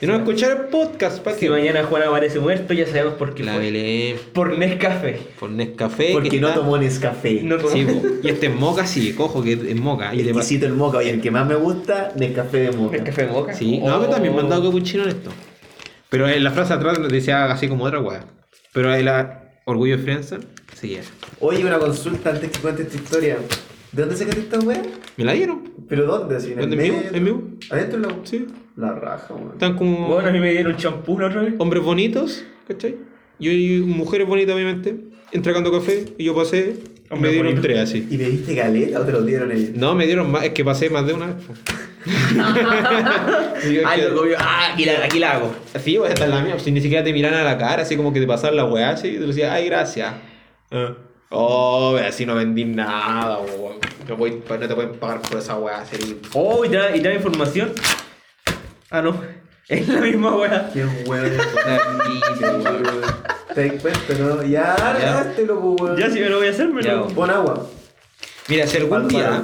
[0.00, 3.44] Y no escuchar el podcast, ¿para Si mañana Juan aparece muerto, ya sabemos por qué
[3.44, 3.62] La fue.
[3.64, 4.16] Belén.
[4.32, 5.20] Por Nescafé.
[5.38, 6.10] Por Nescafé.
[6.12, 7.42] Porque que no está- tomó Nescafé.
[7.42, 7.70] No tomó.
[7.70, 8.02] Sí, po.
[8.22, 10.14] y este es moca, sí, cojo que es moca.
[10.14, 11.02] Y le el moca.
[11.02, 12.96] Y el que más me gusta, Nescafé de moca.
[12.96, 13.54] Nescafé Moca.
[13.54, 15.30] Sí, no, pero también me han dado capuchino en esto.
[16.08, 18.24] Pero en la frase atrás nos decía así como otra weá.
[18.72, 20.44] Pero ahí la orgullo de Friendzone,
[20.74, 21.08] sí es.
[21.40, 23.36] Oye, una consulta antes que cuente esta historia.
[23.92, 24.82] ¿De dónde sacaste esta weá?
[25.16, 25.62] ¿Me la dieron?
[25.88, 26.36] ¿Pero dónde?
[26.36, 26.76] ¿Así en el ¿Dónde?
[26.76, 26.96] ¿En vivo?
[27.02, 27.16] metro?
[27.16, 27.42] ¿En vivo?
[27.70, 28.46] ¿Adentro de la Sí.
[28.76, 29.52] La raja, weón.
[29.52, 31.54] Están como Bueno, a mí me dieron champú la otra vez.
[31.58, 32.96] hombres bonitos, ¿cachai?
[33.38, 34.96] Y hay mujeres bonitas, obviamente,
[35.32, 36.04] entregando café.
[36.16, 36.76] Y yo pasé,
[37.10, 37.62] me Hombre dieron bonito.
[37.62, 38.06] tres así.
[38.10, 39.70] ¿Y pediste galeta o te lo dieron ellos?
[39.74, 41.36] No, me dieron más, es que pasé más de una vez.
[43.70, 44.36] Y Ah, que- lo comió.
[44.38, 45.54] Ah, aquí la, aquí la hago.
[45.82, 46.58] Sí, pues esta es la mía.
[46.58, 48.90] Si ni siquiera te miran a la cara, así como que te pasan la weá,
[48.90, 50.14] así, y te decían, ay, gracias.
[50.70, 50.94] Ah.
[51.32, 53.76] Oh, así no vendí nada, weón.
[54.08, 56.14] No, voy- no te pueden pagar por esa weá, sería.
[56.34, 57.72] Oh, y te da, y te da información.
[58.90, 59.14] Ah, no.
[59.68, 60.70] Es la misma weá.
[60.72, 61.30] Qué weón.
[63.54, 64.42] ¿Te das cuenta, no?
[64.42, 65.96] Ya, hágatelo, po, weón.
[65.96, 66.94] Ya si me lo voy a hacer, me Ya.
[66.94, 67.08] lo.
[67.08, 67.66] Pon agua.
[68.48, 69.42] Mira, si algún día,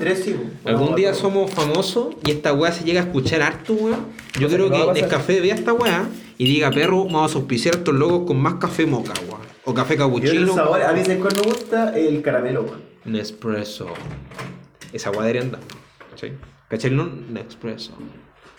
[0.65, 4.07] algún día somos famosos y esta weá se llega a escuchar harto, weón.
[4.39, 4.95] Yo creo que pasar.
[4.95, 6.05] Nescafé vea esta weá
[6.37, 9.38] y diga, perro, vamos a auspiciar a estos logos con más café moca, weón.
[9.71, 10.55] O café cappuccino.
[10.55, 11.95] sabor, a mí ¿sabes cuál me gusta?
[11.95, 12.83] El caramelo, weón.
[13.05, 13.89] Nespresso.
[14.95, 15.61] Esa weá debería andar.
[16.15, 16.33] ¿Sí?
[16.69, 16.91] ¿Cachai?
[16.91, 17.93] No, Nespresso.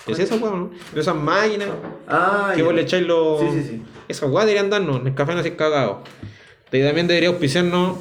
[0.06, 0.70] ¿Es esa weá, no?
[0.94, 1.70] De esas máquinas.
[2.08, 2.66] Ah, Que ya.
[2.66, 3.40] vos le echáis los.
[3.42, 3.82] Sí, sí, sí.
[4.08, 5.02] Esa weá debería andarnos.
[5.04, 6.04] Nescafé no se cagado.
[6.72, 7.98] Y también debería auspiciarnos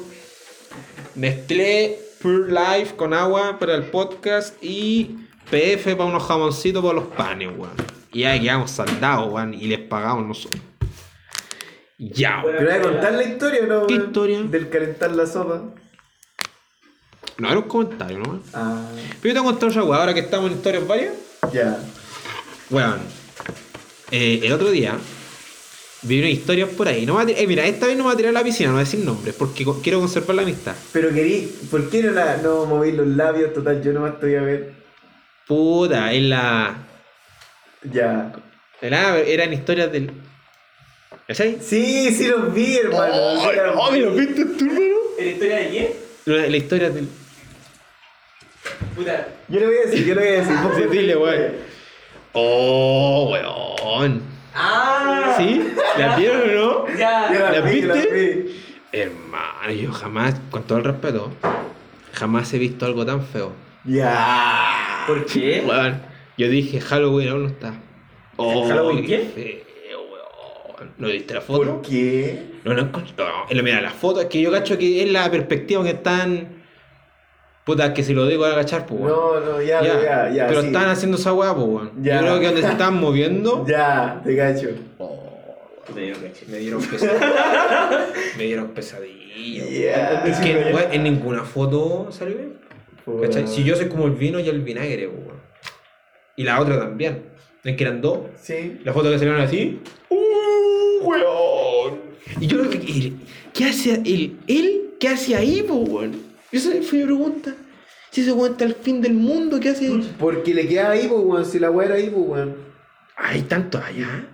[1.15, 5.15] Nestlé Pure Life con agua para el podcast y
[5.49, 7.71] PF para unos jamoncitos para los panes, weón.
[8.13, 10.61] Y ahí quedamos saldados, weón, y les pagamos nosotros.
[11.99, 12.57] Ya, weón.
[12.57, 13.87] ¿Pero voy a contar la historia o no?
[13.87, 14.41] ¿Qué historia?
[14.43, 15.61] Del calentar la sopa.
[17.37, 18.41] No, era un comentario, ¿no?
[18.53, 18.81] Ah,
[19.21, 21.13] Pero yo te voy a contar otra weá, ahora que estamos en historias varias.
[21.53, 21.77] ya.
[22.69, 22.99] Weón,
[24.11, 24.95] eh, el otro día
[26.03, 27.05] vi unas historias por ahí.
[27.05, 28.33] No me va a tirar- eh, mira, esta vez no me voy a tirar a
[28.39, 30.75] la piscina, no voy a decir nombres, porque co- quiero conservar la amistad.
[30.93, 33.53] Pero querí, ¿por qué no, la, no moví los labios?
[33.53, 34.73] Total, yo nomás te voy a ver.
[35.47, 36.77] Puta, es la.
[37.91, 38.33] Ya.
[38.81, 40.11] Era, eran historias del.
[41.29, 41.59] ¿Cachai?
[41.61, 43.39] Sí, sí los vi, hermano.
[43.39, 43.99] sí los vi.
[43.99, 44.95] ¿lo viste tú, hermano?
[45.19, 45.87] ¿La historia de quién?
[46.25, 47.07] La, la historia del.
[48.95, 49.27] Puta.
[49.47, 50.55] Yo le voy a decir, yo le voy a decir.
[50.63, 51.51] Vos Sí, dile, weón.
[52.33, 54.23] Oh, weón.
[54.55, 55.35] Ah.
[55.37, 55.63] ¿Sí?
[55.99, 56.87] ¿La vieron o no?
[56.91, 57.29] Yo Ya.
[57.31, 58.11] la ¿La vi, la viste?
[58.11, 58.61] vi.
[58.91, 61.31] Hermano, yo jamás, con todo el respeto,
[62.13, 63.51] jamás he visto algo tan feo.
[63.85, 65.03] Ya.
[65.05, 65.63] ¿Por qué?
[65.63, 66.01] Weón,
[66.39, 67.73] yo dije Halloween aún no está.
[68.35, 69.63] Oh, ¿Halloween qué?
[70.97, 71.65] ¿No viste la foto?
[71.65, 72.39] ¿Por qué?
[72.63, 73.13] No, no encontré.
[73.17, 73.63] No.
[73.63, 76.59] Mira, la foto es que yo cacho que es la perspectiva que están.
[77.65, 79.13] Puta, que si lo digo a agachar, pues, weón.
[79.15, 80.29] No, no, ya, ya, ya.
[80.29, 80.67] ya Pero sí.
[80.67, 81.91] están haciendo esa weá, pues, weón.
[82.01, 83.65] Yo creo que donde se están moviendo.
[83.67, 84.69] Ya, te cacho.
[85.85, 86.45] Caché.
[86.47, 88.07] Me dieron pesadilla.
[88.37, 89.63] me dieron pesadilla.
[89.65, 89.73] weón.
[89.73, 90.23] Ya.
[90.25, 92.59] Es que weón, en ninguna foto salió bien.
[93.21, 93.47] ¿Cachai?
[93.47, 95.39] Si yo soy como el vino y el vinagre, weón.
[96.35, 97.23] Y la otra también.
[97.63, 98.19] Es que eran dos.
[98.41, 98.79] Sí.
[98.85, 99.81] La foto que salieron así.
[100.09, 100.15] ¡Uh,
[101.01, 101.99] weón!
[102.39, 103.13] Y yo creo que.
[103.53, 104.37] ¿Qué hace él?
[104.47, 104.91] ¿Él?
[104.99, 106.21] ¿Qué hace ahí, po, weón?
[106.51, 107.55] Esa fue mi pregunta.
[108.11, 110.13] Si se aguanta el fin del mundo, ¿qué hace ahí?
[110.19, 111.45] Porque le queda ahí, pues, weón.
[111.45, 112.55] Si la weá era ahí, pues, weón.
[113.15, 114.25] Hay tanto allá.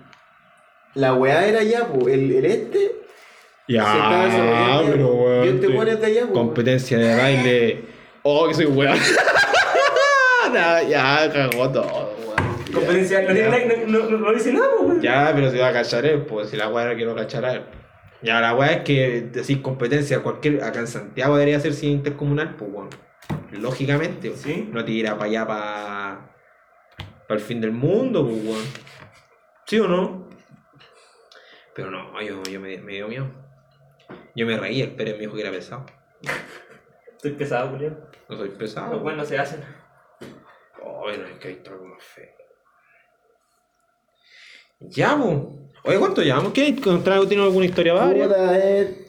[0.93, 2.13] La weá era allá, pues.
[2.13, 2.91] El, el este.
[3.67, 5.45] Ya, el pero weón.
[5.45, 6.33] Yo te te- pones de allá, pues.
[6.33, 7.83] Competencia de baile.
[8.27, 8.97] Oh, que soy weón.
[10.53, 12.24] Nah, ya, cagó todo, weón.
[12.75, 15.01] Competencia, no, no, no, no, no dice nada, pues.
[15.01, 17.53] Ya, pero se va a cachar él, pues si la weá era que no cachara
[17.53, 17.63] él.
[18.21, 20.63] Ya, la weá es que decir competencia cualquier.
[20.63, 22.89] Acá en Santiago debería ser sin intercomunal, pues weón.
[23.51, 24.35] Lógicamente.
[24.35, 24.69] Sí.
[24.71, 26.35] No te irá para allá para.
[27.27, 28.65] para el fin del mundo, pues weón.
[29.65, 30.27] ¿Sí o no?
[31.75, 33.27] Pero no, yo, yo me, me dio miedo.
[34.35, 35.85] Yo me reí, el Pérez me dijo que era pesado.
[37.15, 37.99] Estoy pesado, Julián.
[38.29, 38.93] No soy pesado.
[38.93, 39.61] Los buenos se hacen.
[40.83, 42.44] Oh, no, es que hay algo más feo.
[44.79, 45.71] Ya, po.
[45.83, 46.53] Oye, ¿cuánto llevamos?
[46.53, 46.67] ¿Qué?
[46.67, 48.27] ¿Encontraron tiene alguna historia varia?
[48.27, 49.05] Puta, eh.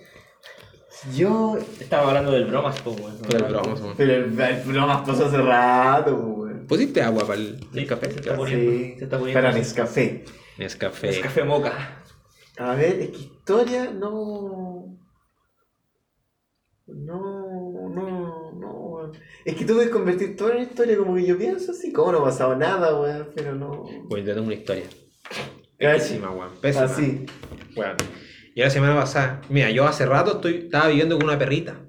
[1.14, 1.56] Yo.
[1.80, 3.18] Estaba hablando del bromas, pues, weón.
[3.28, 3.94] Pero el bromas, man.
[3.96, 6.40] Pero el, el programa pasó hace rato, pues, weón.
[6.40, 6.66] weón.
[6.66, 8.10] ¿Pusiste agua para el, el café?
[8.10, 8.72] Se está poniendo.
[8.72, 8.94] Sí.
[8.98, 9.42] Se está poniendo.
[9.42, 10.24] Para Nescafé.
[10.58, 11.08] Es café.
[11.10, 12.02] Es café moca.
[12.58, 14.98] A ver, es que historia no.
[16.86, 19.12] No, no, no, weón.
[19.44, 22.18] Es que tú puedes convertir toda en historia como que yo pienso así, como no
[22.18, 23.84] ha pasado nada, weón, pero no.
[24.08, 24.84] Bueno, yo tengo una historia.
[25.78, 26.50] Pésima, weón.
[26.60, 26.84] Pésima.
[26.84, 27.26] Así.
[27.76, 27.96] Weón.
[28.54, 31.84] Y la semana pasada, mira, yo hace rato estoy, estaba viviendo con una perrita.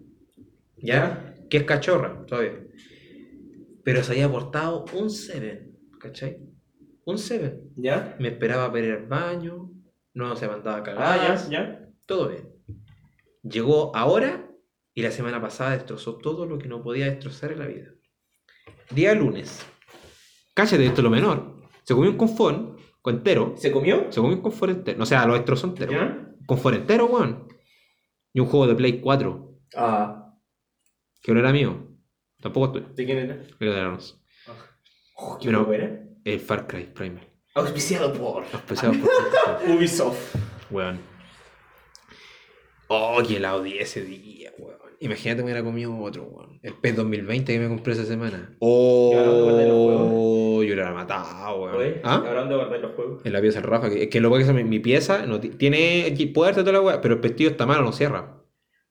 [0.76, 1.34] ¿Ya?
[1.49, 2.59] Que es cachorra, todavía.
[3.84, 6.39] Pero se había portado un Seven, ¿cachai?
[7.05, 7.72] Un Seven.
[7.77, 8.18] ¿Ya?
[8.19, 9.72] Me esperaba para ir al baño,
[10.14, 11.03] no se mandaba a cagar.
[11.03, 11.89] Ah, ya, ya.
[12.05, 12.49] Todo bien.
[13.43, 14.51] Llegó ahora
[14.93, 17.91] y la semana pasada destrozó todo lo que no podía destrozar en la vida.
[18.91, 19.65] Día lunes.
[20.53, 21.61] Cállate, esto es lo menor.
[21.84, 22.76] Se comió un confort
[23.09, 23.53] entero.
[23.57, 24.11] ¿Se comió?
[24.11, 25.01] Se comió un confort entero.
[25.03, 25.91] O sea, lo destrozó entero.
[25.91, 26.27] ¿Ya?
[26.45, 27.47] Confort entero, weón.
[28.34, 30.34] Y un juego de Play 4, Ah,
[31.21, 31.88] que no era mío.
[32.41, 32.85] Tampoco tuyo.
[32.93, 33.41] ¿De quién era?
[33.59, 34.21] Era de Aranos.
[35.15, 36.03] Oh, Pero- juego era?
[36.23, 37.27] El Far Cry Primal.
[37.55, 40.35] Auspiciado por Auspiciado por- Ubisoft.
[40.69, 40.99] Weón.
[42.89, 44.77] Oh, que la odié ese día, weón.
[44.99, 46.47] Imagínate me hubiera comido otro, weón.
[46.63, 48.55] El PES 2020 que me compré esa semana.
[48.59, 48.65] ¿Y
[49.15, 51.75] ahora dónde guardáis los Oh, yo lo hubiera matado, weón.
[51.77, 52.23] Oye, ¿Ah?
[52.27, 53.25] ¿Hablando de guardar los juegos?
[53.25, 53.89] En la pieza del Rafa.
[53.89, 56.63] Que, es que lo que pasa es que mi pieza no ti- tiene puerta y
[56.63, 58.41] toda la weá, pero el pestillo está malo, no cierra.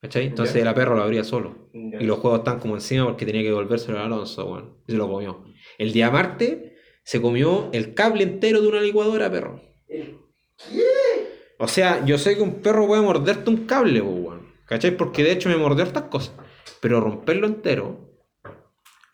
[0.00, 0.26] ¿Cachai?
[0.26, 1.68] Entonces la perro lo abría solo.
[1.72, 4.78] Y los juegos están como encima porque tenía que devolvérselo a Alonso, weón.
[4.86, 5.44] Y se lo comió.
[5.78, 6.58] El día martes
[7.02, 9.60] se comió el cable entero de una licuadora, perro.
[11.58, 14.46] O sea, yo sé que un perro puede morderte un cable, weón.
[14.66, 14.96] ¿Cachai?
[14.96, 16.34] Porque de hecho me mordió estas cosas.
[16.80, 18.10] Pero romperlo entero,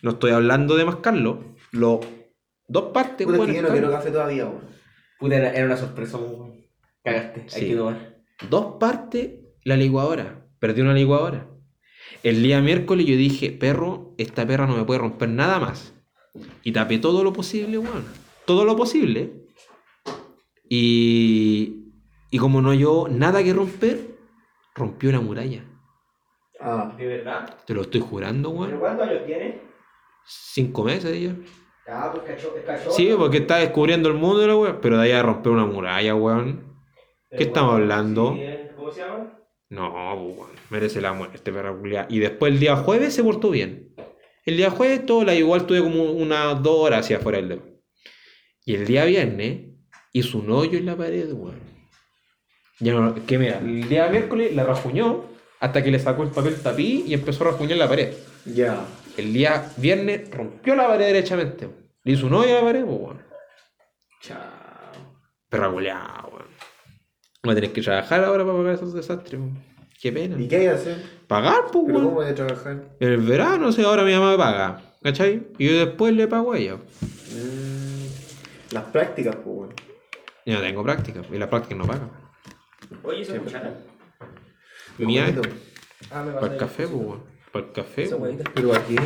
[0.03, 2.01] no estoy hablando de mascarlo, lo,
[2.69, 4.63] dos partes, puta, que yo no quiero café todavía, weón.
[5.19, 6.67] Puta, era, era una sorpresa, weón.
[7.05, 7.61] Cagaste, Sí.
[7.65, 8.17] hay que tomar.
[8.49, 9.31] Dos partes
[9.65, 10.47] la licuadora.
[10.59, 11.49] Perdí una licuadora.
[12.23, 15.95] El día miércoles yo dije, perro, esta perra no me puede romper nada más.
[16.63, 18.05] Y tapé todo lo posible, weón.
[18.47, 19.47] Todo lo posible.
[20.69, 21.93] Y,
[22.31, 24.17] y como no yo nada que romper,
[24.75, 25.65] rompió una muralla.
[26.65, 27.57] Ah, ¿De verdad?
[27.67, 28.79] Te lo estoy jurando, weón.
[28.79, 29.61] cuántos años tiene?
[30.25, 31.35] Cinco meses ya.
[31.89, 32.95] Ah, pues.
[32.95, 34.79] Sí, porque está descubriendo el mundo, la weón.
[34.81, 36.73] Pero de ahí a romper una muralla, weón.
[37.37, 38.37] ¿Qué estamos hablando?
[38.77, 39.39] ¿Cómo se llama?
[39.71, 42.07] No, pues, weón, merece la muerte este perro culiao.
[42.09, 43.97] Y después el día jueves se portó bien.
[44.45, 47.63] El día jueves todo la igual tuve como unas dos horas hacia afuera del dedo.
[48.65, 49.73] Y el día viernes
[50.13, 51.61] hizo un hoyo en la pared, weón.
[52.79, 55.32] Ya no, que mira, el día miércoles la rajuñó
[55.63, 58.13] hasta que le sacó el papel tapí y empezó a rajuñar la pared.
[58.45, 58.85] ya.
[59.17, 61.69] El día viernes rompió la pared derechamente.
[62.03, 63.23] Le hizo un hoyo a la pared, pues, weón.
[64.23, 64.41] Chao.
[65.49, 66.47] Perra culiao, weón.
[67.45, 69.59] Voy a tener que trabajar ahora para pagar esos desastres, weón.
[70.01, 70.41] Qué pena.
[70.41, 70.97] ¿Y qué hay que hacer?
[71.29, 72.09] Pagar, pues, ¿Pero weón.
[72.09, 72.83] cómo hay que trabajar?
[72.99, 74.83] En el verano, o sea, ahora mi mamá me paga.
[75.03, 75.47] ¿Cachai?
[75.59, 76.77] Y yo después le pago a ella.
[76.77, 79.75] Mm, las prácticas, pues, weón.
[80.47, 81.21] Yo no tengo práctica.
[81.31, 82.09] Y la práctica no paga.
[83.05, 83.73] Oye, ¿esa cuchara?
[84.99, 85.43] Bonito.
[86.11, 87.23] Ah, me para el café, pues, weón.
[87.53, 88.03] Para el café.
[88.05, 88.33] Esa weón.
[88.37, 88.51] huevita.
[88.55, 88.97] Pero aquí.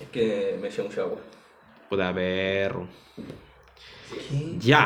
[0.00, 1.18] Es que me eché mucha agua.
[1.88, 2.88] Puta perro.
[3.16, 4.56] ¿Qué?
[4.58, 4.84] Ya.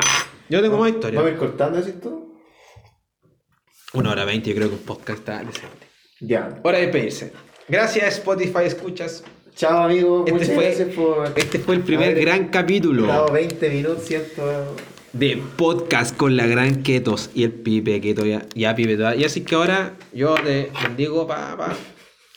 [0.49, 1.29] Yo tengo más ¿Vamos a historia.
[1.29, 2.27] ir cortando así todo?
[3.93, 5.87] Una hora veinte, yo creo que un podcast está decente.
[6.19, 6.59] Ya.
[6.63, 7.33] Hora de despedirse.
[7.67, 9.23] Gracias, Spotify, escuchas.
[9.55, 10.21] Chao, amigos.
[10.27, 11.33] Este Muchas fue- gracias por.
[11.35, 14.75] Este fue el primer gran capítulo estado 20 minutos, ¿cierto?
[15.17, 18.25] De podcast con la gran Ketos y el Pipe Keto.
[18.25, 19.15] Ya, ya Pipe, ya.
[19.15, 21.73] y así que ahora yo te bendigo pa, pa,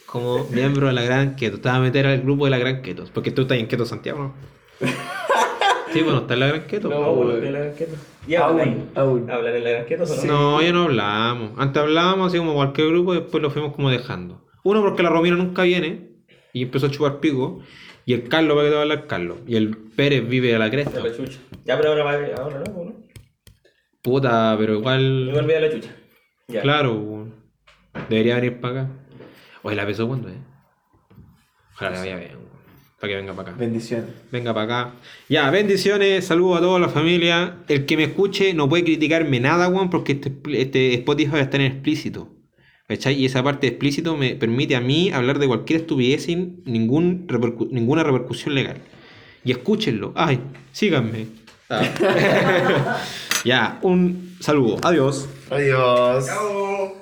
[0.06, 1.60] como miembro de la gran Keto.
[1.60, 3.10] Te vas a meter al grupo de la gran Ketos.
[3.10, 4.88] Porque tú estás en Keto Santiago, ¿no?
[5.92, 6.88] Sí, bueno, está en la gran Keto.
[6.88, 7.96] No, en la granqueta.
[8.28, 8.90] ¿Ya hablan ahí?
[8.94, 9.28] Aún.
[9.28, 10.24] ¿Hablan en la granqueta o no?
[10.24, 11.50] No, ya no hablamos.
[11.58, 14.40] Antes hablábamos así como cualquier grupo y después lo fuimos como dejando.
[14.62, 16.10] Uno porque la Romina nunca viene
[16.52, 17.60] y empezó a chupar pico.
[18.06, 19.38] Y el Carlos, ¿para qué te va a hablar Carlos?
[19.46, 21.00] Y el Pérez vive a la cresta.
[21.00, 21.38] De la chucha.
[21.64, 22.12] Ya, pero ahora va
[22.42, 22.94] ahora no, ¿no?
[24.02, 25.34] Puta, pero me igual.
[25.36, 25.90] olvidé la chucha.
[26.48, 26.62] Ya.
[26.62, 27.34] Claro, weón.
[28.08, 28.92] debería venir para acá.
[29.62, 30.38] Oye, la besó cuando, eh.
[31.74, 32.40] Ojalá le vaya bien.
[32.98, 33.58] Para que venga para acá.
[33.58, 34.10] Bendiciones.
[34.30, 34.94] Venga para acá.
[35.28, 37.58] Ya, bendiciones, saludos a toda la familia.
[37.68, 41.62] El que me escuche no puede criticarme nada, weón, porque este, este Spotify está en
[41.64, 42.28] explícito.
[42.90, 43.14] ¿Cachai?
[43.14, 47.28] Y esa parte de explícito me permite a mí hablar de cualquier estupidez sin ningún
[47.28, 48.78] repercu- ninguna repercusión legal.
[49.44, 50.12] Y escúchenlo.
[50.16, 50.40] Ay,
[50.72, 51.26] síganme.
[53.44, 54.78] ya, un saludo.
[54.82, 55.28] Adiós.
[55.50, 56.26] Adiós.
[56.26, 56.99] Chao.